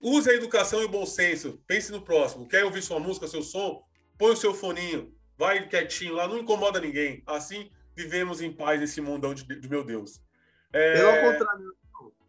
Use 0.00 0.30
a 0.30 0.34
educação 0.34 0.80
e 0.80 0.84
o 0.84 0.88
bom 0.88 1.04
senso. 1.04 1.60
Pense 1.66 1.90
no 1.90 2.00
próximo. 2.00 2.46
Quer 2.46 2.64
ouvir 2.64 2.82
sua 2.82 3.00
música, 3.00 3.26
seu 3.26 3.42
som? 3.42 3.82
Põe 4.16 4.30
o 4.30 4.36
seu 4.36 4.54
foninho, 4.54 5.12
vai 5.36 5.66
quietinho 5.66 6.14
lá, 6.14 6.28
não 6.28 6.38
incomoda 6.38 6.78
ninguém. 6.78 7.24
Assim 7.26 7.68
vivemos 7.96 8.40
em 8.40 8.52
paz 8.52 8.78
nesse 8.78 9.00
mundão 9.00 9.34
de, 9.34 9.44
de 9.44 9.68
meu 9.68 9.82
Deus. 9.82 10.20
É... 10.72 10.94
Pelo 10.94 11.32
contrário, 11.32 11.76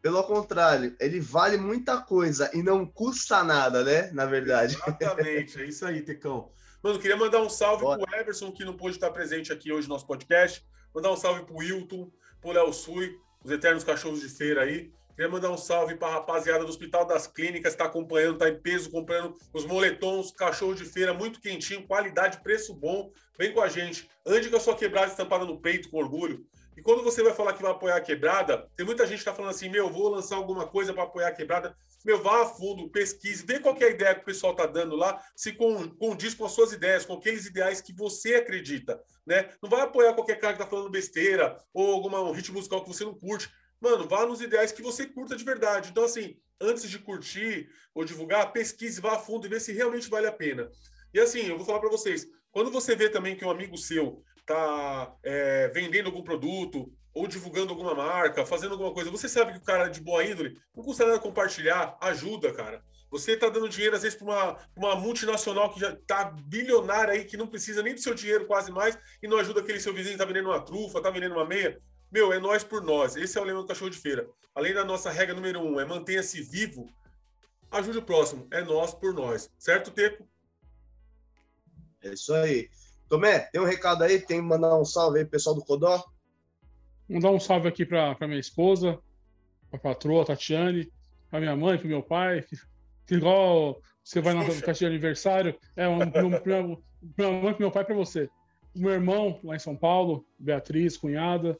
pelo 0.01 0.23
contrário, 0.23 0.95
ele 0.99 1.19
vale 1.19 1.57
muita 1.57 2.01
coisa 2.01 2.49
e 2.53 2.63
não 2.63 2.85
custa 2.85 3.43
nada, 3.43 3.83
né? 3.83 4.09
Na 4.11 4.25
verdade. 4.25 4.75
Exatamente, 4.75 5.61
é 5.61 5.65
isso 5.65 5.85
aí, 5.85 6.01
Tecão. 6.01 6.49
Mano, 6.81 6.99
queria 6.99 7.17
mandar 7.17 7.41
um 7.41 7.49
salve 7.49 7.83
Bora. 7.83 8.01
pro 8.01 8.15
Everson, 8.15 8.51
que 8.51 8.63
não 8.63 8.77
pôde 8.77 8.95
estar 8.95 9.09
presente 9.09 9.51
aqui 9.51 9.71
hoje 9.71 9.87
no 9.87 9.95
nosso 9.95 10.07
podcast. 10.07 10.65
Mandar 10.93 11.11
um 11.11 11.17
salve 11.17 11.43
pro 11.43 11.57
Wilton, 11.57 12.09
pro 12.39 12.51
Léo 12.51 12.71
Sui, 12.71 13.19
os 13.43 13.51
eternos 13.51 13.83
cachorros 13.83 14.21
de 14.21 14.29
feira 14.29 14.61
aí. 14.61 14.93
Queria 15.17 15.31
mandar 15.31 15.49
um 15.49 15.57
salve 15.57 15.95
para 15.95 16.09
a 16.09 16.11
rapaziada 16.11 16.63
do 16.63 16.69
Hospital 16.69 17.03
das 17.03 17.25
Clínicas, 17.25 17.73
está 17.73 17.85
acompanhando, 17.85 18.33
está 18.33 18.49
em 18.49 18.61
peso, 18.61 18.91
comprando 18.91 19.35
os 19.51 19.65
moletons, 19.65 20.29
cachorro 20.29 20.75
de 20.75 20.85
feira 20.85 21.11
muito 21.11 21.41
quentinho, 21.41 21.87
qualidade, 21.87 22.39
preço 22.43 22.71
bom. 22.75 23.09
Vem 23.35 23.51
com 23.51 23.59
a 23.59 23.67
gente. 23.67 24.07
Ande 24.23 24.47
com 24.47 24.57
a 24.57 24.59
sua 24.59 24.75
quebrada 24.75 25.07
estampada 25.07 25.43
no 25.43 25.59
peito, 25.59 25.89
com 25.89 25.97
orgulho. 25.97 26.45
E 26.77 26.83
quando 26.83 27.03
você 27.03 27.23
vai 27.23 27.33
falar 27.33 27.53
que 27.53 27.63
vai 27.63 27.71
apoiar 27.71 27.95
a 27.95 28.01
quebrada, 28.01 28.69
tem 28.75 28.85
muita 28.85 29.07
gente 29.07 29.15
que 29.15 29.21
está 29.21 29.33
falando 29.33 29.49
assim: 29.49 29.69
meu, 29.69 29.89
vou 29.89 30.07
lançar 30.07 30.35
alguma 30.35 30.67
coisa 30.67 30.93
para 30.93 31.01
apoiar 31.01 31.29
a 31.29 31.33
quebrada. 31.33 31.75
Meu, 32.05 32.21
vá 32.21 32.43
a 32.43 32.45
fundo, 32.45 32.87
pesquise, 32.91 33.43
vê 33.43 33.59
qual 33.59 33.75
é 33.79 33.85
a 33.85 33.89
ideia 33.89 34.13
que 34.13 34.21
o 34.21 34.25
pessoal 34.25 34.51
está 34.51 34.67
dando 34.67 34.95
lá, 34.95 35.19
se 35.35 35.51
condiz 35.51 36.35
com 36.35 36.45
as 36.45 36.51
suas 36.51 36.71
ideias, 36.71 37.07
com 37.07 37.13
aqueles 37.13 37.47
ideais 37.47 37.81
que 37.81 37.91
você 37.91 38.35
acredita, 38.35 39.01
né? 39.25 39.49
Não 39.63 39.69
vai 39.69 39.81
apoiar 39.81 40.13
qualquer 40.13 40.39
cara 40.39 40.53
que 40.53 40.61
está 40.61 40.69
falando 40.69 40.91
besteira 40.91 41.57
ou 41.73 41.91
alguma 41.91 42.21
um 42.21 42.31
ritmo 42.31 42.57
musical 42.57 42.83
que 42.83 42.87
você 42.87 43.03
não 43.03 43.15
curte. 43.15 43.49
Mano, 43.79 44.07
vá 44.07 44.25
nos 44.25 44.41
ideais 44.41 44.71
que 44.71 44.81
você 44.81 45.05
curta 45.05 45.35
de 45.35 45.43
verdade. 45.43 45.89
Então, 45.89 46.03
assim, 46.03 46.37
antes 46.59 46.89
de 46.89 46.99
curtir 46.99 47.69
ou 47.93 48.03
divulgar, 48.03 48.51
pesquise, 48.51 49.01
vá 49.01 49.15
a 49.15 49.19
fundo 49.19 49.45
e 49.45 49.49
vê 49.49 49.59
se 49.59 49.71
realmente 49.71 50.09
vale 50.09 50.27
a 50.27 50.31
pena. 50.31 50.69
E 51.13 51.19
assim, 51.19 51.47
eu 51.47 51.57
vou 51.57 51.65
falar 51.65 51.79
para 51.79 51.89
vocês, 51.89 52.27
quando 52.51 52.71
você 52.71 52.95
vê 52.95 53.09
também 53.09 53.35
que 53.35 53.45
um 53.45 53.51
amigo 53.51 53.77
seu 53.77 54.23
está 54.39 55.13
é, 55.23 55.67
vendendo 55.69 56.07
algum 56.07 56.23
produto 56.23 56.91
ou 57.13 57.27
divulgando 57.27 57.71
alguma 57.71 57.95
marca, 57.95 58.45
fazendo 58.45 58.73
alguma 58.73 58.93
coisa, 58.93 59.09
você 59.09 59.27
sabe 59.27 59.53
que 59.53 59.57
o 59.57 59.63
cara 59.63 59.87
é 59.87 59.89
de 59.89 60.01
boa 60.01 60.23
índole, 60.23 60.55
não 60.75 60.83
custa 60.83 61.05
nada 61.05 61.19
compartilhar, 61.19 61.97
ajuda, 62.01 62.53
cara. 62.53 62.83
Você 63.09 63.31
está 63.31 63.49
dando 63.49 63.69
dinheiro, 63.69 63.95
às 63.95 64.03
vezes, 64.03 64.17
para 64.17 64.25
uma, 64.25 64.57
uma 64.75 64.95
multinacional 64.95 65.73
que 65.73 65.79
já 65.79 65.91
está 65.91 66.25
bilionária 66.25 67.13
aí, 67.13 67.25
que 67.25 67.37
não 67.37 67.47
precisa 67.47 67.81
nem 67.81 67.95
do 67.95 68.01
seu 68.01 68.13
dinheiro 68.13 68.45
quase 68.45 68.71
mais, 68.71 68.97
e 69.23 69.27
não 69.27 69.37
ajuda 69.37 69.61
aquele 69.61 69.79
seu 69.79 69.93
vizinho 69.93 70.17
que 70.17 70.21
está 70.21 70.25
vendendo 70.25 70.49
uma 70.49 70.63
trufa, 70.63 70.97
está 70.97 71.09
vendendo 71.09 71.33
uma 71.33 71.45
meia. 71.45 71.81
Meu, 72.11 72.31
é 72.31 72.39
nós 72.39 72.63
por 72.63 72.81
nós. 72.81 73.15
Esse 73.15 73.37
é 73.37 73.41
o 73.41 73.43
lema 73.43 73.61
do 73.61 73.67
cachorro 73.67 73.91
de 73.91 73.97
feira. 73.97 74.29
Além 74.55 74.73
da 74.73 74.83
nossa 74.83 75.11
regra 75.11 75.35
número 75.35 75.61
um, 75.61 75.79
é 75.79 75.85
mantenha-se 75.85 76.41
vivo, 76.41 76.89
ajude 77.69 77.97
o 77.97 78.01
próximo. 78.01 78.47
É 78.49 78.63
nós 78.63 78.93
por 78.93 79.13
nós. 79.13 79.51
Certo, 79.57 79.91
Teco? 79.91 80.27
É 82.01 82.13
isso 82.13 82.33
aí. 82.33 82.69
Tomé, 83.09 83.39
tem 83.51 83.61
um 83.61 83.65
recado 83.65 84.03
aí? 84.03 84.19
Tem 84.19 84.39
que 84.39 84.47
mandar 84.47 84.77
um 84.77 84.85
salve 84.85 85.19
aí 85.19 85.25
pro 85.25 85.31
pessoal 85.31 85.55
do 85.55 85.63
Codó? 85.63 86.03
Mandar 87.09 87.31
um 87.31 87.39
salve 87.39 87.67
aqui 87.67 87.85
para 87.85 88.15
minha 88.27 88.39
esposa, 88.39 88.99
a 89.71 89.77
patroa, 89.77 90.25
Tatiane, 90.25 90.91
para 91.29 91.39
minha 91.39 91.55
mãe, 91.55 91.77
para 91.77 91.87
meu 91.87 92.03
pai. 92.03 92.43
Que, 93.05 93.15
igual 93.15 93.81
você 94.03 94.21
vai 94.21 94.33
na 94.33 94.43
festa 94.43 94.73
de 94.73 94.85
aniversário, 94.85 95.57
é 95.75 95.87
um, 95.87 95.99
para 96.09 96.23
minha 96.23 96.63
mãe, 96.63 97.53
para 97.53 97.59
meu 97.59 97.71
pai, 97.71 97.85
para 97.85 97.95
você. 97.95 98.29
O 98.75 98.79
meu 98.79 98.91
irmão 98.91 99.39
lá 99.43 99.55
em 99.55 99.59
São 99.59 99.75
Paulo, 99.75 100.25
Beatriz, 100.37 100.97
cunhada. 100.97 101.57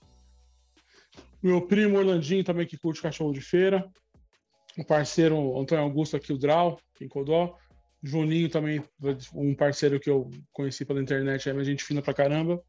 Meu 1.42 1.62
primo 1.62 1.98
Orlandinho 1.98 2.44
também 2.44 2.66
que 2.66 2.78
curte 2.78 3.02
cachorro 3.02 3.34
de 3.34 3.42
feira. 3.42 3.88
O 4.78 4.86
parceiro 4.86 5.60
Antônio 5.60 5.84
Augusto 5.84 6.16
aqui, 6.16 6.34
o 6.34 6.38
Drau, 6.38 6.80
em 7.02 7.08
Codó. 7.08 7.56
Juninho 8.04 8.50
também, 8.50 8.84
um 9.34 9.56
parceiro 9.56 10.00
que 10.00 10.10
eu 10.10 10.30
conheci 10.54 10.86
pela 10.86 11.02
internet, 11.02 11.50
é 11.50 11.54
uma 11.54 11.64
gente 11.64 11.84
fina 11.84 12.02
pra 12.02 12.14
caramba. 12.14 12.62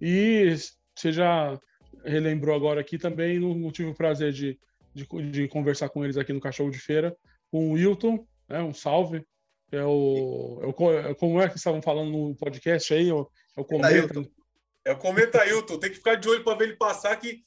E 0.00 0.54
você 0.94 1.10
já 1.12 1.58
relembrou 2.04 2.54
agora 2.54 2.80
aqui 2.80 2.98
também, 2.98 3.38
não, 3.38 3.70
tive 3.72 3.90
o 3.90 3.94
prazer 3.94 4.32
de, 4.32 4.58
de, 4.94 5.06
de, 5.30 5.48
conversar 5.48 5.88
com 5.88 6.04
eles 6.04 6.16
aqui 6.16 6.32
no 6.32 6.40
Cachorro 6.40 6.70
de 6.70 6.78
Feira, 6.78 7.16
com 7.50 7.70
o 7.70 7.72
Wilton, 7.72 8.26
né, 8.48 8.62
um 8.62 8.74
salve. 8.74 9.24
É 9.72 9.82
o, 9.82 10.60
é 10.62 10.66
o, 10.66 10.92
é, 10.92 11.14
como 11.14 11.40
é 11.40 11.48
que 11.48 11.56
estavam 11.56 11.82
falando 11.82 12.10
no 12.10 12.36
podcast 12.36 12.94
aí? 12.94 13.08
É 13.08 13.14
o, 13.14 13.28
é 13.56 13.60
o 13.60 13.64
Cometa. 13.64 14.22
É 14.84 14.92
o 14.92 14.98
Cometa 14.98 15.44
Hilton, 15.44 15.78
tem 15.78 15.90
que 15.90 15.96
ficar 15.96 16.14
de 16.14 16.28
olho 16.28 16.44
para 16.44 16.56
ver 16.56 16.64
ele 16.66 16.76
passar, 16.76 17.16
que 17.16 17.42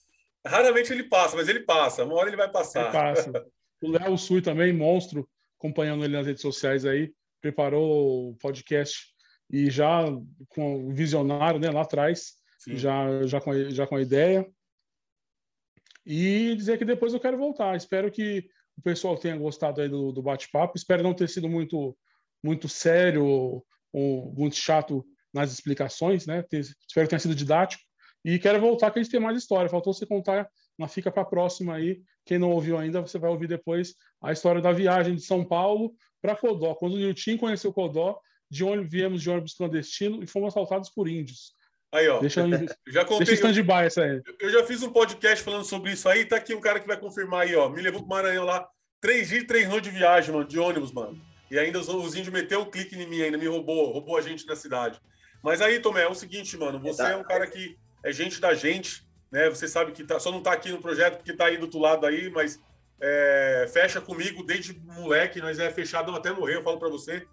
raramente 0.46 0.92
ele 0.92 1.04
passa, 1.04 1.36
mas 1.36 1.48
ele 1.48 1.62
passa, 1.62 2.04
uma 2.04 2.16
hora 2.16 2.30
ele 2.30 2.38
vai 2.38 2.52
passar. 2.52 2.84
Ele 2.84 2.92
passa. 2.92 3.32
O 3.82 3.92
Léo 3.92 4.18
Sui 4.18 4.42
também, 4.42 4.74
monstro, 4.74 5.26
acompanhando 5.58 6.04
ele 6.04 6.18
nas 6.18 6.28
redes 6.28 6.42
sociais 6.42 6.84
aí, 6.84 7.14
preparou 7.40 8.32
o 8.32 8.36
podcast 8.36 9.08
e 9.50 9.70
já 9.70 10.04
com 10.50 10.88
o 10.88 10.94
visionário 10.94 11.62
né, 11.62 11.72
lá 11.72 11.84
atrás, 11.84 12.34
já, 12.68 13.26
já, 13.26 13.40
com, 13.40 13.54
já 13.70 13.88
com 13.88 13.96
a 13.96 14.02
ideia. 14.02 14.46
E 16.06 16.56
dizer 16.56 16.78
que 16.78 16.84
depois 16.84 17.14
eu 17.14 17.20
quero 17.20 17.38
voltar. 17.38 17.76
Espero 17.76 18.12
que 18.12 18.50
o 18.78 18.82
pessoal 18.82 19.18
tenha 19.18 19.38
gostado 19.38 19.82
aí 19.82 19.90
do, 19.90 20.12
do 20.12 20.22
bate-papo. 20.22 20.78
Espero 20.78 21.04
não 21.04 21.14
ter 21.14 21.30
sido 21.30 21.48
muito, 21.48 21.98
muito 22.44 22.68
sério 22.68 23.26
ou, 23.26 23.66
ou 23.94 24.34
muito 24.34 24.56
chato 24.56 25.06
nas 25.34 25.52
explicações, 25.52 26.26
né? 26.26 26.44
Espero 26.52 27.06
que 27.06 27.10
tenha 27.10 27.20
sido 27.20 27.36
didático. 27.36 27.84
E 28.24 28.38
quero 28.38 28.60
voltar 28.60 28.92
que 28.92 29.00
a 29.00 29.02
gente 29.04 29.12
tem 29.12 29.20
mais 29.20 29.38
história. 29.38 29.70
Faltou 29.70 29.94
você 29.94 30.06
contar, 30.06 30.50
mas 30.78 30.94
fica 30.94 31.12
para 31.12 31.22
a 31.22 31.26
próxima 31.26 31.76
aí. 31.76 32.02
Quem 32.26 32.38
não 32.38 32.52
ouviu 32.52 32.78
ainda, 32.78 33.02
você 33.02 33.18
vai 33.18 33.30
ouvir 33.30 33.48
depois 33.48 33.96
a 34.22 34.32
história 34.32 34.62
da 34.62 34.72
viagem 34.72 35.16
de 35.16 35.22
São 35.22 35.44
Paulo 35.44 35.94
para 36.22 36.36
Codó. 36.36 36.76
Quando 36.76 36.94
o 36.94 36.98
Nilton 36.98 37.38
conheceu 37.38 37.72
Codó, 37.74 38.20
de 38.50 38.64
onde 38.64 38.88
viemos 38.88 39.22
de 39.22 39.30
ônibus 39.30 39.54
clandestino 39.54 40.24
e 40.24 40.28
fomos 40.28 40.50
assaltados 40.50 40.90
por 40.90 41.08
índios. 41.08 41.54
Aí, 41.92 42.08
ó. 42.08 42.20
Deixa, 42.20 42.44
já 42.88 43.06
contei, 43.06 43.28
deixa 43.28 43.48
stand-by 43.48 43.86
essa 43.86 44.04
aí. 44.04 44.22
Eu 44.40 44.50
já 44.50 44.64
fiz 44.66 44.84
um 44.84 44.92
podcast 44.92 45.44
falando 45.44 45.64
sobre 45.64 45.92
isso 45.92 46.08
aí. 46.08 46.26
Tá 46.26 46.36
aqui 46.36 46.54
um 46.54 46.62
cara 46.62 46.80
que 46.80 46.88
vai 46.88 47.00
confirmar 47.00 47.42
aí, 47.42 47.56
ó. 47.56 47.70
Me 47.70 47.82
levou 47.82 48.02
pro 48.02 48.10
Maranhão 48.10 48.46
lá. 48.46 48.68
Três 49.02 49.30
dias, 49.30 49.46
três 49.46 49.68
noites 49.68 49.92
de 49.92 49.98
viagem, 49.98 50.34
mano, 50.34 50.46
de 50.46 50.60
ônibus, 50.60 50.92
mano. 50.92 51.20
E 51.50 51.58
ainda 51.58 51.80
os, 51.80 51.88
os 51.88 52.16
índios 52.16 52.34
meteu 52.34 52.62
um 52.62 52.70
clique 52.70 52.96
em 52.96 53.08
mim 53.08 53.22
ainda, 53.22 53.38
me 53.38 53.48
roubou, 53.48 53.92
roubou 53.92 54.18
a 54.18 54.22
gente 54.22 54.46
na 54.46 54.56
cidade. 54.56 55.00
Mas 55.42 55.62
aí, 55.62 55.80
Tomé, 55.80 56.04
é 56.04 56.08
o 56.08 56.14
seguinte, 56.14 56.58
mano. 56.58 56.80
Você 56.80 57.02
é 57.02 57.16
um 57.16 57.24
cara 57.24 57.48
que 57.48 57.78
é 58.04 58.12
gente 58.12 58.40
da 58.40 58.54
gente, 58.54 59.04
né? 59.32 59.50
Você 59.50 59.68
sabe 59.68 59.92
que 59.92 60.04
tá, 60.04 60.20
só 60.20 60.32
não 60.32 60.42
tá 60.42 60.54
aqui 60.54 60.72
no 60.72 60.82
projeto 60.82 61.18
porque 61.18 61.34
tá 61.34 61.46
aí 61.46 61.58
do 61.58 61.64
outro 61.64 61.80
lado 61.80 62.06
aí, 62.06 62.30
mas 62.30 62.60
é, 63.00 63.70
fecha 63.72 64.02
comigo 64.02 64.44
desde 64.44 64.78
moleque, 64.80 65.42
nós 65.42 65.60
é 65.60 65.72
fechado 65.72 66.14
até 66.16 66.32
morrer, 66.32 66.56
eu 66.56 66.64
falo 66.64 66.80
para 66.80 66.90
você. 66.90 67.26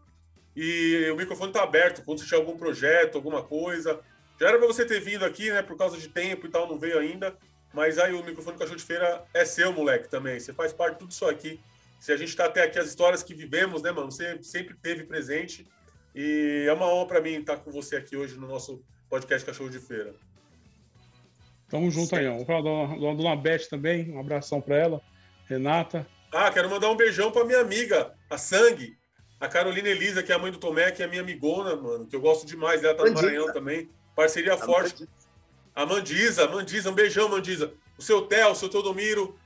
E 0.55 1.11
o 1.13 1.17
microfone 1.17 1.53
tá 1.53 1.63
aberto, 1.63 2.03
quando 2.03 2.19
você 2.19 2.25
tiver 2.25 2.37
algum 2.37 2.57
projeto, 2.57 3.17
alguma 3.17 3.43
coisa. 3.43 4.01
Já 4.41 4.49
era 4.49 4.59
para 4.59 4.67
você 4.67 4.87
ter 4.87 5.01
vindo 5.01 5.25
aqui, 5.25 5.51
né? 5.51 5.63
Por 5.63 5.77
causa 5.77 5.99
de 5.99 6.09
tempo 6.09 6.47
e 6.47 6.51
tal, 6.51 6.67
não 6.67 6.79
veio 6.79 6.99
ainda. 6.99 7.37
Mas 7.75 7.99
aí 7.99 8.15
o 8.15 8.25
microfone 8.25 8.57
Cachorro 8.57 8.79
de 8.79 8.85
Feira 8.85 9.23
é 9.35 9.45
seu, 9.45 9.71
moleque, 9.73 10.09
também. 10.09 10.41
Você 10.41 10.55
faz 10.55 10.73
parte 10.73 10.95
de 10.95 10.99
tudo 11.01 11.11
isso 11.11 11.27
aqui. 11.27 11.61
Se 12.01 12.11
a 12.11 12.17
gente 12.17 12.29
está 12.29 12.47
até 12.47 12.63
aqui, 12.63 12.79
as 12.79 12.87
histórias 12.89 13.23
que 13.23 13.35
vivemos, 13.35 13.83
né, 13.83 13.93
mano? 13.93 14.11
Você 14.11 14.43
sempre 14.43 14.75
teve 14.75 15.05
presente. 15.05 15.67
E 16.15 16.65
é 16.67 16.73
uma 16.73 16.87
honra 16.87 17.07
para 17.07 17.21
mim 17.21 17.35
estar 17.35 17.59
com 17.59 17.71
você 17.71 17.97
aqui 17.97 18.17
hoje 18.17 18.39
no 18.39 18.49
nosso 18.49 18.83
podcast 19.11 19.45
Cachorro 19.45 19.69
de 19.69 19.79
Feira. 19.79 20.15
Tamo 21.69 21.91
junto 21.91 22.11
certo. 22.11 22.23
aí, 22.23 22.29
ó. 22.29 22.37
Vou 22.37 22.47
falar 22.47 22.63
da 22.63 23.15
dona 23.15 23.37
Beth 23.37 23.69
também, 23.69 24.13
um 24.13 24.21
abração 24.21 24.61
para 24.61 24.77
ela, 24.77 25.01
Renata. 25.49 26.07
Ah, 26.33 26.51
quero 26.51 26.71
mandar 26.71 26.91
um 26.91 26.97
beijão 26.97 27.31
para 27.31 27.45
minha 27.45 27.61
amiga, 27.61 28.13
a 28.29 28.39
Sangue, 28.39 28.97
a 29.41 29.49
Carolina 29.49 29.89
Elisa, 29.89 30.23
que 30.23 30.33
é 30.33 30.35
a 30.35 30.39
mãe 30.39 30.53
do 30.53 30.59
Tomé, 30.59 30.91
que 30.91 31.03
é 31.03 31.07
minha 31.07 31.23
amigona, 31.23 31.77
mano, 31.77 32.07
que 32.07 32.15
eu 32.15 32.21
gosto 32.21 32.47
demais. 32.47 32.83
Ela 32.85 32.95
tá 32.95 33.05
no 33.05 33.13
Maranhão 33.13 33.53
também. 33.53 33.89
Parceria 34.15 34.55
a 34.55 34.59
forte. 34.59 35.09
A 35.75 35.85
Mandiza, 35.85 36.49
Mandiza, 36.49 36.91
um 36.91 36.95
beijão, 36.95 37.29
Mandiza. 37.29 37.73
O 37.99 38.03
seu 38.03 38.23
Theo, 38.23 38.51
o 38.51 38.55
seu 38.55 38.69
Teodomiro, 38.69 39.39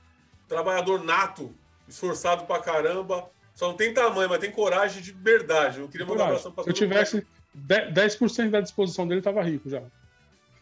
trabalhador 0.47 1.03
nato, 1.03 1.53
esforçado 1.87 2.45
pra 2.45 2.59
caramba. 2.59 3.29
Só 3.53 3.67
não 3.67 3.75
tem 3.75 3.93
tamanho, 3.93 4.29
mas 4.29 4.39
tem 4.39 4.51
coragem 4.51 5.01
de 5.01 5.11
verdade. 5.11 5.79
Eu 5.79 5.89
queria 5.89 6.05
mandar 6.05 6.23
um 6.23 6.27
abração 6.27 6.51
pra 6.51 6.63
Se 6.63 6.69
eu 6.69 6.73
tivesse 6.73 7.27
10% 7.55 8.49
da 8.49 8.61
disposição 8.61 9.07
dele, 9.07 9.21
tava 9.21 9.41
rico 9.41 9.69
já. 9.69 9.83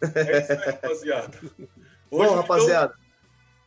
É 0.01 0.39
isso 0.39 0.51
aí, 0.51 0.57
rapaziada. 0.57 1.37
Hoje, 2.11 2.29
Bom, 2.29 2.35
rapaziada, 2.35 2.93
então... 2.93 3.05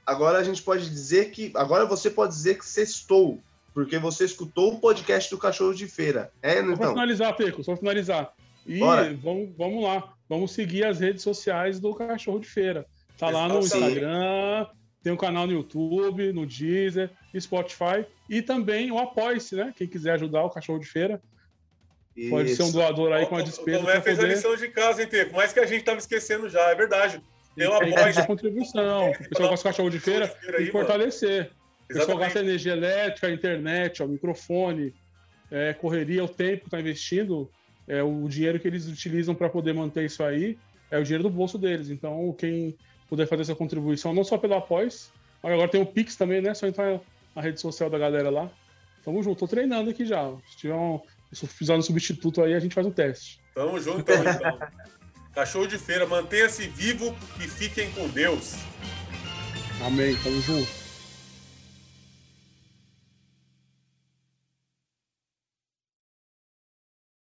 agora 0.04 0.38
a 0.38 0.42
gente 0.42 0.62
pode 0.62 0.88
dizer 0.88 1.30
que. 1.30 1.52
Agora 1.54 1.86
você 1.86 2.10
pode 2.10 2.32
dizer 2.32 2.58
que 2.58 2.66
sextou, 2.66 3.38
porque 3.72 3.98
você 3.98 4.24
escutou 4.24 4.74
o 4.74 4.80
podcast 4.80 5.30
do 5.30 5.38
Cachorro 5.38 5.74
de 5.74 5.86
Feira. 5.86 6.32
É, 6.42 6.60
então? 6.60 6.76
Só 6.76 6.88
finalizar, 6.90 7.36
Peco, 7.36 7.62
só 7.62 7.76
finalizar. 7.76 8.32
E 8.66 8.78
vamos, 8.78 9.50
vamos 9.56 9.82
lá, 9.82 10.12
vamos 10.28 10.52
seguir 10.52 10.84
as 10.84 11.00
redes 11.00 11.22
sociais 11.22 11.80
do 11.80 11.94
Cachorro 11.94 12.40
de 12.40 12.48
Feira. 12.48 12.86
Tá 13.18 13.28
lá 13.28 13.48
no 13.48 13.60
Instagram, 13.60 14.66
tem 15.02 15.12
um 15.12 15.16
canal 15.16 15.46
no 15.46 15.52
YouTube, 15.52 16.32
no 16.32 16.46
Deezer, 16.46 17.10
Spotify 17.38 18.06
e 18.28 18.40
também 18.40 18.90
o 18.90 18.98
Apoia-se, 18.98 19.56
né? 19.56 19.72
Quem 19.76 19.86
quiser 19.86 20.12
ajudar 20.12 20.44
o 20.44 20.50
Cachorro 20.50 20.78
de 20.78 20.86
Feira, 20.86 21.20
Isso. 22.16 22.30
pode 22.30 22.54
ser 22.54 22.62
um 22.62 22.72
doador 22.72 23.12
aí 23.12 23.26
com 23.26 23.36
a 23.36 23.42
despesa. 23.42 23.78
O 23.78 23.80
Tomé 23.80 24.00
fez 24.00 24.18
poder... 24.18 24.30
a 24.30 24.34
lição 24.34 24.56
de 24.56 24.68
casa, 24.68 25.02
hein, 25.02 25.08
Teco? 25.08 25.34
Mais 25.34 25.52
que 25.52 25.60
a 25.60 25.66
gente 25.66 25.84
tava 25.84 25.98
esquecendo 25.98 26.48
já, 26.48 26.70
é 26.70 26.74
verdade. 26.74 27.20
Tem 27.56 27.66
o 27.66 27.74
apoio. 27.74 28.12
de 28.12 28.26
contribuição. 28.26 29.10
O 29.10 29.28
pessoal 29.28 29.48
gosta 29.50 29.68
do 29.68 29.72
cachorro 29.72 29.90
de 29.90 30.00
feira, 30.00 30.34
de 30.58 30.64
que 30.64 30.70
fortalecer. 30.70 31.50
O 31.84 31.94
pessoal 31.94 32.18
gasta 32.18 32.40
energia 32.40 32.72
elétrica, 32.72 33.30
internet, 33.30 34.02
ó, 34.02 34.06
microfone, 34.06 34.94
é, 35.50 35.74
correria, 35.74 36.24
o 36.24 36.28
tempo 36.28 36.60
que 36.60 36.66
está 36.68 36.80
investindo 36.80 37.50
é 37.86 38.02
o 38.02 38.26
dinheiro 38.28 38.58
que 38.58 38.66
eles 38.66 38.86
utilizam 38.86 39.34
para 39.34 39.50
poder 39.50 39.74
manter 39.74 40.04
isso 40.04 40.22
aí 40.22 40.56
é 40.92 40.98
o 40.98 41.02
dinheiro 41.02 41.22
do 41.22 41.30
bolso 41.30 41.58
deles. 41.58 41.88
Então, 41.88 42.32
quem 42.38 42.76
puder 43.08 43.26
fazer 43.26 43.42
essa 43.42 43.54
contribuição, 43.54 44.14
não 44.14 44.22
só 44.22 44.36
pelo 44.36 44.62
mas 44.70 45.10
agora 45.42 45.68
tem 45.68 45.80
o 45.80 45.86
Pix 45.86 46.14
também, 46.14 46.40
né? 46.40 46.54
Só 46.54 46.66
entrar 46.66 47.00
na 47.34 47.42
rede 47.42 47.60
social 47.60 47.90
da 47.90 47.98
galera 47.98 48.30
lá. 48.30 48.50
Tamo 49.02 49.22
junto, 49.22 49.40
tô 49.40 49.48
treinando 49.48 49.90
aqui 49.90 50.04
já. 50.04 50.30
Se 50.48 50.58
tiver 50.58 50.74
um, 50.74 51.00
se 51.32 51.46
fizer 51.46 51.74
um 51.74 51.82
substituto 51.82 52.42
aí, 52.42 52.54
a 52.54 52.60
gente 52.60 52.74
faz 52.74 52.86
um 52.86 52.90
teste. 52.90 53.40
Tamo 53.54 53.80
junto, 53.80 54.00
então. 54.00 54.58
Cachorro 55.34 55.66
de 55.66 55.78
feira, 55.78 56.06
mantenha-se 56.06 56.66
vivo 56.68 57.16
e 57.38 57.48
fiquem 57.48 57.90
com 57.92 58.06
Deus. 58.08 58.54
Amém, 59.80 60.14
tamo 60.22 60.40
junto. 60.42 60.81